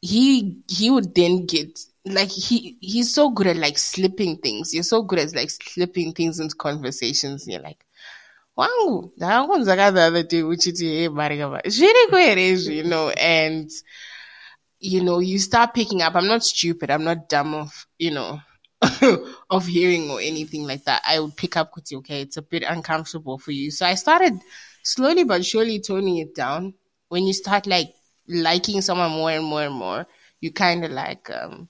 he 0.00 0.58
he 0.68 0.90
would 0.90 1.14
then 1.14 1.46
get 1.46 1.78
like 2.04 2.30
he 2.30 2.76
he's 2.80 3.14
so 3.14 3.30
good 3.30 3.46
at 3.46 3.56
like 3.56 3.78
slipping 3.78 4.36
things. 4.36 4.74
You're 4.74 4.82
so 4.82 5.02
good 5.02 5.20
at 5.20 5.34
like 5.34 5.50
slipping 5.50 6.12
things 6.12 6.40
into 6.40 6.56
conversations. 6.56 7.46
You're 7.46 7.60
like, 7.62 7.84
wow, 8.56 9.12
that 9.18 9.48
one's 9.48 9.68
like 9.68 9.78
the 9.94 10.00
other 10.00 10.22
day, 10.24 10.42
which 10.42 10.66
is 10.66 10.82
you 10.82 11.10
know, 12.84 13.10
and 13.10 13.70
you 14.80 15.04
know, 15.04 15.20
you 15.20 15.38
start 15.38 15.74
picking 15.74 16.02
up. 16.02 16.16
I'm 16.16 16.26
not 16.26 16.42
stupid. 16.42 16.90
I'm 16.90 17.04
not 17.04 17.28
dumb 17.28 17.54
of 17.54 17.86
you 17.98 18.10
know 18.10 18.40
of 19.50 19.66
hearing 19.66 20.10
or 20.10 20.20
anything 20.20 20.64
like 20.64 20.84
that. 20.84 21.02
I 21.06 21.20
would 21.20 21.36
pick 21.36 21.56
up 21.56 21.72
kuti, 21.72 21.96
okay, 21.98 22.22
it's 22.22 22.36
a 22.36 22.42
bit 22.42 22.64
uncomfortable 22.66 23.38
for 23.38 23.52
you. 23.52 23.70
So 23.70 23.86
I 23.86 23.94
started 23.94 24.40
slowly 24.82 25.24
but 25.24 25.44
surely 25.44 25.80
toning 25.80 26.18
it 26.18 26.34
down. 26.34 26.74
When 27.08 27.24
you 27.24 27.32
start 27.32 27.66
like 27.66 27.94
liking 28.28 28.80
someone 28.80 29.12
more 29.12 29.30
and 29.30 29.44
more 29.44 29.62
and 29.62 29.74
more, 29.74 30.06
you 30.40 30.52
kind 30.52 30.84
of 30.84 30.90
like 30.90 31.30
um 31.30 31.68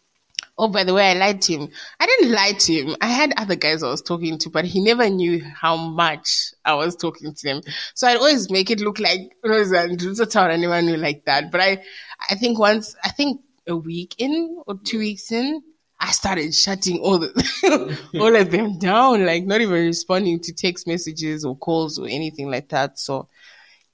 Oh, 0.58 0.68
by 0.68 0.84
the 0.84 0.92
way, 0.92 1.10
I 1.10 1.14
lied 1.14 1.40
to 1.42 1.54
him. 1.54 1.68
I 1.98 2.06
didn't 2.06 2.32
lie 2.32 2.52
to 2.52 2.72
him. 2.72 2.96
I 3.00 3.06
had 3.06 3.32
other 3.36 3.56
guys 3.56 3.82
I 3.82 3.88
was 3.88 4.02
talking 4.02 4.38
to, 4.38 4.50
but 4.50 4.66
he 4.66 4.82
never 4.82 5.08
knew 5.08 5.42
how 5.42 5.76
much 5.76 6.52
I 6.64 6.74
was 6.74 6.94
talking 6.94 7.34
to 7.34 7.42
them. 7.42 7.62
So 7.94 8.06
I'd 8.06 8.18
always 8.18 8.50
make 8.50 8.70
it 8.70 8.80
look 8.80 8.98
like 8.98 9.32
Rose 9.42 9.72
and 9.72 10.00
anyone 10.36 10.86
knew 10.86 10.98
like 10.98 11.24
that. 11.24 11.50
But 11.50 11.62
I, 11.62 11.82
I 12.28 12.34
think 12.34 12.58
once, 12.58 12.94
I 13.02 13.08
think 13.08 13.40
a 13.66 13.74
week 13.74 14.16
in 14.18 14.62
or 14.66 14.76
two 14.84 14.98
weeks 14.98 15.32
in, 15.32 15.62
I 16.02 16.10
started 16.10 16.54
shutting 16.54 16.98
all 16.98 17.18
the, 17.18 17.98
all 18.20 18.34
of 18.34 18.50
them 18.50 18.78
down, 18.78 19.24
like 19.24 19.44
not 19.44 19.60
even 19.60 19.86
responding 19.86 20.40
to 20.40 20.52
text 20.52 20.86
messages 20.86 21.44
or 21.44 21.56
calls 21.56 21.98
or 21.98 22.06
anything 22.06 22.50
like 22.50 22.68
that. 22.70 22.98
So 22.98 23.28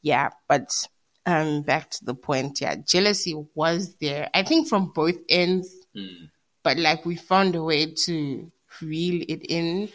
yeah, 0.02 0.30
but 0.48 0.70
um, 1.26 1.62
back 1.62 1.90
to 1.90 2.04
the 2.04 2.14
point, 2.14 2.60
yeah, 2.60 2.76
jealousy 2.76 3.34
was 3.54 3.94
there. 4.00 4.30
I 4.32 4.42
think 4.42 4.68
from 4.68 4.92
both 4.94 5.16
ends. 5.28 5.72
Mm 5.94 6.30
but 6.68 6.76
like 6.76 7.06
we 7.06 7.16
found 7.16 7.54
a 7.54 7.62
way 7.62 7.86
to 7.86 8.52
reel 8.82 9.24
it 9.26 9.42
in 9.48 9.88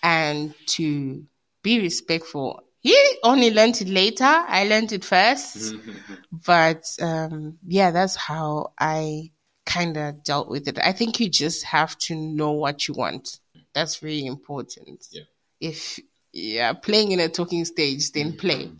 and 0.00 0.54
to 0.66 1.24
be 1.62 1.80
respectful. 1.80 2.62
He 2.78 2.96
only 3.24 3.50
learned 3.50 3.80
it 3.80 3.88
later. 3.88 4.24
I 4.24 4.64
learned 4.64 4.92
it 4.92 5.04
first. 5.04 5.74
but 6.46 6.84
um, 7.02 7.58
yeah, 7.66 7.90
that's 7.90 8.14
how 8.14 8.72
I 8.78 9.32
kind 9.70 9.96
of 9.96 10.24
dealt 10.24 10.48
with 10.48 10.66
it. 10.68 10.78
I 10.78 10.92
think 10.92 11.20
you 11.20 11.28
just 11.28 11.64
have 11.64 11.96
to 11.98 12.14
know 12.14 12.52
what 12.52 12.88
you 12.88 12.94
want. 12.94 13.38
That's 13.74 13.96
very 13.96 14.26
important. 14.26 15.06
Yeah. 15.12 15.22
If 15.60 16.00
yeah, 16.32 16.72
playing 16.72 17.12
in 17.12 17.20
a 17.20 17.28
talking 17.28 17.64
stage, 17.64 18.12
then 18.12 18.36
play. 18.36 18.70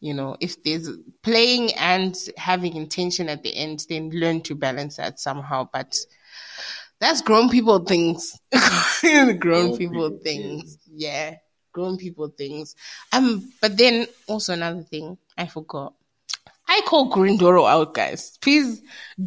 You 0.00 0.14
know, 0.14 0.36
if 0.40 0.60
there's 0.64 0.90
playing 1.22 1.74
and 1.74 2.16
having 2.36 2.74
intention 2.74 3.28
at 3.28 3.44
the 3.44 3.54
end, 3.54 3.86
then 3.88 4.10
learn 4.10 4.40
to 4.42 4.56
balance 4.56 4.96
that 4.96 5.20
somehow. 5.20 5.68
But 5.72 5.96
that's 6.98 7.22
grown 7.22 7.48
people 7.48 7.78
things. 7.84 8.36
grown, 9.00 9.38
grown, 9.38 9.78
people, 9.78 10.10
people 10.10 10.18
things. 10.18 10.78
Yeah. 10.88 11.30
yeah. 11.30 11.36
Grown 11.72 11.98
people 11.98 12.28
things. 12.28 12.74
Um, 13.12 13.48
but 13.60 13.78
then 13.78 14.06
also 14.26 14.54
another 14.54 14.82
thing 14.82 15.18
I 15.38 15.46
forgot. 15.46 15.94
I 16.72 16.80
call 16.86 17.10
Gurundoro 17.10 17.68
out, 17.68 17.92
guys. 17.92 18.38
Please 18.40 18.80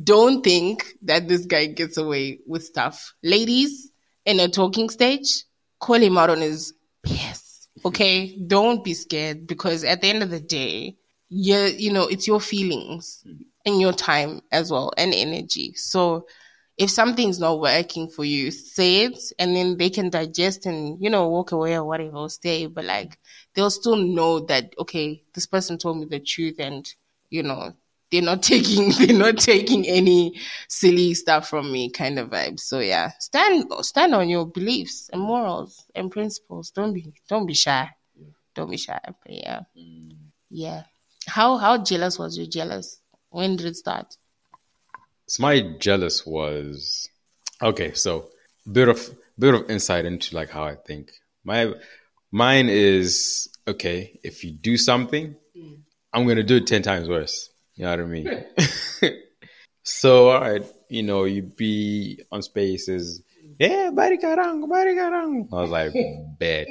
don't 0.03 0.43
think 0.43 0.95
that 1.03 1.27
this 1.27 1.45
guy 1.45 1.67
gets 1.67 1.95
away 1.95 2.39
with 2.47 2.63
stuff. 2.65 3.13
Ladies, 3.21 3.91
in 4.25 4.39
a 4.39 4.47
talking 4.47 4.89
stage, 4.89 5.43
call 5.79 5.97
him 5.97 6.17
out 6.17 6.31
on 6.31 6.41
his 6.41 6.73
yes. 7.05 7.67
Okay? 7.85 8.35
Don't 8.47 8.83
be 8.83 8.95
scared 8.95 9.45
because 9.45 9.83
at 9.83 10.01
the 10.01 10.07
end 10.07 10.23
of 10.23 10.31
the 10.31 10.39
day, 10.39 10.97
you 11.29 11.55
you 11.57 11.93
know, 11.93 12.07
it's 12.07 12.25
your 12.25 12.41
feelings 12.41 13.23
and 13.63 13.79
your 13.79 13.93
time 13.93 14.41
as 14.51 14.71
well 14.71 14.91
and 14.97 15.13
energy. 15.13 15.75
So 15.75 16.25
if 16.77 16.89
something's 16.89 17.39
not 17.39 17.59
working 17.59 18.09
for 18.09 18.25
you, 18.25 18.49
say 18.49 19.03
it 19.03 19.19
and 19.37 19.55
then 19.55 19.77
they 19.77 19.91
can 19.91 20.09
digest 20.09 20.65
and, 20.65 20.97
you 20.99 21.11
know, 21.11 21.29
walk 21.29 21.51
away 21.51 21.75
or 21.75 21.83
whatever, 21.83 22.17
or 22.17 22.29
stay. 22.29 22.65
But 22.65 22.85
like, 22.85 23.19
they'll 23.53 23.69
still 23.69 23.97
know 23.97 24.39
that, 24.47 24.73
okay, 24.79 25.23
this 25.35 25.45
person 25.45 25.77
told 25.77 25.99
me 25.99 26.07
the 26.09 26.19
truth 26.19 26.55
and, 26.57 26.91
you 27.29 27.43
know, 27.43 27.73
they're 28.11 28.21
not 28.21 28.43
taking, 28.43 28.91
they're 28.97 29.17
not 29.17 29.37
taking 29.37 29.87
any 29.87 30.39
silly 30.67 31.13
stuff 31.13 31.49
from 31.49 31.71
me 31.71 31.89
kind 31.89 32.19
of 32.19 32.29
vibe. 32.29 32.59
So 32.59 32.79
yeah, 32.79 33.11
stand, 33.19 33.65
stand 33.81 34.13
on 34.13 34.29
your 34.29 34.45
beliefs 34.45 35.09
and 35.11 35.21
morals 35.21 35.85
and 35.95 36.11
principles. 36.11 36.71
Don't 36.71 36.93
be, 36.93 37.13
don't 37.27 37.45
be 37.45 37.53
shy. 37.53 37.89
Don't 38.53 38.69
be 38.69 38.77
shy. 38.77 38.99
But 39.05 39.15
yeah. 39.27 39.61
Yeah. 40.49 40.83
How, 41.27 41.57
how 41.57 41.83
jealous 41.83 42.17
was 42.17 42.37
you 42.37 42.47
jealous? 42.47 42.99
When 43.29 43.55
did 43.57 43.65
it 43.65 43.75
start? 43.75 44.15
So 45.27 45.41
my 45.41 45.61
jealous 45.79 46.25
was 46.25 47.09
okay. 47.61 47.93
So 47.93 48.29
bit 48.71 48.87
of 48.87 49.09
bit 49.37 49.53
of 49.53 49.69
insight 49.69 50.05
into 50.05 50.35
like 50.35 50.49
how 50.49 50.63
I 50.63 50.75
think. 50.75 51.11
My 51.43 51.73
mine 52.31 52.69
is 52.69 53.49
okay. 53.67 54.19
If 54.23 54.43
you 54.43 54.51
do 54.51 54.77
something, 54.77 55.29
mm. 55.29 55.35
I'm 56.15 56.25
gonna 56.25 56.43
do 56.43 56.55
it 56.55 56.67
ten 56.67 56.81
times 56.81 57.09
worse. 57.09 57.49
You 57.75 57.83
know 57.83 57.91
what 57.91 57.99
I 57.99 58.03
mean? 58.03 58.45
so 59.83 60.29
all 60.29 60.39
right, 60.39 60.63
you 60.89 61.03
know, 61.03 61.25
you 61.25 61.41
be 61.41 62.23
on 62.31 62.41
spaces. 62.41 63.21
Yeah, 63.59 63.91
body 63.93 64.17
karang, 64.17 64.67
body 64.69 64.95
karang. 64.95 65.49
I 65.51 65.61
was 65.61 65.69
like, 65.69 65.93
bet, 66.39 66.67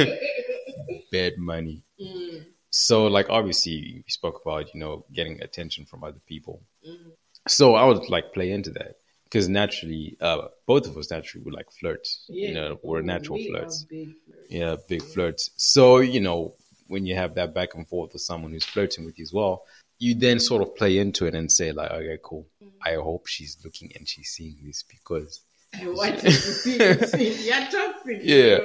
bet 1.12 1.38
money. 1.38 1.82
Mm. 2.00 2.44
So 2.70 3.08
like 3.08 3.28
obviously 3.28 4.04
we 4.06 4.10
spoke 4.10 4.40
about 4.44 4.72
you 4.74 4.80
know 4.80 5.04
getting 5.12 5.42
attention 5.42 5.84
from 5.84 6.04
other 6.04 6.20
people. 6.28 6.62
Mm. 6.88 7.12
So 7.48 7.74
I 7.74 7.84
would 7.84 8.08
like 8.10 8.32
play 8.32 8.52
into 8.52 8.70
that 8.70 8.94
because 9.24 9.48
naturally, 9.48 10.16
uh, 10.20 10.48
both 10.68 10.86
of 10.86 10.96
us 10.96 11.10
naturally 11.10 11.44
would 11.44 11.54
like 11.54 11.70
flirt. 11.72 12.06
Yeah. 12.28 12.48
You 12.48 12.54
know, 12.54 12.78
we're 12.84 13.02
natural 13.02 13.38
we 13.38 13.48
flirts. 13.48 13.86
Big 13.90 14.14
flirts. 14.24 14.46
Yeah, 14.50 14.76
big 14.88 15.02
flirts. 15.02 15.50
So 15.56 15.98
you 15.98 16.20
know, 16.20 16.54
when 16.90 17.06
you 17.06 17.14
have 17.14 17.34
that 17.34 17.54
back 17.54 17.74
and 17.74 17.88
forth 17.88 18.12
with 18.12 18.22
someone 18.22 18.52
who's 18.52 18.64
flirting 18.64 19.04
with 19.04 19.18
you 19.18 19.22
as 19.22 19.32
well, 19.32 19.64
you 19.98 20.14
then 20.14 20.40
sort 20.40 20.62
of 20.62 20.74
play 20.76 20.98
into 20.98 21.26
it 21.26 21.34
and 21.34 21.50
say 21.50 21.72
like, 21.72 21.90
okay, 21.90 22.18
cool. 22.22 22.46
Mm-hmm. 22.62 22.76
I 22.84 22.94
hope 22.94 23.26
she's 23.26 23.56
looking 23.64 23.92
and 23.96 24.08
she's 24.08 24.30
seeing 24.30 24.56
this 24.64 24.82
because. 24.82 25.40
I 25.72 25.86
want 25.86 26.18
to 26.18 26.30
see 26.32 26.76
it. 26.80 27.44
You're 27.44 27.80
toxic. 27.82 28.20
Yeah. 28.22 28.58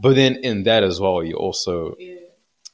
But 0.00 0.14
then 0.14 0.36
in 0.36 0.62
that 0.62 0.84
as 0.84 1.00
well, 1.00 1.24
you 1.24 1.34
also 1.34 1.96
yeah. 1.98 2.14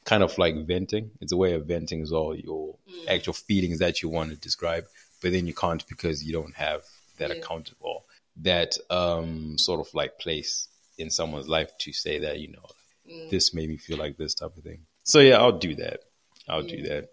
kind 0.05 0.23
of 0.23 0.37
like 0.37 0.67
venting. 0.67 1.11
It's 1.23 1.33
a 1.33 1.37
way 1.37 1.55
of 1.55 1.65
venting 1.67 2.03
as 2.03 2.11
well. 2.11 2.35
Your 2.35 2.75
mm. 2.87 3.09
actual 3.09 3.33
feelings 3.33 3.79
that 3.79 4.03
you 4.03 4.11
want 4.11 4.31
to 4.31 4.37
describe 4.37 4.85
but 5.23 5.33
then 5.33 5.47
you 5.47 5.55
can't 5.55 5.87
because 5.89 6.23
you 6.23 6.33
don't 6.33 6.55
have 6.55 6.83
that 7.19 7.31
yeah. 7.31 7.37
accountable 7.37 8.05
that 8.37 8.77
um, 8.91 9.57
sort 9.57 9.81
of 9.81 9.95
like 9.95 10.19
place 10.19 10.69
in 10.99 11.11
someone's 11.11 11.49
life 11.49 11.71
to 11.79 11.93
say 11.93 12.19
that 12.19 12.41
you 12.41 12.49
know 12.49 12.67
mm. 13.11 13.31
this 13.31 13.55
made 13.55 13.69
me 13.69 13.77
feel 13.77 13.99
like 13.99 14.17
this 14.17 14.35
type 14.35 14.57
of 14.57 14.63
thing. 14.63 14.81
So 15.05 15.21
yeah, 15.21 15.39
I'll 15.39 15.59
do 15.59 15.75
that. 15.77 16.01
I'll 16.49 16.65
yeah. 16.65 16.77
do 16.77 16.83
that. 16.89 17.09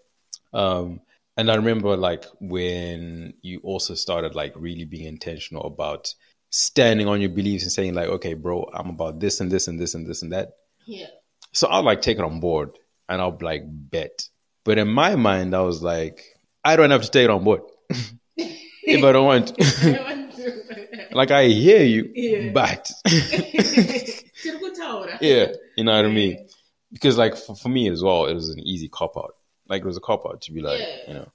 Um, 0.52 1.00
and 1.36 1.50
I 1.50 1.56
remember 1.56 1.96
like 1.96 2.24
when 2.40 3.34
you 3.42 3.60
also 3.62 3.94
started 3.94 4.34
like 4.34 4.52
really 4.56 4.84
being 4.84 5.06
intentional 5.06 5.62
about 5.62 6.12
standing 6.50 7.06
on 7.06 7.20
your 7.20 7.30
beliefs 7.30 7.62
and 7.62 7.72
saying 7.72 7.94
like, 7.94 8.08
okay, 8.08 8.34
bro, 8.34 8.68
I'm 8.74 8.90
about 8.90 9.20
this 9.20 9.40
and 9.40 9.50
this 9.50 9.68
and 9.68 9.78
this 9.78 9.94
and 9.94 10.06
this 10.06 10.22
and 10.22 10.32
that. 10.32 10.50
Yeah. 10.86 11.06
So 11.52 11.68
I'll 11.68 11.82
like 11.82 12.02
take 12.02 12.18
it 12.18 12.24
on 12.24 12.40
board 12.40 12.70
and 13.08 13.20
I'll 13.20 13.38
like 13.40 13.62
bet. 13.66 14.28
But 14.64 14.78
in 14.78 14.88
my 14.88 15.16
mind, 15.16 15.54
I 15.54 15.60
was 15.60 15.82
like, 15.82 16.24
I 16.64 16.76
don't 16.76 16.90
have 16.90 17.02
to 17.02 17.10
take 17.10 17.24
it 17.24 17.30
on 17.30 17.44
board 17.44 17.62
if 18.36 19.04
I 19.04 19.12
don't 19.12 19.26
want. 19.26 19.52
like 21.12 21.30
I 21.30 21.44
hear 21.46 21.82
you, 21.82 22.10
yeah. 22.14 22.52
but 22.52 22.90
yeah, 25.20 25.46
you 25.80 25.84
know 25.84 25.96
what 25.96 26.04
I 26.04 26.08
mean. 26.08 26.46
Because 26.92 27.16
like 27.16 27.36
for, 27.38 27.56
for, 27.56 27.70
me 27.70 27.88
as 27.88 28.02
well, 28.02 28.26
it 28.26 28.34
was 28.34 28.50
an 28.50 28.60
easy 28.60 28.88
cop 28.88 29.16
out. 29.16 29.34
Like 29.66 29.80
it 29.80 29.86
was 29.86 29.96
a 29.96 30.00
cop 30.00 30.26
out 30.26 30.42
to 30.42 30.52
be 30.52 30.60
like, 30.60 30.80
yeah. 30.80 30.96
you 31.08 31.14
know, 31.14 31.32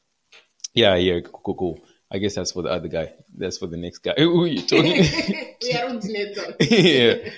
yeah, 0.76 0.96
yeah, 0.96 1.20
cool, 1.22 1.42
cool, 1.44 1.56
cool. 1.56 1.80
I 2.12 2.20
guess 2.20 2.36
that's 2.36 2.52
for 2.52 2.62
the 2.62 2.70
other 2.70 2.90
guy. 2.90 3.12
That's 3.36 3.58
for 3.58 3.66
the 3.66 3.78
next 3.78 4.00
guy. 4.00 4.14
Who 4.18 4.44
are 4.44 4.48
you 4.48 4.62
talking? 4.68 5.04
yeah, 6.60 7.30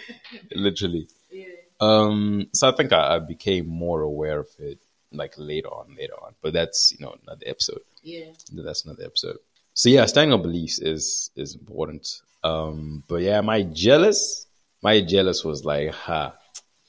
literally. 0.51 1.07
Yeah. 1.31 1.45
Um, 1.79 2.47
so 2.53 2.67
I 2.67 2.75
think 2.75 2.91
I, 2.91 3.15
I 3.15 3.19
became 3.19 3.69
more 3.69 4.01
aware 4.01 4.39
of 4.39 4.49
it 4.59 4.79
like 5.13 5.35
later 5.37 5.69
on, 5.69 5.95
later 5.97 6.15
on. 6.21 6.33
But 6.41 6.51
that's 6.51 6.91
you 6.91 7.05
know 7.05 7.15
another 7.25 7.45
episode. 7.45 7.81
Yeah, 8.03 8.25
that's 8.51 8.83
another 8.83 9.05
episode. 9.05 9.37
So 9.73 9.87
yeah, 9.87 10.07
standing 10.07 10.33
on 10.33 10.41
beliefs 10.41 10.79
is 10.79 11.31
is 11.37 11.55
important. 11.55 12.21
Um, 12.43 13.03
but 13.07 13.21
yeah, 13.21 13.39
my 13.41 13.61
jealous, 13.63 14.47
my 14.81 15.01
jealous 15.01 15.45
was 15.45 15.63
like, 15.63 15.91
ha, 15.91 16.33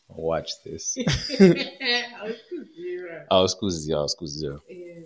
watch 0.09 0.51
this. 0.65 0.97
I 1.01 2.25
was 3.41 3.53
school 3.53 3.71
zero. 3.71 3.99
I 3.99 4.03
was 4.03 4.13
school 4.13 4.27
zero. 4.29 4.61
Yeah. 4.69 5.01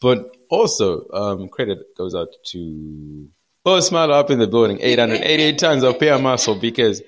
But 0.00 0.36
also, 0.48 1.08
um, 1.12 1.48
credit 1.48 1.78
goes 1.96 2.14
out 2.14 2.28
to 2.46 3.28
Oh 3.64 3.80
Smile 3.80 4.12
up 4.12 4.30
in 4.30 4.38
the 4.38 4.46
building, 4.46 4.78
888 4.80 5.58
tons 5.58 5.82
of 5.84 5.98
pair 5.98 6.18
muscle 6.18 6.54
because 6.54 7.02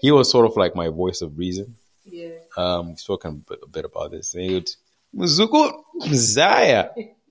he 0.00 0.10
was 0.10 0.30
sort 0.30 0.46
of 0.46 0.56
like 0.56 0.74
my 0.74 0.88
voice 0.88 1.22
of 1.22 1.38
reason. 1.38 1.76
Yeah. 2.04 2.30
Um, 2.56 2.88
we've 2.88 2.98
spoken 3.00 3.30
a 3.30 3.50
bit, 3.50 3.60
a 3.62 3.68
bit 3.68 3.84
about 3.84 4.10
this. 4.10 4.34
And 4.34 4.42
he 4.44 4.54
would, 4.54 4.70
Muzuku, 5.16 5.80
Zaya, 6.12 6.90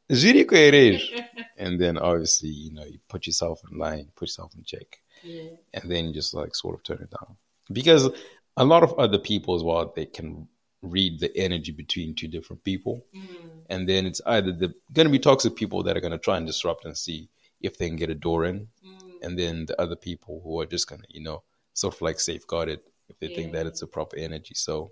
Jirico 0.09 0.51
Erejo. 0.53 1.23
and 1.57 1.79
then 1.79 1.97
obviously 1.97 2.49
you 2.49 2.73
know 2.73 2.83
you 2.85 2.99
put 3.09 3.27
yourself 3.27 3.59
in 3.69 3.77
line, 3.77 4.07
put 4.15 4.29
yourself 4.29 4.53
in 4.55 4.63
check, 4.63 4.99
Yeah. 5.23 5.49
and 5.73 5.91
then 5.91 6.13
just 6.13 6.33
like 6.33 6.55
sort 6.55 6.75
of 6.75 6.83
turn 6.83 6.99
it 7.03 7.11
down 7.11 7.35
because 7.71 8.09
a 8.57 8.63
lot 8.63 8.83
of 8.83 8.93
other 8.99 9.17
people 9.17 9.55
as 9.55 9.63
well 9.63 9.91
they 9.95 10.05
can 10.05 10.47
read 10.81 11.19
the 11.19 11.35
energy 11.37 11.71
between 11.71 12.13
two 12.13 12.27
different 12.27 12.63
people, 12.63 13.05
mm. 13.15 13.49
and 13.69 13.87
then 13.87 14.05
it's 14.05 14.21
either 14.25 14.51
the 14.51 14.73
going 14.91 15.07
to 15.07 15.11
be 15.11 15.19
toxic 15.19 15.55
people 15.55 15.81
that 15.83 15.95
are 15.95 16.01
going 16.01 16.11
to 16.11 16.17
try 16.17 16.37
and 16.37 16.45
disrupt 16.45 16.85
and 16.85 16.97
see 16.97 17.29
if 17.61 17.77
they 17.77 17.87
can 17.87 17.95
get 17.95 18.09
a 18.09 18.15
door 18.15 18.45
in, 18.45 18.67
mm. 18.85 19.13
and 19.21 19.39
then 19.39 19.65
the 19.65 19.81
other 19.81 19.95
people 19.95 20.41
who 20.43 20.59
are 20.59 20.65
just 20.65 20.87
going 20.89 21.01
to 21.01 21.07
you 21.09 21.23
know 21.23 21.41
sort 21.73 21.95
of 21.95 22.01
like 22.01 22.19
safeguard 22.19 22.69
it 22.69 22.83
if 23.09 23.17
they 23.19 23.33
think 23.33 23.53
that 23.53 23.65
it's 23.65 23.81
a 23.81 23.87
proper 23.87 24.17
energy. 24.17 24.53
So 24.53 24.91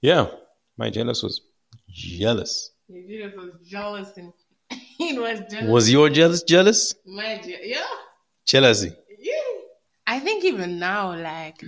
yeah, 0.00 0.26
my 0.76 0.90
jealous 0.90 1.22
was 1.22 1.42
jealous. 1.88 2.70
Julius 2.88 3.34
was 3.36 3.50
jealous 3.66 4.16
and 4.16 4.32
he 4.70 5.18
was 5.18 5.40
jealous. 5.50 5.68
Was 5.68 5.90
your 5.90 6.08
jealous 6.08 6.42
jealous? 6.42 6.94
My 7.06 7.40
je- 7.42 7.60
yeah. 7.64 7.84
Jealousy. 8.44 8.92
Yeah. 9.18 9.32
I 10.06 10.18
think 10.18 10.44
even 10.44 10.78
now, 10.78 11.14
like, 11.14 11.64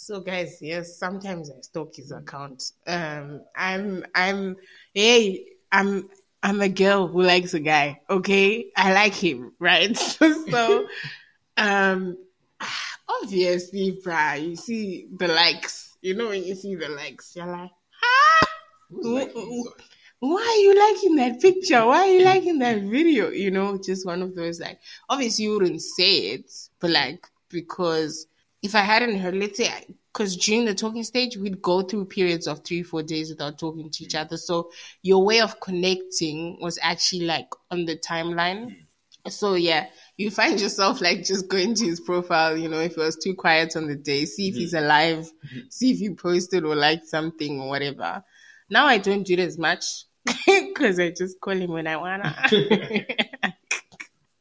so 0.00 0.20
guys, 0.20 0.58
yes, 0.62 0.96
sometimes 0.96 1.50
I 1.50 1.60
stalk 1.60 1.94
his 1.94 2.10
account. 2.10 2.72
Um, 2.86 3.42
I'm, 3.54 4.04
I'm, 4.14 4.56
hey, 4.94 5.44
I'm, 5.70 6.08
I'm 6.42 6.60
a 6.62 6.70
girl 6.70 7.06
who 7.06 7.22
likes 7.22 7.52
a 7.52 7.60
guy. 7.60 8.00
Okay, 8.08 8.70
I 8.76 8.94
like 8.94 9.14
him, 9.14 9.52
right? 9.58 9.94
so, 10.50 10.86
um, 11.58 12.16
obviously, 13.08 14.00
bruh, 14.02 14.42
you 14.42 14.56
see 14.56 15.06
the 15.18 15.28
likes. 15.28 15.98
You 16.00 16.14
know 16.14 16.28
when 16.30 16.44
you 16.44 16.54
see 16.54 16.76
the 16.76 16.88
likes, 16.88 17.36
you're 17.36 17.46
like, 17.46 17.70
ah, 18.02 18.46
why 20.20 20.40
are 20.40 20.56
you 20.56 20.78
liking 20.78 21.16
that 21.16 21.40
picture? 21.40 21.84
Why 21.84 21.98
are 21.98 22.06
you 22.06 22.24
liking 22.24 22.58
that 22.60 22.82
video? 22.82 23.28
You 23.28 23.50
know, 23.50 23.76
just 23.76 24.06
one 24.06 24.22
of 24.22 24.34
those 24.34 24.60
like 24.60 24.80
obviously 25.10 25.44
you 25.44 25.52
wouldn't 25.52 25.82
say 25.82 26.32
it, 26.32 26.50
but 26.80 26.90
like 26.90 27.26
because 27.50 28.26
if 28.62 28.74
I 28.74 28.80
hadn't 28.80 29.18
heard, 29.18 29.34
let's 29.34 29.56
say, 29.56 29.72
because 30.12 30.36
during 30.36 30.64
the 30.64 30.74
talking 30.74 31.04
stage 31.04 31.36
we'd 31.36 31.62
go 31.62 31.82
through 31.82 32.06
periods 32.06 32.46
of 32.46 32.64
three, 32.64 32.82
four 32.82 33.02
days 33.02 33.30
without 33.30 33.58
talking 33.58 33.90
to 33.90 34.04
each 34.04 34.14
other. 34.14 34.36
So 34.36 34.70
your 35.02 35.24
way 35.24 35.40
of 35.40 35.60
connecting 35.60 36.58
was 36.60 36.78
actually 36.82 37.26
like 37.26 37.48
on 37.70 37.84
the 37.84 37.96
timeline. 37.96 38.76
So 39.28 39.54
yeah, 39.54 39.86
you 40.16 40.30
find 40.30 40.60
yourself 40.60 41.00
like 41.00 41.24
just 41.24 41.48
going 41.48 41.74
to 41.74 41.86
his 41.86 42.00
profile, 42.00 42.56
you 42.56 42.68
know, 42.68 42.80
if 42.80 42.92
it 42.92 42.98
was 42.98 43.16
too 43.16 43.34
quiet 43.34 43.76
on 43.76 43.86
the 43.86 43.96
day, 43.96 44.24
see 44.24 44.48
if 44.48 44.54
he's 44.54 44.74
mm-hmm. 44.74 44.84
alive, 44.84 45.30
mm-hmm. 45.46 45.60
see 45.70 45.92
if 45.92 45.98
he 45.98 46.14
posted 46.14 46.64
or 46.64 46.74
liked 46.74 47.06
something 47.06 47.60
or 47.60 47.68
whatever. 47.68 48.24
Now 48.68 48.86
I 48.86 48.98
don't 48.98 49.24
do 49.24 49.34
it 49.34 49.40
as 49.40 49.58
much 49.58 49.84
because 50.46 50.98
I 50.98 51.10
just 51.10 51.40
call 51.40 51.54
him 51.54 51.70
when 51.70 51.86
I 51.86 51.96
wanna. 51.96 52.34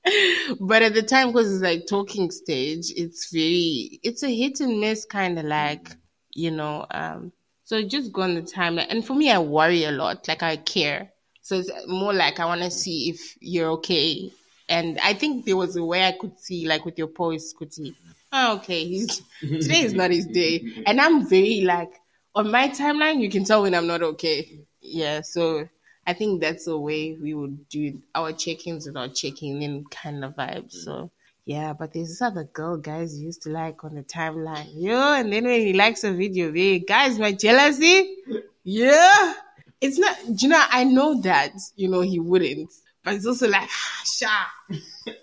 but 0.59 0.81
at 0.81 0.93
the 0.93 1.03
time, 1.03 1.27
because 1.27 1.53
it's 1.53 1.63
like 1.63 1.87
talking 1.87 2.31
stage, 2.31 2.91
it's 2.95 3.31
very, 3.31 3.99
it's 4.03 4.23
a 4.23 4.35
hit 4.35 4.59
and 4.59 4.79
miss 4.79 5.05
kind 5.05 5.37
of 5.39 5.45
like, 5.45 5.95
you 6.33 6.51
know. 6.51 6.85
Um, 6.91 7.31
so 7.63 7.81
just 7.83 8.11
go 8.11 8.23
on 8.23 8.35
the 8.35 8.41
timeline, 8.41 8.87
and 8.89 9.05
for 9.05 9.13
me, 9.13 9.31
I 9.31 9.39
worry 9.39 9.83
a 9.83 9.91
lot. 9.91 10.27
Like 10.27 10.43
I 10.43 10.57
care, 10.57 11.11
so 11.41 11.59
it's 11.59 11.71
more 11.87 12.13
like 12.13 12.39
I 12.39 12.45
want 12.45 12.61
to 12.61 12.71
see 12.71 13.09
if 13.09 13.37
you're 13.39 13.69
okay. 13.71 14.31
And 14.67 14.99
I 14.99 15.13
think 15.13 15.45
there 15.45 15.57
was 15.57 15.75
a 15.75 15.83
way 15.83 16.03
I 16.05 16.11
could 16.13 16.39
see, 16.39 16.67
like 16.67 16.85
with 16.85 16.97
your 16.97 17.07
post, 17.07 17.57
could 17.57 17.73
see, 17.73 17.95
oh, 18.31 18.57
okay, 18.57 18.85
he's 18.85 19.21
today 19.39 19.81
is 19.81 19.93
not 19.93 20.11
his 20.11 20.25
day, 20.27 20.83
and 20.85 20.99
I'm 20.99 21.27
very 21.27 21.61
like 21.61 21.91
on 22.35 22.51
my 22.51 22.69
timeline, 22.69 23.19
you 23.21 23.29
can 23.29 23.43
tell 23.43 23.63
when 23.63 23.75
I'm 23.75 23.87
not 23.87 24.01
okay. 24.01 24.61
Yeah, 24.81 25.21
so 25.21 25.67
I 26.09 26.13
think 26.13 26.41
that's 26.41 26.65
the 26.65 26.75
way 26.75 27.15
we 27.21 27.35
would 27.35 27.69
do 27.69 28.01
our 28.15 28.31
check-ins 28.31 28.87
without 28.87 29.13
checking 29.13 29.61
in 29.61 29.85
kind 29.85 30.25
of 30.25 30.35
vibe. 30.35 30.71
So 30.71 31.11
yeah, 31.45 31.73
but 31.73 31.93
there's 31.93 32.07
this 32.07 32.21
other 32.23 32.45
girl 32.45 32.77
guys 32.77 33.19
used 33.19 33.43
to 33.43 33.51
like 33.51 33.83
on 33.83 33.93
the 33.93 34.01
timeline. 34.01 34.69
Yo, 34.73 35.13
and 35.13 35.31
then 35.31 35.43
when 35.43 35.61
he 35.61 35.73
likes 35.73 36.03
a 36.03 36.11
video, 36.11 36.51
hey, 36.51 36.79
guys, 36.79 37.19
my 37.19 37.31
jealousy. 37.31 38.17
Yeah. 38.63 39.35
It's 39.81 39.99
not 39.99 40.17
you 40.41 40.49
know, 40.49 40.65
I 40.67 40.83
know 40.83 41.21
that, 41.21 41.53
you 41.75 41.87
know, 41.87 42.01
he 42.01 42.19
wouldn't. 42.19 42.73
But 43.03 43.13
it's 43.13 43.27
also 43.27 43.47
like 43.47 43.69
ah, 43.69 44.03
sha, 44.03 44.79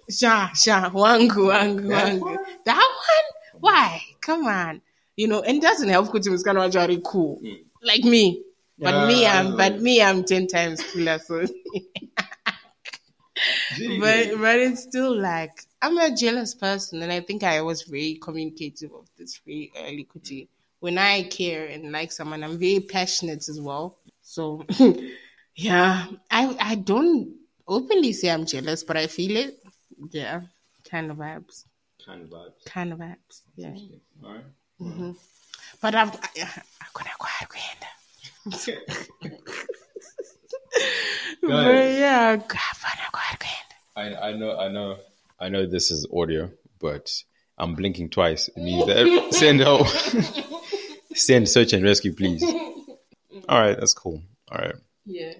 sha, 0.08 0.52
sha, 0.52 0.90
wangu, 0.90 1.50
wangu, 1.50 1.86
wangu. 1.88 2.36
That 2.64 2.76
one? 2.76 3.60
Why? 3.60 4.00
Come 4.20 4.46
on. 4.46 4.82
You 5.16 5.26
know, 5.26 5.42
and 5.42 5.58
it 5.58 5.62
doesn't 5.62 5.88
help 5.88 6.10
Kuti 6.10 6.30
was 6.30 6.44
kind 6.44 6.58
of 6.58 7.02
cool. 7.02 7.40
Like 7.82 8.04
me. 8.04 8.44
But 8.78 9.06
me, 9.08 9.26
I'm 9.26 9.56
but 9.56 9.80
me, 9.80 10.02
I'm 10.02 10.24
ten 10.24 10.46
times 10.46 10.82
cooler. 10.92 11.18
So, 11.18 11.40
but 14.00 14.38
but 14.38 14.58
it's 14.58 14.82
still 14.82 15.16
like 15.18 15.62
I'm 15.82 15.96
a 15.98 16.14
jealous 16.14 16.54
person, 16.54 17.02
and 17.02 17.10
I 17.12 17.20
think 17.20 17.42
I 17.42 17.62
was 17.62 17.82
very 17.82 18.18
communicative 18.20 18.92
of 18.92 19.06
this 19.16 19.38
very 19.46 19.72
early. 19.78 20.04
Kuti, 20.12 20.48
when 20.80 20.98
I 20.98 21.22
care 21.24 21.66
and 21.66 21.90
like 21.92 22.12
someone, 22.12 22.44
I'm 22.44 22.58
very 22.58 22.80
passionate 22.80 23.48
as 23.48 23.60
well. 23.60 23.96
So, 24.22 24.64
yeah, 25.56 26.06
I 26.30 26.56
I 26.60 26.74
don't 26.74 27.34
openly 27.66 28.12
say 28.12 28.30
I'm 28.30 28.46
jealous, 28.46 28.84
but 28.84 28.96
I 28.96 29.06
feel 29.06 29.36
it. 29.36 29.58
Yeah, 30.10 30.42
kind 30.90 31.10
of 31.10 31.16
vibes, 31.16 31.64
Kind 32.04 32.24
of 32.24 32.28
vibes. 32.30 32.64
kind 32.66 32.92
of 32.92 32.98
vibes. 32.98 33.40
Yeah, 33.56 33.74
All 34.22 34.32
right. 34.34 34.44
Mm-hmm. 34.82 35.12
but 35.80 35.94
I'm 35.94 36.08
I'm 36.10 36.92
gonna 36.92 37.10
go 37.18 37.26
again. 37.40 37.88
But 41.42 41.50
yeah, 41.50 42.30
I'm 42.32 42.38
gonna 42.38 43.10
go 43.12 43.20
again. 43.34 43.66
I, 43.96 44.28
I 44.28 44.32
know, 44.36 44.58
I 44.58 44.68
know, 44.68 44.98
I 45.40 45.48
know. 45.48 45.66
This 45.66 45.90
is 45.90 46.06
audio, 46.12 46.50
but 46.80 47.10
I'm 47.58 47.74
blinking 47.74 48.10
twice. 48.10 48.48
It 48.48 48.58
means 48.58 48.86
that 48.86 49.28
send 49.32 49.60
help, 49.60 49.86
send 51.14 51.48
search 51.48 51.72
and 51.72 51.84
rescue, 51.84 52.12
please. 52.14 52.42
All 53.48 53.60
right, 53.60 53.78
that's 53.78 53.94
cool. 53.94 54.22
All 54.50 54.58
right. 54.58 54.74
Yeah. 55.04 55.32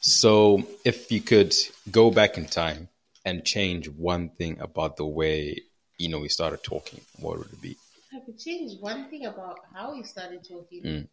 So, 0.00 0.62
if 0.84 1.10
you 1.12 1.20
could 1.20 1.54
go 1.90 2.10
back 2.10 2.38
in 2.38 2.46
time 2.46 2.88
and 3.24 3.44
change 3.44 3.88
one 3.88 4.30
thing 4.30 4.58
about 4.60 4.96
the 4.96 5.06
way 5.06 5.62
you 5.98 6.08
know 6.08 6.20
we 6.20 6.28
started 6.28 6.62
talking, 6.62 7.00
what 7.18 7.38
would 7.38 7.52
it 7.52 7.60
be? 7.60 7.76
I 8.14 8.20
could 8.24 8.38
change 8.38 8.80
one 8.80 9.10
thing 9.10 9.26
about 9.26 9.58
how 9.74 9.92
we 9.94 10.02
started 10.04 10.46
talking. 10.48 10.82
Mm. 10.82 11.08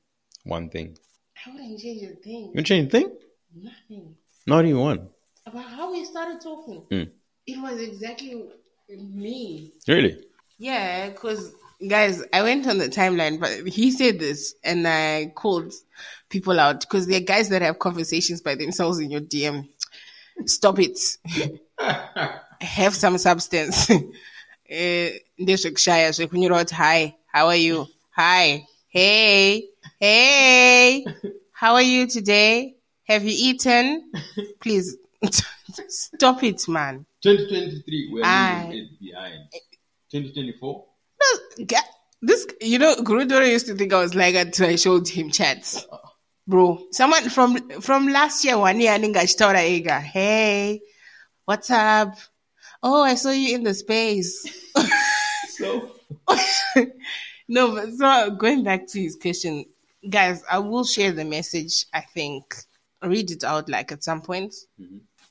One 0.46 0.70
thing. 0.70 0.98
I 1.46 1.52
wouldn't 1.52 1.80
change 1.80 2.04
a 2.04 2.16
thing. 2.16 2.52
You 2.54 2.64
change 2.64 2.88
a 2.88 2.92
thing? 2.92 3.18
Nothing. 3.54 4.16
Not 4.48 4.66
even 4.66 4.80
one. 4.80 5.10
About 5.46 5.66
how 5.66 5.92
we 5.92 6.06
started 6.06 6.40
talking. 6.40 6.84
Mm. 6.92 7.12
It 7.48 7.62
was 7.62 7.82
exactly 7.82 8.46
me. 8.90 9.74
Really? 9.88 10.24
Yeah, 10.58 11.10
because 11.10 11.54
guys, 11.88 12.24
I 12.32 12.44
went 12.44 12.68
on 12.68 12.78
the 12.78 12.90
timeline, 12.90 13.40
but 13.40 13.68
he 13.68 13.92
said 13.92 14.20
this, 14.20 14.56
and 14.64 14.88
I 14.88 15.32
called 15.36 15.74
people 16.30 16.60
out 16.60 16.82
because 16.82 17.08
there 17.08 17.18
are 17.18 17.24
guys 17.24 17.50
that 17.50 17.62
have 17.62 17.80
conversations 17.80 18.42
by 18.42 18.56
themselves 18.56 19.00
in 19.00 19.10
your 19.12 19.22
DM. 19.22 19.68
Stop 20.46 20.80
it. 20.80 21.00
have 22.62 22.96
some 22.96 23.18
substance. 23.18 23.92
Eh, 24.68 25.22
ndezvekushaya 25.38 26.12
zvekunyora 26.12 26.58
kuti 26.58 26.76
hi 26.76 27.14
how 27.28 27.48
are 27.48 27.62
you 27.62 27.88
hi 28.10 28.66
hey 28.96 29.68
hey 30.00 31.06
how 31.52 31.74
are 31.74 31.82
you 31.82 32.08
today 32.08 32.76
have 33.04 33.26
you 33.26 33.36
eaten 33.38 34.10
please 34.62 34.96
stop 35.90 36.42
it 36.44 36.66
man 36.70 37.06
2023, 37.22 38.10
where 38.14 38.24
Aye. 38.24 38.70
you 38.72 38.88
behind? 39.02 39.50
2024? 40.12 40.86
Ga- 41.66 41.78
This, 42.22 42.48
you 42.62 42.80
know, 42.80 42.96
Gurundoro 42.96 43.46
used 43.46 43.66
to 43.66 43.76
think 43.76 43.92
I 43.92 44.00
was 44.00 44.16
like 44.16 44.36
until 44.36 44.70
I 44.70 44.76
showed 44.78 45.10
him 45.10 45.30
chats. 45.30 45.86
Bro, 46.48 46.86
someone 46.92 47.28
from 47.30 47.82
from 47.82 48.08
last 48.08 48.46
year, 48.46 48.58
one 48.58 48.80
year, 48.80 48.94
I 48.94 49.00
Ningashtaura 49.00 49.68
Ega. 49.68 50.00
Hey, 50.00 50.80
what's 51.44 51.70
up? 51.70 52.16
Oh, 52.82 53.02
I 53.04 53.16
saw 53.16 53.32
you 53.32 53.56
in 53.56 53.64
the 53.64 53.74
space. 53.74 54.48
So, 55.56 55.92
no, 57.48 57.74
but 57.74 57.94
so 57.94 58.32
going 58.32 58.64
back 58.64 58.88
to 58.88 59.02
his 59.02 59.16
question, 59.16 59.66
guys, 60.10 60.44
I 60.50 60.60
will 60.60 60.86
share 60.86 61.12
the 61.12 61.26
message. 61.26 61.86
I 61.94 62.02
think 62.02 62.56
read 63.04 63.32
it 63.32 63.44
out 63.44 63.70
like 63.70 63.92
at 63.92 64.04
some 64.04 64.22
point. 64.22 64.54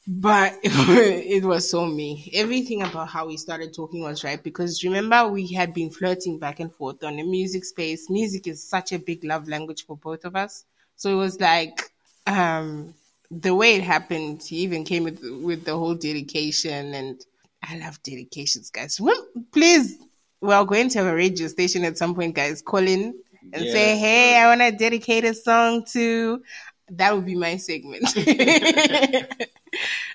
But 0.07 0.59
it 0.63 1.45
was 1.45 1.71
so 1.71 1.87
me. 1.87 2.31
Everything 2.35 2.83
about 2.83 3.09
how 3.09 3.27
we 3.27 3.37
started 3.39 3.73
talking 3.75 4.03
was 4.03 4.23
right 4.23 4.43
because 4.43 4.85
remember 4.85 5.29
we 5.29 5.47
had 5.53 5.73
been 5.73 5.91
flirting 5.91 6.39
back 6.39 6.61
and 6.61 6.73
forth 6.73 7.03
on 7.03 7.17
the 7.17 7.23
music 7.23 7.65
space. 7.65 8.11
Music 8.11 8.47
is 8.47 8.63
such 8.69 8.93
a 8.93 8.99
big 8.99 9.25
love 9.25 9.49
language 9.49 9.87
for 9.87 9.97
both 9.97 10.25
of 10.25 10.37
us. 10.37 10.65
So 10.97 11.11
it 11.11 11.17
was 11.17 11.41
like 11.41 11.91
um 12.27 12.95
the 13.31 13.55
way 13.55 13.77
it 13.77 13.83
happened, 13.83 14.43
he 14.43 14.59
even 14.59 14.85
came 14.85 15.05
with 15.05 15.21
with 15.43 15.65
the 15.65 15.77
whole 15.77 15.95
dedication 15.95 16.95
and 16.95 17.21
I 17.63 17.79
love 17.79 18.03
dedications, 18.03 18.71
guys. 18.71 19.01
Well, 19.01 19.27
please, 19.53 19.97
we're 20.45 20.65
going 20.65 20.89
to 20.91 20.99
have 20.99 21.07
a 21.07 21.15
radio 21.15 21.49
station 21.49 21.85
at 21.85 21.97
some 21.97 22.15
point, 22.15 22.35
guys. 22.35 22.61
Call 22.63 22.87
in 22.87 23.15
and 23.53 23.63
say, 23.63 23.97
"Hey, 23.99 24.37
I 24.37 24.47
want 24.49 24.61
to 24.61 24.73
dedicate 24.73 25.25
a 25.25 25.35
song 25.35 25.85
to." 25.93 26.43
That 26.91 27.15
would 27.15 27.25
be 27.25 27.35
my 27.35 27.57
segment. 27.57 28.05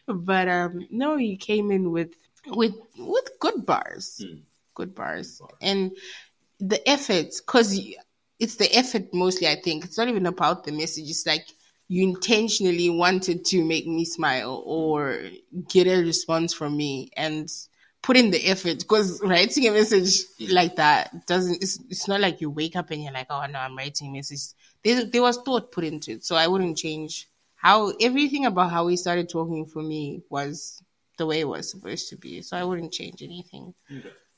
but 0.07 0.47
um, 0.47 0.87
no, 0.91 1.17
he 1.17 1.35
came 1.35 1.71
in 1.71 1.91
with 1.91 2.13
with 2.45 2.75
with 2.97 3.29
good 3.39 3.65
bars, 3.65 4.23
good 4.75 4.93
bars, 4.93 5.41
and 5.61 5.91
the 6.59 6.87
effort 6.87 7.33
because 7.39 7.79
it's 8.39 8.55
the 8.55 8.71
effort 8.75 9.11
mostly. 9.13 9.47
I 9.47 9.55
think 9.55 9.85
it's 9.85 9.97
not 9.97 10.09
even 10.09 10.27
about 10.27 10.63
the 10.63 10.71
message. 10.71 11.09
It's 11.09 11.25
like 11.25 11.47
you 11.87 12.03
intentionally 12.03 12.91
wanted 12.91 13.45
to 13.45 13.65
make 13.65 13.87
me 13.87 14.05
smile 14.05 14.61
or 14.63 15.21
get 15.67 15.87
a 15.87 16.03
response 16.03 16.53
from 16.53 16.77
me 16.77 17.09
and 17.17 17.51
put 18.01 18.17
in 18.17 18.31
the 18.31 18.45
effort 18.47 18.79
because 18.79 19.21
writing 19.23 19.67
a 19.67 19.71
message 19.71 20.23
like 20.49 20.75
that 20.77 21.27
doesn't 21.27 21.61
it's, 21.61 21.79
it's 21.89 22.07
not 22.07 22.21
like 22.21 22.41
you 22.41 22.49
wake 22.49 22.75
up 22.75 22.91
and 22.91 23.03
you're 23.03 23.13
like 23.13 23.27
oh 23.29 23.45
no 23.49 23.59
i'm 23.59 23.77
writing 23.77 24.09
a 24.09 24.13
message. 24.13 24.39
There, 24.83 25.03
there 25.03 25.21
was 25.21 25.37
thought 25.37 25.71
put 25.71 25.83
into 25.83 26.11
it 26.11 26.23
so 26.23 26.35
i 26.35 26.47
wouldn't 26.47 26.77
change 26.77 27.27
how 27.55 27.93
everything 27.99 28.45
about 28.45 28.71
how 28.71 28.85
we 28.85 28.95
started 28.95 29.27
talking 29.29 29.65
for 29.65 29.81
me 29.81 30.21
was 30.29 30.81
the 31.17 31.25
way 31.25 31.41
it 31.41 31.47
was 31.47 31.69
supposed 31.69 32.09
to 32.09 32.15
be 32.15 32.41
so 32.41 32.55
i 32.55 32.63
wouldn't 32.63 32.93
change 32.93 33.21
anything. 33.21 33.73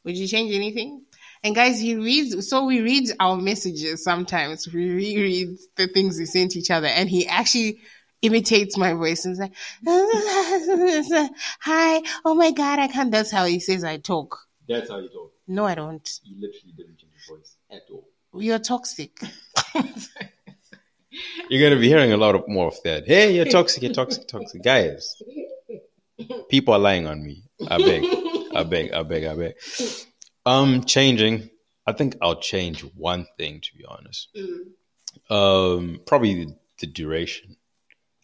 Would 0.04 0.18
you 0.18 0.28
change 0.28 0.54
anything? 0.54 1.04
And 1.44 1.54
guys 1.54 1.80
he 1.80 1.96
reads 1.96 2.50
so 2.50 2.66
we 2.66 2.82
read 2.82 3.10
our 3.20 3.38
messages 3.38 4.04
sometimes. 4.04 4.68
We 4.72 4.92
reread 4.92 5.58
the 5.76 5.88
things 5.88 6.18
we 6.18 6.26
sent 6.26 6.56
each 6.56 6.72
other 6.72 6.88
and 6.88 7.10
he 7.10 7.28
actually 7.28 7.82
imitates 8.22 8.78
my 8.78 8.94
voice 8.94 9.26
and 9.26 9.38
like 9.38 9.52
hi 11.60 12.02
oh 12.26 12.36
my 12.36 12.52
god 12.52 12.80
i 12.80 12.88
can't 12.88 13.12
that's 13.12 13.32
how 13.32 13.46
he 13.46 13.60
says 13.60 13.84
i 13.84 13.98
talk 13.98 14.38
That's 14.68 14.90
how 14.90 15.00
you 15.00 15.10
talk. 15.10 15.32
no 15.48 15.66
i 15.66 15.76
don't 15.76 16.08
You 16.24 16.36
literally 16.36 16.74
didn't 16.78 16.98
change 16.98 17.14
your 17.28 17.38
voice 17.38 17.56
at 17.72 17.82
all. 17.92 18.08
you're 18.42 18.60
toxic 18.60 19.20
You're 21.50 21.62
gonna 21.70 21.80
be 21.82 21.90
hearing 21.90 22.14
a 22.14 22.18
lot 22.18 22.36
of 22.36 22.48
more 22.48 22.68
of 22.68 22.82
that. 22.84 23.06
Hey, 23.06 23.36
you're 23.36 23.44
toxic, 23.44 23.84
you're 23.84 23.92
toxic, 23.92 24.26
toxic. 24.30 24.64
Guys, 24.64 25.22
people 26.50 26.74
are 26.74 26.80
lying 26.80 27.06
on 27.06 27.22
me. 27.22 27.44
I 27.68 27.78
beg, 27.78 28.06
I 28.56 28.64
beg, 28.64 28.94
I 28.94 29.04
beg, 29.04 29.26
I 29.26 29.36
beg. 29.36 29.54
Um, 30.46 30.86
changing. 30.86 31.50
I 31.86 31.92
think 31.92 32.16
I'll 32.22 32.40
change 32.40 32.82
one 32.96 33.28
thing 33.38 33.60
to 33.60 33.76
be 33.78 33.84
honest. 33.86 34.30
Um, 35.30 36.00
probably 36.06 36.46
the, 36.46 36.56
the 36.80 36.88
duration. 36.88 37.58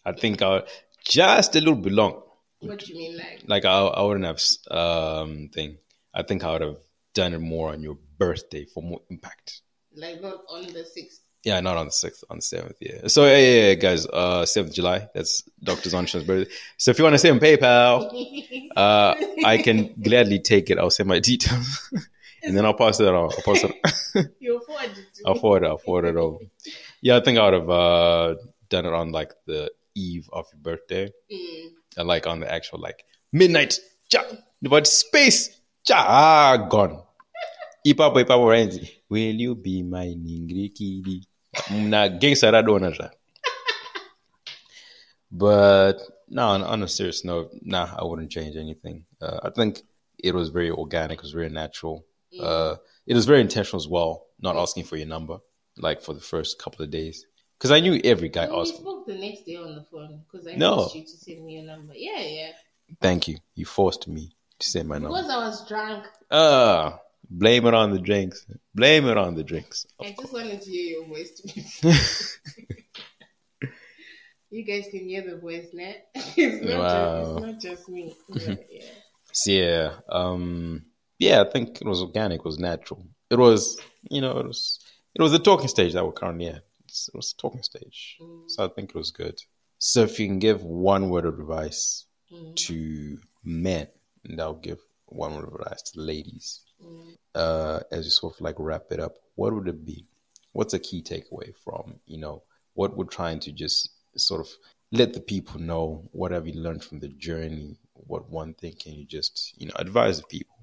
I 0.08 0.12
think 0.12 0.42
I'll 0.42 0.64
just 1.04 1.54
a 1.56 1.60
little 1.60 1.76
bit 1.86 1.92
long. 1.92 2.22
what 2.60 2.78
do 2.80 2.86
you 2.92 2.96
mean 3.02 3.16
like 3.18 3.42
Like 3.46 3.64
I, 3.64 3.78
I 3.78 4.02
wouldn't 4.02 4.26
have 4.26 4.40
um 4.70 5.48
thing. 5.54 5.78
I 6.14 6.22
think 6.22 6.44
I 6.44 6.52
would 6.52 6.62
have 6.62 6.78
done 7.14 7.34
it 7.34 7.38
more 7.40 7.72
on 7.72 7.82
your 7.82 7.96
birthday 8.18 8.64
for 8.72 8.82
more 8.82 9.00
impact. 9.10 9.60
like 9.94 10.20
not 10.22 10.38
on 10.54 10.62
the 10.78 10.84
sixth 10.84 11.20
Yeah, 11.44 11.60
not 11.60 11.76
on 11.76 11.86
the 11.86 11.92
sixth, 11.92 12.24
on 12.30 12.38
the 12.38 12.42
seventh. 12.42 12.76
Yeah. 12.80 13.06
So 13.14 13.24
yeah, 13.26 13.36
yeah, 13.38 13.66
yeah, 13.68 13.74
guys. 13.74 14.06
Uh, 14.06 14.44
seventh 14.44 14.74
July. 14.74 15.08
That's 15.14 15.42
Doctor 15.62 15.88
Sonnenschein's 15.90 16.26
birthday. 16.26 16.52
So 16.76 16.90
if 16.90 16.98
you 16.98 17.04
want 17.04 17.14
to 17.14 17.18
send 17.18 17.40
PayPal, 17.40 17.94
uh, 18.76 19.14
I 19.44 19.58
can 19.58 19.78
gladly 20.02 20.40
take 20.40 20.70
it. 20.70 20.78
I'll 20.78 20.90
send 20.90 21.08
my 21.08 21.20
details, 21.20 21.90
and 22.42 22.56
then 22.56 22.64
I'll 22.66 22.74
pass 22.74 22.98
it 23.00 23.08
on. 23.08 23.14
I'll 23.14 23.42
pass 23.54 23.64
it. 23.64 23.72
you're 24.40 24.60
forward 24.60 24.90
I'll 25.26 25.34
forward 25.42 25.62
it. 25.64 25.68
I'll 25.68 25.78
forward 25.78 26.04
it 26.06 26.16
over. 26.16 26.38
Yeah, 27.00 27.16
I 27.18 27.20
think 27.20 27.38
I 27.38 27.44
would 27.44 27.54
have 27.60 27.70
uh 27.70 28.34
done 28.68 28.86
it 28.86 28.92
on 28.92 29.12
like 29.12 29.32
the 29.46 29.70
eve 29.98 30.28
of 30.32 30.46
your 30.52 30.60
birthday, 30.62 31.10
and 31.96 32.08
like 32.08 32.26
on 32.26 32.40
the 32.40 32.52
actual 32.52 32.80
like 32.80 33.04
midnight. 33.32 33.78
Ja, 34.12 34.22
but 34.62 34.86
space. 34.86 35.50
Ja, 35.88 36.04
ah, 36.06 36.56
gone. 36.68 37.02
Ipapo 37.86 38.20
ipapo 38.24 38.48
renzi. 38.48 38.88
Will 39.08 39.34
you 39.34 39.54
be 39.54 39.82
my 39.82 40.06
ningri 40.06 40.70
kidi? 40.72 41.22
Mna 41.70 42.08
gangsta 42.20 42.50
radona 42.50 42.90
ja. 42.98 43.10
But 45.30 46.00
no, 46.28 46.48
on, 46.48 46.62
on 46.62 46.82
a 46.82 46.88
serious 46.88 47.24
note, 47.24 47.50
nah, 47.62 47.88
I 47.96 48.04
wouldn't 48.04 48.30
change 48.30 48.56
anything. 48.56 49.04
Uh, 49.20 49.40
I 49.42 49.50
think 49.50 49.82
it 50.18 50.34
was 50.34 50.48
very 50.50 50.70
organic, 50.70 51.18
it 51.18 51.22
was 51.22 51.32
very 51.32 51.48
natural. 51.48 52.04
Uh, 52.38 52.76
it 53.06 53.14
was 53.14 53.26
very 53.26 53.40
intentional 53.40 53.80
as 53.80 53.88
well, 53.88 54.26
not 54.40 54.56
asking 54.56 54.84
for 54.84 54.96
your 54.96 55.06
number, 55.06 55.38
like 55.76 56.02
for 56.02 56.12
the 56.12 56.20
first 56.20 56.58
couple 56.58 56.84
of 56.84 56.90
days. 56.90 57.24
Because 57.58 57.72
I 57.72 57.80
knew 57.80 58.00
every 58.04 58.28
guy 58.28 58.48
we 58.48 58.56
asked. 58.60 58.76
spoke 58.76 59.04
the 59.06 59.16
next 59.18 59.44
day 59.44 59.56
on 59.56 59.74
the 59.74 59.82
phone 59.90 60.22
because 60.30 60.46
I 60.46 60.54
No. 60.54 60.84
asked 60.84 60.94
you 60.94 61.02
to 61.02 61.10
send 61.10 61.44
me 61.44 61.56
a 61.56 61.62
number. 61.62 61.92
Yeah, 61.94 62.20
yeah. 62.20 62.52
Thank 63.00 63.26
you. 63.26 63.38
You 63.56 63.64
forced 63.66 64.06
me 64.06 64.36
to 64.60 64.68
say 64.68 64.82
my 64.84 64.98
number. 64.98 65.08
Because 65.18 65.30
I 65.30 65.36
was 65.38 65.68
drunk. 65.68 66.04
Ah, 66.30 67.00
blame 67.28 67.66
it 67.66 67.74
on 67.74 67.90
the 67.90 67.98
drinks. 67.98 68.46
Blame 68.74 69.06
it 69.08 69.16
on 69.18 69.34
the 69.34 69.42
drinks. 69.42 69.86
I 70.00 70.14
just 70.18 70.32
wanted 70.32 70.62
to 70.62 70.70
hear 70.70 70.98
your 70.98 71.06
voice. 71.08 71.32
To 71.32 71.42
be 71.48 71.64
you 74.50 74.64
guys 74.64 74.86
can 74.90 75.00
hear 75.08 75.22
the 75.28 75.36
voice 75.38 75.68
now. 75.72 75.92
it's, 76.14 76.62
not 76.64 76.78
Wow. 76.78 77.24
just, 77.24 77.30
it's 77.30 77.40
not 77.46 77.60
just 77.60 77.88
me. 77.88 78.14
But, 78.28 78.66
yeah. 78.70 78.84
So 79.32 79.50
yeah, 79.50 79.92
um, 80.08 80.84
yeah, 81.18 81.42
I 81.42 81.50
think 81.50 81.80
it 81.80 81.86
was 81.86 82.00
organic, 82.02 82.38
it 82.40 82.44
was 82.44 82.58
natural. 82.58 83.06
It 83.30 83.38
was, 83.38 83.78
you 84.10 84.20
know, 84.20 84.38
it 84.38 84.46
was, 84.46 84.80
it 85.14 85.20
was 85.20 85.32
the 85.32 85.38
talking 85.38 85.68
stage 85.68 85.92
that 85.94 86.04
we're 86.04 86.12
currently 86.12 86.46
at. 86.48 86.62
It 87.12 87.16
was 87.16 87.32
talking 87.32 87.62
stage, 87.62 88.18
so 88.46 88.64
I 88.64 88.68
think 88.68 88.90
it 88.90 88.96
was 88.96 89.10
good. 89.10 89.38
So 89.78 90.02
if 90.02 90.18
you 90.18 90.26
can 90.26 90.40
give 90.40 90.64
one 90.64 91.08
word 91.10 91.24
of 91.24 91.38
advice 91.38 92.06
to 92.66 93.18
men, 93.44 93.86
and 94.24 94.40
I'll 94.40 94.54
give 94.54 94.80
one 95.06 95.34
word 95.34 95.44
of 95.44 95.54
advice 95.54 95.82
to 95.82 96.00
ladies, 96.00 96.62
uh, 97.34 97.80
as 97.92 98.04
you 98.04 98.10
sort 98.10 98.34
of 98.34 98.40
like 98.40 98.56
wrap 98.58 98.86
it 98.90 99.00
up, 99.00 99.14
what 99.36 99.54
would 99.54 99.68
it 99.68 99.84
be? 99.84 100.04
What's 100.52 100.74
a 100.74 100.78
key 100.78 101.02
takeaway 101.02 101.54
from, 101.64 102.00
you 102.06 102.18
know, 102.18 102.42
what 102.74 102.96
we're 102.96 103.04
trying 103.04 103.40
to 103.40 103.52
just 103.52 103.90
sort 104.16 104.40
of 104.40 104.48
let 104.90 105.12
the 105.12 105.20
people 105.20 105.60
know 105.60 106.08
what 106.12 106.32
have 106.32 106.46
you 106.46 106.54
learned 106.54 106.82
from 106.82 106.98
the 106.98 107.08
journey? 107.08 107.78
What 107.92 108.28
one 108.30 108.54
thing 108.54 108.74
can 108.80 108.94
you 108.94 109.04
just, 109.04 109.54
you 109.56 109.66
know, 109.66 109.74
advise 109.76 110.20
the 110.20 110.26
people? 110.26 110.56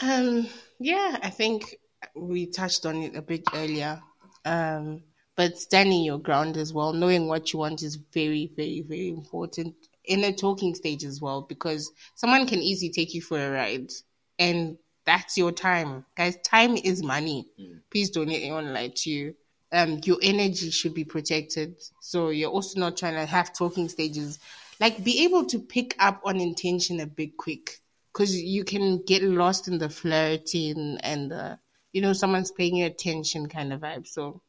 Um, 0.00 0.48
yeah, 0.80 1.18
I 1.22 1.30
think 1.30 1.76
we 2.16 2.46
touched 2.46 2.86
on 2.86 2.96
it 3.02 3.16
a 3.16 3.22
bit 3.22 3.42
earlier. 3.54 4.00
Um, 4.44 5.02
but 5.36 5.58
standing 5.58 6.04
your 6.04 6.18
ground 6.18 6.56
as 6.56 6.72
well, 6.72 6.92
knowing 6.92 7.26
what 7.26 7.52
you 7.52 7.58
want 7.58 7.82
is 7.82 7.96
very, 7.96 8.52
very, 8.54 8.82
very 8.82 9.08
important 9.08 9.74
in 10.04 10.24
a 10.24 10.32
talking 10.32 10.74
stage 10.74 11.04
as 11.04 11.20
well, 11.20 11.42
because 11.42 11.90
someone 12.14 12.46
can 12.46 12.60
easily 12.60 12.90
take 12.90 13.14
you 13.14 13.22
for 13.22 13.38
a 13.38 13.50
ride 13.50 13.90
and 14.38 14.76
that's 15.04 15.36
your 15.36 15.52
time. 15.52 16.04
Guys, 16.16 16.36
time 16.44 16.76
is 16.76 17.02
money. 17.02 17.48
Please 17.90 18.10
don't 18.10 18.28
let 18.28 18.42
anyone 18.42 18.72
lie 18.72 18.92
to 18.94 19.10
you. 19.10 19.34
Um, 19.72 20.00
your 20.04 20.18
energy 20.22 20.70
should 20.70 20.94
be 20.94 21.04
protected. 21.04 21.76
So 22.00 22.28
you're 22.28 22.50
also 22.50 22.78
not 22.78 22.96
trying 22.96 23.14
to 23.14 23.24
have 23.24 23.54
talking 23.54 23.88
stages. 23.88 24.38
Like 24.80 25.02
be 25.02 25.24
able 25.24 25.46
to 25.46 25.58
pick 25.58 25.94
up 25.98 26.20
on 26.24 26.40
intention 26.40 27.00
a 27.00 27.06
bit 27.06 27.36
quick 27.36 27.78
because 28.12 28.34
you 28.34 28.64
can 28.64 29.02
get 29.04 29.22
lost 29.22 29.68
in 29.68 29.78
the 29.78 29.88
flirting 29.88 30.98
and 31.02 31.32
uh, 31.32 31.56
you 31.92 32.00
know 32.02 32.12
someone's 32.12 32.50
paying 32.50 32.76
you 32.76 32.86
attention 32.86 33.48
kind 33.48 33.72
of 33.72 33.80
vibe. 33.80 34.06
So 34.06 34.42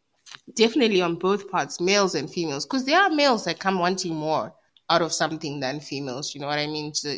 definitely 0.56 1.02
on 1.02 1.16
both 1.16 1.50
parts, 1.50 1.80
males 1.82 2.16
and 2.16 2.30
females, 2.30 2.66
because 2.66 2.86
there 2.86 3.00
are 3.00 3.10
males 3.10 3.46
that 3.46 3.60
come 3.60 3.80
wanting 3.80 4.16
more 4.16 4.54
out 4.90 5.02
of 5.02 5.14
something 5.14 5.60
than 5.60 5.80
females. 5.80 6.34
You 6.34 6.42
know 6.42 6.48
what 6.48 6.60
I 6.60 6.68
mean? 6.68 6.94
So 6.94 7.16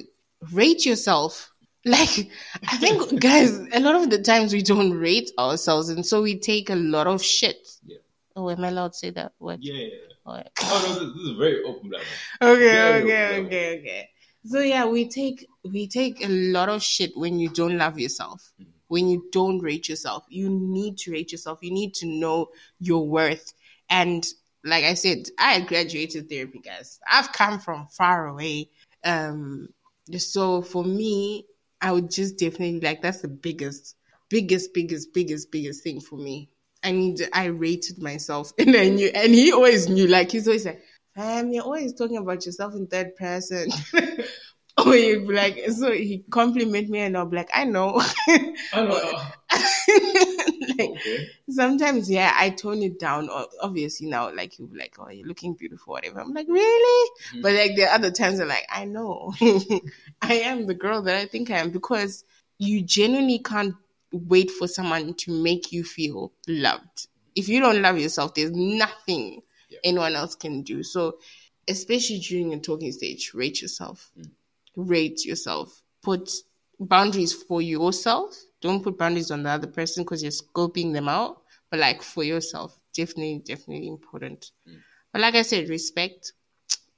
rate 0.52 0.86
yourself. 0.86 1.52
Like 1.88 2.32
I 2.68 2.78
think 2.78 3.20
guys, 3.22 3.60
a 3.72 3.80
lot 3.80 3.94
of 3.94 4.10
the 4.10 4.20
times 4.20 4.54
we 4.54 4.64
don't 4.64 4.92
rate 4.98 5.30
ourselves, 5.38 5.90
and 5.90 6.04
so 6.04 6.24
we 6.24 6.40
take 6.40 6.72
a 6.72 6.76
lot 6.76 7.06
of 7.06 7.24
shit. 7.24 7.58
Yeah. 7.86 7.98
Oh, 8.36 8.50
am 8.50 8.66
I 8.66 8.70
allowed 8.70 8.94
to 8.94 8.98
say 8.98 9.12
that 9.12 9.34
word? 9.40 9.60
Yeah. 9.62 9.90
Oh, 10.26 10.42
Oh 10.64 10.86
no, 10.88 11.06
this, 11.06 11.14
this 11.16 11.24
is 11.30 11.38
very 11.38 11.64
open 11.64 11.90
black. 11.92 12.02
okay, 12.42 12.74
Yeah, 12.74 13.04
okay, 13.04 13.08
yeah. 13.08 13.46
okay, 13.46 13.80
okay. 13.80 14.10
So 14.48 14.62
yeah, 14.62 14.86
we 14.88 15.08
take 15.08 15.46
we 15.64 15.88
take 15.88 16.26
a 16.26 16.28
lot 16.28 16.70
of 16.70 16.82
shit 16.82 17.12
when 17.16 17.38
you 17.38 17.50
don't 17.50 17.78
love 17.78 18.00
yourself. 18.00 18.52
Mm. 18.60 18.66
When 18.88 19.08
you 19.08 19.28
don't 19.32 19.60
rate 19.60 19.90
yourself. 19.90 20.26
You 20.30 20.50
need 20.50 20.98
to 21.00 21.12
rate 21.12 21.32
yourself. 21.32 21.60
You 21.62 21.72
need 21.72 21.94
to 21.96 22.06
know 22.06 22.50
your 22.80 23.08
worth. 23.08 23.54
And 23.90 24.26
like 24.64 24.84
I 24.84 24.96
said, 24.96 25.28
I 25.38 25.62
graduated 25.62 26.30
therapy, 26.30 26.60
guys. 26.60 27.00
I've 27.10 27.32
come 27.32 27.60
from 27.60 27.88
far 27.88 28.28
away. 28.28 28.70
Um 29.04 29.70
so 30.18 30.62
for 30.62 30.84
me, 30.84 31.46
I 31.82 31.92
would 31.92 32.12
just 32.12 32.38
definitely 32.38 32.80
like 32.80 33.02
that's 33.02 33.22
the 33.22 33.28
biggest, 33.28 33.96
biggest, 34.30 34.74
biggest, 34.74 35.14
biggest, 35.14 35.52
biggest 35.52 35.84
thing 35.84 36.00
for 36.00 36.18
me. 36.18 36.50
And 36.84 37.18
I 37.34 37.46
rated 37.46 38.02
myself 38.02 38.52
and 38.60 38.76
I 38.76 38.90
knew 38.90 39.08
and 39.14 39.34
he 39.34 39.52
always 39.52 39.90
knew, 39.90 40.08
like 40.08 40.32
he's 40.32 40.48
always 40.48 40.66
like, 40.66 40.82
um, 41.18 41.52
you're 41.52 41.64
always 41.64 41.94
talking 41.94 42.18
about 42.18 42.46
yourself 42.46 42.74
in 42.76 42.88
third 42.88 43.16
person. 43.16 43.70
or 44.86 44.96
you'd 44.96 45.28
be 45.28 45.34
like, 45.34 45.58
so 45.70 45.92
he 45.92 46.24
compliment 46.30 46.90
me 46.90 47.00
and 47.00 47.16
I'll 47.16 47.26
be 47.26 47.38
like, 47.38 47.50
I 47.54 47.64
know. 47.64 48.02
like, 50.78 50.92
sometimes, 51.50 52.10
yeah, 52.10 52.34
I 52.36 52.50
tone 52.50 52.84
it 52.84 53.00
down. 53.00 53.30
Obviously, 53.62 54.08
now, 54.08 54.34
like, 54.34 54.60
you'll 54.60 54.68
be 54.68 54.78
like, 54.78 54.96
oh, 55.00 55.10
you're 55.10 55.28
looking 55.28 55.54
beautiful, 55.54 55.94
whatever. 55.94 56.20
I'm 56.20 56.34
like, 56.34 56.48
really? 56.50 57.12
Mm. 57.36 57.42
But, 57.42 57.54
like, 57.54 57.76
the 57.76 57.86
other 57.86 58.12
times 58.12 58.42
are 58.42 58.46
like, 58.46 58.66
I 58.70 58.84
know. 58.84 59.34
I 60.22 60.34
am 60.34 60.68
the 60.68 60.74
girl 60.74 61.02
that 61.04 61.16
I 61.16 61.26
think 61.26 61.52
I 61.52 61.60
am 61.60 61.72
because 61.72 62.26
you 62.58 62.82
genuinely 62.82 63.40
can't 63.40 63.76
wait 64.12 64.52
for 64.52 64.68
someone 64.68 65.14
to 65.14 65.32
make 65.32 65.72
you 65.72 65.86
feel 65.86 66.34
loved. 66.50 67.08
If 67.34 67.48
you 67.48 67.62
don't 67.62 67.82
love 67.82 67.98
yourself, 67.98 68.34
there's 68.34 68.52
nothing 68.52 69.42
anyone 69.84 70.16
else 70.16 70.36
can 70.36 70.64
do. 70.64 70.84
So 70.84 71.18
especially 71.68 72.20
during 72.20 72.54
a 72.54 72.60
talking 72.60 72.92
stage, 72.92 73.34
rate 73.34 73.62
yourself. 73.62 74.12
Mm. 74.18 74.32
Rate 74.76 75.26
yourself. 75.26 75.82
Put 76.04 76.32
boundaries 76.80 77.34
for 77.34 77.62
yourself. 77.62 78.36
Don't 78.62 78.84
put 78.84 78.98
boundaries 78.98 79.32
on 79.32 79.44
the 79.44 79.50
other 79.50 79.68
person 79.68 80.04
because 80.04 80.22
you're 80.22 80.32
scoping 80.32 80.94
them 80.94 81.08
out. 81.08 81.42
But 81.70 81.80
like 81.80 82.02
for 82.02 82.24
yourself, 82.24 82.78
definitely, 82.96 83.42
definitely 83.46 83.88
important. 83.88 84.52
Mm. 84.68 84.82
But 85.12 85.22
like 85.22 85.36
I 85.36 85.42
said, 85.42 85.70
respect 85.70 86.34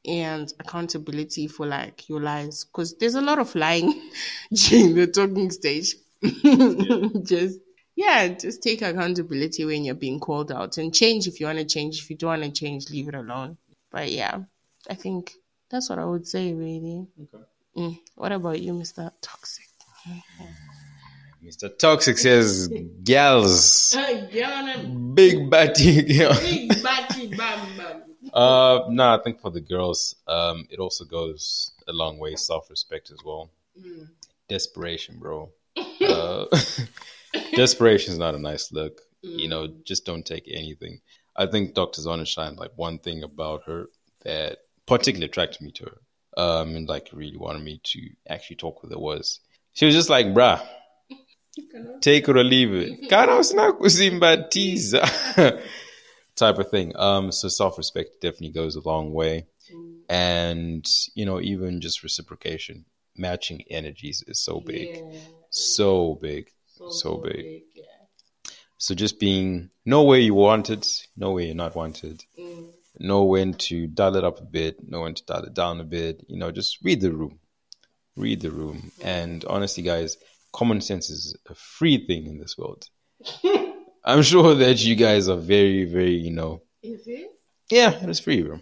and 0.05 0.51
accountability 0.59 1.47
for 1.47 1.65
like 1.65 2.07
your 2.07 2.21
lies 2.21 2.63
because 2.63 2.95
there's 2.97 3.15
a 3.15 3.21
lot 3.21 3.39
of 3.39 3.53
lying 3.55 4.09
during 4.53 4.95
the 4.95 5.07
talking 5.07 5.51
stage. 5.51 5.95
just 7.23 7.59
yeah, 7.95 8.28
just 8.28 8.61
take 8.61 8.82
accountability 8.82 9.65
when 9.65 9.84
you're 9.84 9.95
being 9.95 10.19
called 10.19 10.51
out 10.51 10.78
and 10.78 10.93
change 10.93 11.28
if 11.28 11.39
you 11.39 11.47
want 11.47 11.57
to 11.59 11.65
change. 11.65 11.99
If 11.99 12.09
you 12.09 12.15
don't 12.15 12.41
want 12.41 12.43
to 12.43 12.51
change, 12.51 12.89
leave 12.89 13.07
it 13.07 13.15
alone. 13.15 13.57
But 13.91 14.11
yeah, 14.11 14.39
I 14.89 14.93
think 14.93 15.34
that's 15.69 15.89
what 15.89 15.99
I 15.99 16.05
would 16.05 16.28
say 16.28 16.53
really. 16.53 17.07
Okay. 17.21 17.43
Mm. 17.78 17.99
What 18.15 18.32
about 18.32 18.59
you, 18.59 18.73
Mr. 18.73 19.11
Toxic? 19.21 19.65
Mr. 21.43 21.78
Toxic 21.78 22.17
says, 22.17 22.67
gals, 23.03 23.95
Uh, 23.95 24.80
big 25.13 25.49
batty 25.49 26.01
girl. 26.01 26.34
Big 26.41 26.82
batty 26.84 27.28
bam 27.28 27.78
bam. 27.78 28.03
Uh, 28.34 28.86
no, 28.89 29.13
I 29.13 29.19
think 29.23 29.39
for 29.39 29.51
the 29.51 29.61
girls, 29.61 30.15
um, 30.28 30.67
it 30.69 30.80
also 30.80 31.05
goes 31.05 31.71
a 31.88 31.93
long 31.93 32.17
way. 32.17 32.36
Self 32.36 32.69
respect 32.69 33.11
as 33.11 33.19
well. 33.23 33.49
Desperation, 34.49 35.19
bro. 35.19 35.51
Uh, 36.01 36.45
desperation 37.55 38.13
is 38.13 38.19
not 38.19 38.36
a 38.36 38.39
nice 38.39 38.71
look. 38.71 39.01
You 39.21 39.47
know, 39.49 39.67
just 39.84 40.05
don't 40.05 40.25
take 40.25 40.47
anything. 40.51 41.01
I 41.36 41.45
think 41.45 41.73
Dr. 41.73 42.01
Sonnenschein, 42.01 42.57
like 42.57 42.71
one 42.75 42.97
thing 42.99 43.23
about 43.23 43.63
her 43.65 43.88
that 44.23 44.59
particularly 44.86 45.28
attracted 45.30 45.61
me 45.61 45.71
to 45.71 45.86
her, 45.86 45.97
um, 46.38 46.75
and 46.75 46.88
like 46.88 47.09
really 47.11 47.35
wanted 47.35 47.63
me 47.63 47.81
to 47.83 48.09
actually 48.29 48.55
talk 48.55 48.81
with 48.81 48.91
her 48.91 48.99
was 48.99 49.41
she 49.73 49.85
was 49.85 49.93
just 49.93 50.09
like, 50.09 50.27
bruh, 50.27 50.65
take 52.01 52.29
it 52.29 52.38
or 52.38 52.43
leave 52.43 52.73
it. 52.73 52.99
Kana 53.09 53.33
usinakuzimbatisa 53.33 55.61
type 56.35 56.57
of 56.57 56.69
thing. 56.69 56.95
Um, 56.95 57.31
so 57.31 57.47
self 57.47 57.77
respect 57.77 58.21
definitely 58.21 58.49
goes 58.49 58.75
a 58.75 58.88
long 58.88 59.13
way. 59.13 59.47
And, 60.09 60.88
you 61.15 61.25
know, 61.25 61.41
even 61.41 61.81
just 61.81 62.01
reciprocation, 62.01 62.85
matching 63.15 63.63
energies 63.69 64.23
is 64.27 64.39
so 64.39 64.61
big. 64.61 64.97
So 65.49 66.17
big. 66.21 66.49
So 66.88 67.17
big. 67.17 67.63
So 68.77 68.95
just 68.95 69.19
being 69.19 69.69
know 69.85 70.03
where 70.03 70.19
you 70.19 70.33
want 70.33 70.69
it, 70.69 71.07
know 71.15 71.31
where 71.31 71.43
you're 71.43 71.55
not 71.55 71.75
wanted, 71.75 72.23
know 72.99 73.23
when 73.23 73.53
to 73.53 73.87
dial 73.87 74.15
it 74.15 74.23
up 74.23 74.39
a 74.39 74.43
bit, 74.45 74.77
know 74.87 75.01
when 75.01 75.13
to 75.15 75.25
dial 75.25 75.43
it 75.43 75.53
down 75.53 75.79
a 75.79 75.83
bit. 75.83 76.23
You 76.27 76.37
know, 76.37 76.51
just 76.51 76.79
read 76.83 77.01
the 77.01 77.11
room, 77.11 77.39
read 78.15 78.41
the 78.41 78.51
room. 78.51 78.91
And 79.03 79.43
honestly, 79.45 79.83
guys, 79.83 80.17
common 80.53 80.81
sense 80.81 81.09
is 81.09 81.35
a 81.49 81.55
free 81.55 82.05
thing 82.05 82.27
in 82.27 82.39
this 82.39 82.57
world. 82.57 82.87
I'm 84.05 84.21
sure 84.21 84.55
that 84.55 84.83
you 84.83 84.95
guys 84.95 85.27
are 85.27 85.37
very, 85.37 85.85
very, 85.85 86.13
you 86.13 86.31
know, 86.31 86.61
Is 86.81 87.07
it? 87.07 87.29
yeah, 87.69 87.91
it's 88.01 88.19
free, 88.19 88.41
bro. 88.41 88.59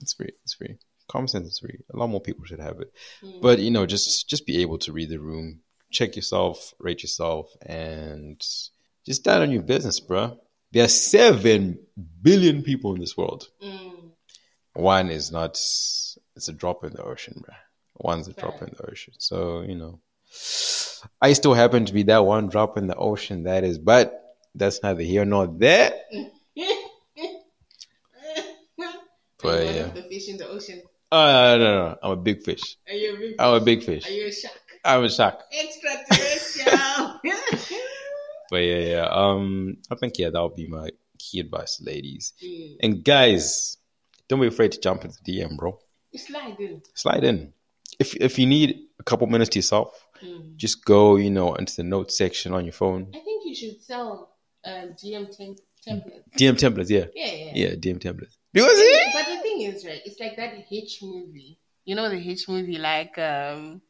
It's 0.00 0.14
free. 0.14 0.32
It's 0.42 0.54
free. 0.54 0.76
Common 1.08 1.28
sense 1.28 1.48
is 1.48 1.58
free. 1.60 1.78
A 1.94 1.96
lot 1.96 2.08
more 2.08 2.20
people 2.20 2.44
should 2.44 2.60
have 2.60 2.80
it. 2.80 2.92
Hmm. 3.20 3.40
But 3.40 3.60
you 3.60 3.70
know, 3.70 3.86
just 3.86 4.28
just 4.28 4.44
be 4.46 4.60
able 4.62 4.78
to 4.78 4.92
read 4.92 5.08
the 5.08 5.18
room, 5.20 5.60
check 5.90 6.16
yourself, 6.16 6.74
rate 6.78 7.02
yourself, 7.02 7.50
and 7.62 8.38
just 9.06 9.20
stand 9.20 9.42
on 9.42 9.50
your 9.50 9.62
business, 9.62 10.00
bro. 10.00 10.38
There 10.72 10.84
are 10.84 10.88
seven 10.88 11.78
billion 12.22 12.62
people 12.62 12.94
in 12.94 13.00
this 13.00 13.16
world. 13.16 13.48
One 14.74 15.10
is 15.10 15.32
not. 15.32 15.52
It's 16.36 16.48
a 16.48 16.52
drop 16.52 16.84
in 16.84 16.92
the 16.92 17.02
ocean, 17.02 17.42
bro. 17.44 17.54
One's 17.96 18.28
a 18.28 18.32
drop 18.32 18.62
in 18.62 18.72
the 18.76 18.90
ocean. 18.90 19.14
So 19.18 19.62
you 19.62 19.74
know, 19.74 20.00
I 21.20 21.32
still 21.32 21.54
happen 21.54 21.86
to 21.86 21.92
be 21.92 22.04
that 22.04 22.24
one 22.24 22.48
drop 22.48 22.76
in 22.76 22.86
the 22.86 22.94
ocean. 22.94 23.44
That 23.44 23.64
is, 23.64 23.78
but 23.78 24.36
that's 24.54 24.82
neither 24.82 25.02
here 25.02 25.24
nor 25.24 25.46
there. 25.46 25.92
But 29.40 29.66
yeah. 29.66 29.86
the 29.94 30.02
fish 30.02 30.28
in 30.28 30.36
the 30.36 30.48
ocean. 30.48 30.82
Uh, 31.12 31.56
no, 31.56 31.58
no, 31.58 31.88
no. 31.88 31.96
I'm 32.02 32.10
a 32.10 32.16
big 32.16 32.42
fish. 32.42 32.76
Are 32.88 32.92
you 32.92 33.14
a 33.14 33.18
big 33.18 33.34
I'm 33.38 33.54
a 33.54 33.60
big 33.60 33.84
fish. 33.84 34.06
Are 34.06 34.10
you 34.10 34.26
a 34.26 34.32
shark? 34.32 34.60
I'm 34.84 35.04
a 35.04 35.10
shark. 35.10 35.42
Extraterrestrial. 35.52 37.20
But 38.50 38.58
yeah, 38.58 38.78
yeah. 38.78 39.06
Um, 39.10 39.76
I 39.90 39.94
think 39.96 40.18
yeah, 40.18 40.30
that 40.30 40.42
would 40.42 40.56
be 40.56 40.66
my 40.68 40.90
key 41.18 41.40
advice 41.40 41.80
ladies 41.84 42.32
and 42.80 43.04
guys. 43.04 43.76
Don't 44.28 44.40
be 44.40 44.46
afraid 44.46 44.72
to 44.72 44.80
jump 44.80 45.04
into 45.04 45.18
DM, 45.22 45.56
bro. 45.56 45.78
Slide 46.14 46.58
in. 46.60 46.82
Slide 46.94 47.24
in. 47.24 47.52
If 47.98 48.14
if 48.16 48.38
you 48.38 48.46
need 48.46 48.80
a 49.00 49.02
couple 49.02 49.26
minutes 49.26 49.50
to 49.50 49.58
yourself, 49.58 50.06
just 50.56 50.84
go, 50.84 51.16
you 51.16 51.30
know, 51.30 51.54
into 51.54 51.76
the 51.76 51.82
notes 51.84 52.16
section 52.16 52.52
on 52.52 52.64
your 52.64 52.72
phone. 52.72 53.08
I 53.14 53.20
think 53.20 53.44
you 53.46 53.54
should 53.54 53.80
sell 53.82 54.34
um, 54.64 54.94
GM 55.02 55.34
tem- 55.36 55.56
templates. 55.86 56.22
DM 56.38 56.56
templates, 56.56 56.90
yeah, 56.90 57.06
Yeah, 57.14 57.32
yeah. 57.32 57.52
yeah, 57.54 57.74
DM 57.74 57.98
templates. 57.98 58.36
Because 58.52 58.72
it, 58.74 59.08
But 59.14 59.26
the 59.26 59.40
thing 59.40 59.60
is, 59.62 59.84
right, 59.86 60.00
it's 60.04 60.18
like 60.20 60.36
that 60.36 60.54
Hitch 60.68 60.98
movie. 61.02 61.58
You 61.84 61.94
know 61.94 62.08
the 62.10 62.18
Hitch 62.18 62.48
movie, 62.48 62.78
like 62.78 63.16
um, 63.18 63.80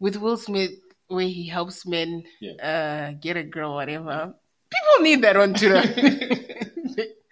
with 0.00 0.16
Will 0.16 0.36
Smith, 0.36 0.72
where 1.12 1.28
he 1.28 1.46
helps 1.46 1.86
men 1.86 2.24
uh, 2.62 3.12
get 3.20 3.36
a 3.36 3.42
girl, 3.42 3.74
whatever. 3.74 4.34
People 4.70 5.04
need 5.04 5.22
that 5.22 5.36
on 5.36 5.54
Twitter. 5.54 5.82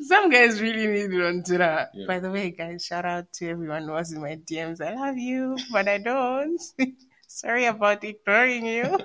Some 0.00 0.30
guys 0.30 0.60
really 0.60 0.86
need 0.86 1.12
it 1.12 1.24
on 1.24 1.42
Twitter. 1.42 1.88
Yeah. 1.94 2.06
By 2.06 2.18
the 2.20 2.30
way, 2.30 2.50
guys, 2.50 2.84
shout 2.84 3.04
out 3.04 3.32
to 3.34 3.48
everyone 3.48 3.84
who 3.84 3.92
was 3.92 4.12
in 4.12 4.20
my 4.20 4.36
DMs. 4.36 4.80
I 4.80 4.94
love 4.94 5.16
you, 5.16 5.56
but 5.72 5.88
I 5.88 5.98
don't. 5.98 6.60
Sorry 7.28 7.64
about 7.64 8.04
ignoring 8.04 8.66
you. 8.66 8.84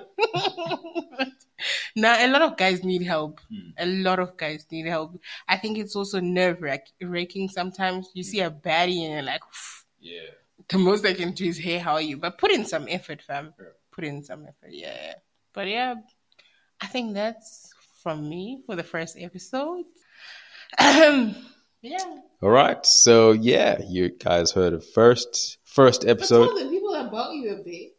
now, 1.96 2.24
a 2.24 2.28
lot 2.28 2.42
of 2.42 2.56
guys 2.56 2.84
need 2.84 3.02
help. 3.02 3.40
A 3.78 3.86
lot 3.86 4.18
of 4.20 4.36
guys 4.36 4.66
need 4.70 4.86
help. 4.86 5.18
I 5.48 5.56
think 5.56 5.78
it's 5.78 5.96
also 5.96 6.20
nerve 6.20 6.62
wracking 6.62 7.48
sometimes. 7.48 8.10
You 8.14 8.22
see 8.22 8.40
a 8.40 8.50
baddie 8.50 9.02
and 9.04 9.14
you're 9.14 9.22
like, 9.22 9.42
"Phew, 9.50 10.12
yeah. 10.12 10.30
the 10.68 10.78
most 10.78 11.04
I 11.04 11.14
can 11.14 11.32
do 11.32 11.46
is, 11.46 11.58
hey, 11.58 11.78
how 11.78 11.94
are 11.94 12.00
you? 12.00 12.18
But 12.18 12.38
put 12.38 12.52
in 12.52 12.64
some 12.64 12.86
effort, 12.88 13.22
fam. 13.22 13.52
Put 13.92 14.04
in 14.04 14.22
some 14.22 14.42
effort, 14.44 14.70
yeah. 14.70 15.14
But 15.52 15.68
yeah, 15.68 15.94
I 16.80 16.86
think 16.86 17.14
that's 17.14 17.72
from 18.02 18.28
me 18.28 18.62
for 18.66 18.76
the 18.76 18.84
first 18.84 19.16
episode. 19.18 19.84
yeah. 20.78 21.32
All 22.42 22.50
right. 22.50 22.84
So 22.86 23.32
yeah, 23.32 23.80
you 23.86 24.10
guys 24.10 24.52
heard 24.52 24.72
of 24.72 24.86
first 24.90 25.58
first 25.64 26.02
But 26.02 26.10
episode. 26.10 26.46
tell 26.46 26.58
the 26.64 26.70
people 26.70 26.94
about 26.94 27.34
you 27.34 27.50
a 27.52 27.62
bit. 27.62 27.92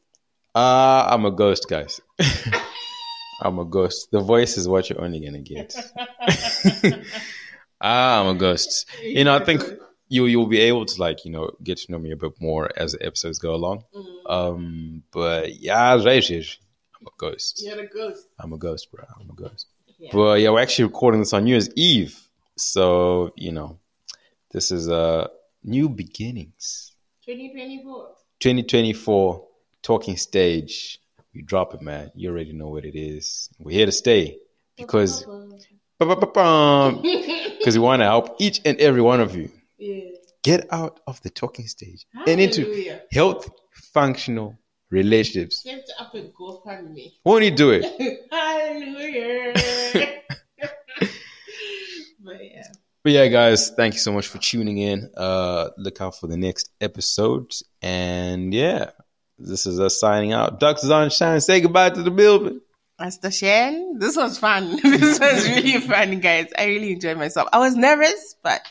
Uh, 0.54 1.08
I'm 1.10 1.26
a 1.26 1.32
ghost, 1.32 1.68
guys. 1.70 2.02
I'm 3.42 3.58
a 3.60 3.66
ghost. 3.66 4.12
The 4.12 4.20
voice 4.20 4.58
is 4.58 4.68
what 4.68 4.90
you're 4.90 5.02
only 5.02 5.20
gonna 5.20 5.40
get. 5.40 5.74
ah, 7.82 8.22
I'm 8.22 8.36
a 8.36 8.40
ghost. 8.40 8.86
You 9.02 9.24
know, 9.24 9.36
I 9.36 9.44
think 9.44 9.64
you 10.12 10.26
you'll 10.26 10.46
be 10.46 10.60
able 10.60 10.86
to 10.86 11.00
like 11.00 11.24
you 11.24 11.32
know 11.32 11.52
get 11.64 11.78
to 11.78 11.92
know 11.92 11.98
me 11.98 12.12
a 12.12 12.18
bit 12.18 12.34
more 12.42 12.70
as 12.76 12.92
the 12.92 13.04
episodes 13.06 13.40
go 13.40 13.56
along. 13.56 13.86
Um, 14.26 15.04
but 15.12 15.56
yeah, 15.56 15.94
I'm 17.00 17.08
a 17.08 17.12
ghost. 17.18 17.64
You're 17.64 17.80
a 17.80 17.88
ghost. 17.88 18.28
I'm 18.38 18.52
a 18.52 18.58
ghost, 18.58 18.92
bro. 18.92 19.06
I'm 19.20 19.30
a 19.30 19.34
ghost. 19.34 19.68
Yeah. 19.98 20.10
But 20.12 20.42
yeah, 20.42 20.50
we're 20.50 20.60
actually 20.60 20.86
recording 20.86 21.22
this 21.22 21.32
on 21.32 21.46
New 21.46 21.52
Year's 21.52 21.70
Eve, 21.76 22.20
so 22.58 23.32
you 23.38 23.54
know, 23.54 23.80
this 24.52 24.72
is 24.72 24.90
uh 24.90 25.30
new 25.64 25.88
beginnings. 25.88 26.94
2024. 27.26 28.08
2024 28.42 29.48
talking 29.82 30.18
stage. 30.18 31.00
We 31.34 31.42
drop 31.42 31.74
it, 31.74 31.82
man. 31.82 32.12
You 32.16 32.32
already 32.32 32.52
know 32.52 32.68
what 32.68 32.84
it 32.84 33.00
is. 33.00 33.50
We're 33.60 33.78
here 33.78 33.86
to 33.86 33.94
stay 33.94 34.40
because 34.76 35.26
because 35.98 37.76
we 37.78 37.80
want 37.80 38.02
to 38.02 38.06
help 38.06 38.36
each 38.40 38.60
and 38.66 38.78
every 38.78 39.02
one 39.02 39.22
of 39.22 39.38
you 39.38 39.50
Yeah. 39.82 40.12
get 40.44 40.68
out 40.72 41.00
of 41.08 41.20
the 41.24 41.32
talking 41.32 41.68
stage 41.68 42.06
and 42.28 42.40
into 42.40 43.00
health, 43.12 43.50
functional 43.94 44.60
relationships. 44.92 45.64
Get 45.64 45.90
up 46.00 46.14
and 46.14 46.32
go 46.34 46.62
find 46.64 46.94
me. 46.94 47.20
Won't 47.26 47.44
you 47.46 47.52
do 47.52 47.72
it? 47.72 47.84
Hallelujah. 48.32 49.54
but 52.24 52.44
yeah. 52.44 52.68
But 53.04 53.12
yeah, 53.14 53.28
guys, 53.28 53.72
thank 53.72 53.96
you 53.96 54.00
so 54.00 54.12
much 54.12 54.28
for 54.28 54.38
tuning 54.38 54.78
in. 54.78 55.10
Uh, 55.18 55.70
look 55.78 56.00
out 56.00 56.20
for 56.20 56.28
the 56.28 56.38
next 56.38 56.70
episode. 56.80 57.52
And 57.82 58.54
yeah, 58.54 58.92
this 59.40 59.66
is 59.66 59.80
us 59.80 60.00
signing 60.00 60.32
out. 60.32 60.60
Doc 60.60 60.78
Sonnenschein. 60.78 61.42
Say 61.42 61.62
goodbye 61.62 61.90
to 61.90 62.04
the 62.04 62.12
building. 62.12 62.62
Master 63.00 63.32
Shen, 63.32 63.98
this 63.98 64.16
was 64.16 64.38
fun. 64.38 64.80
this 64.84 65.20
was 65.20 65.50
really 65.50 65.80
fun, 65.80 66.20
guys. 66.20 66.52
I 66.56 66.66
really 66.66 66.92
enjoyed 66.92 67.18
myself. 67.18 67.50
I 67.52 67.58
was 67.58 67.76
nervous, 67.76 68.36
but 68.44 68.62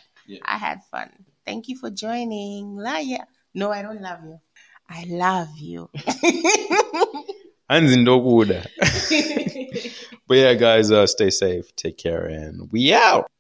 I 0.42 0.58
had 0.58 0.80
fun. 0.90 1.10
Thank 1.46 1.68
you 1.68 1.76
for 1.76 1.90
joining. 1.90 2.76
Laya. 2.76 3.24
No, 3.54 3.70
I 3.70 3.82
don't 3.82 4.00
love 4.00 4.20
you. 4.24 4.40
I 4.88 5.04
love 5.08 5.48
you. 5.56 5.90
Hands 7.70 7.92
in 7.92 8.04
But 10.26 10.36
yeah, 10.36 10.54
guys, 10.54 10.90
uh, 10.90 11.06
stay 11.06 11.30
safe, 11.30 11.74
take 11.76 11.96
care, 11.96 12.24
and 12.26 12.70
we 12.72 12.92
out. 12.92 13.30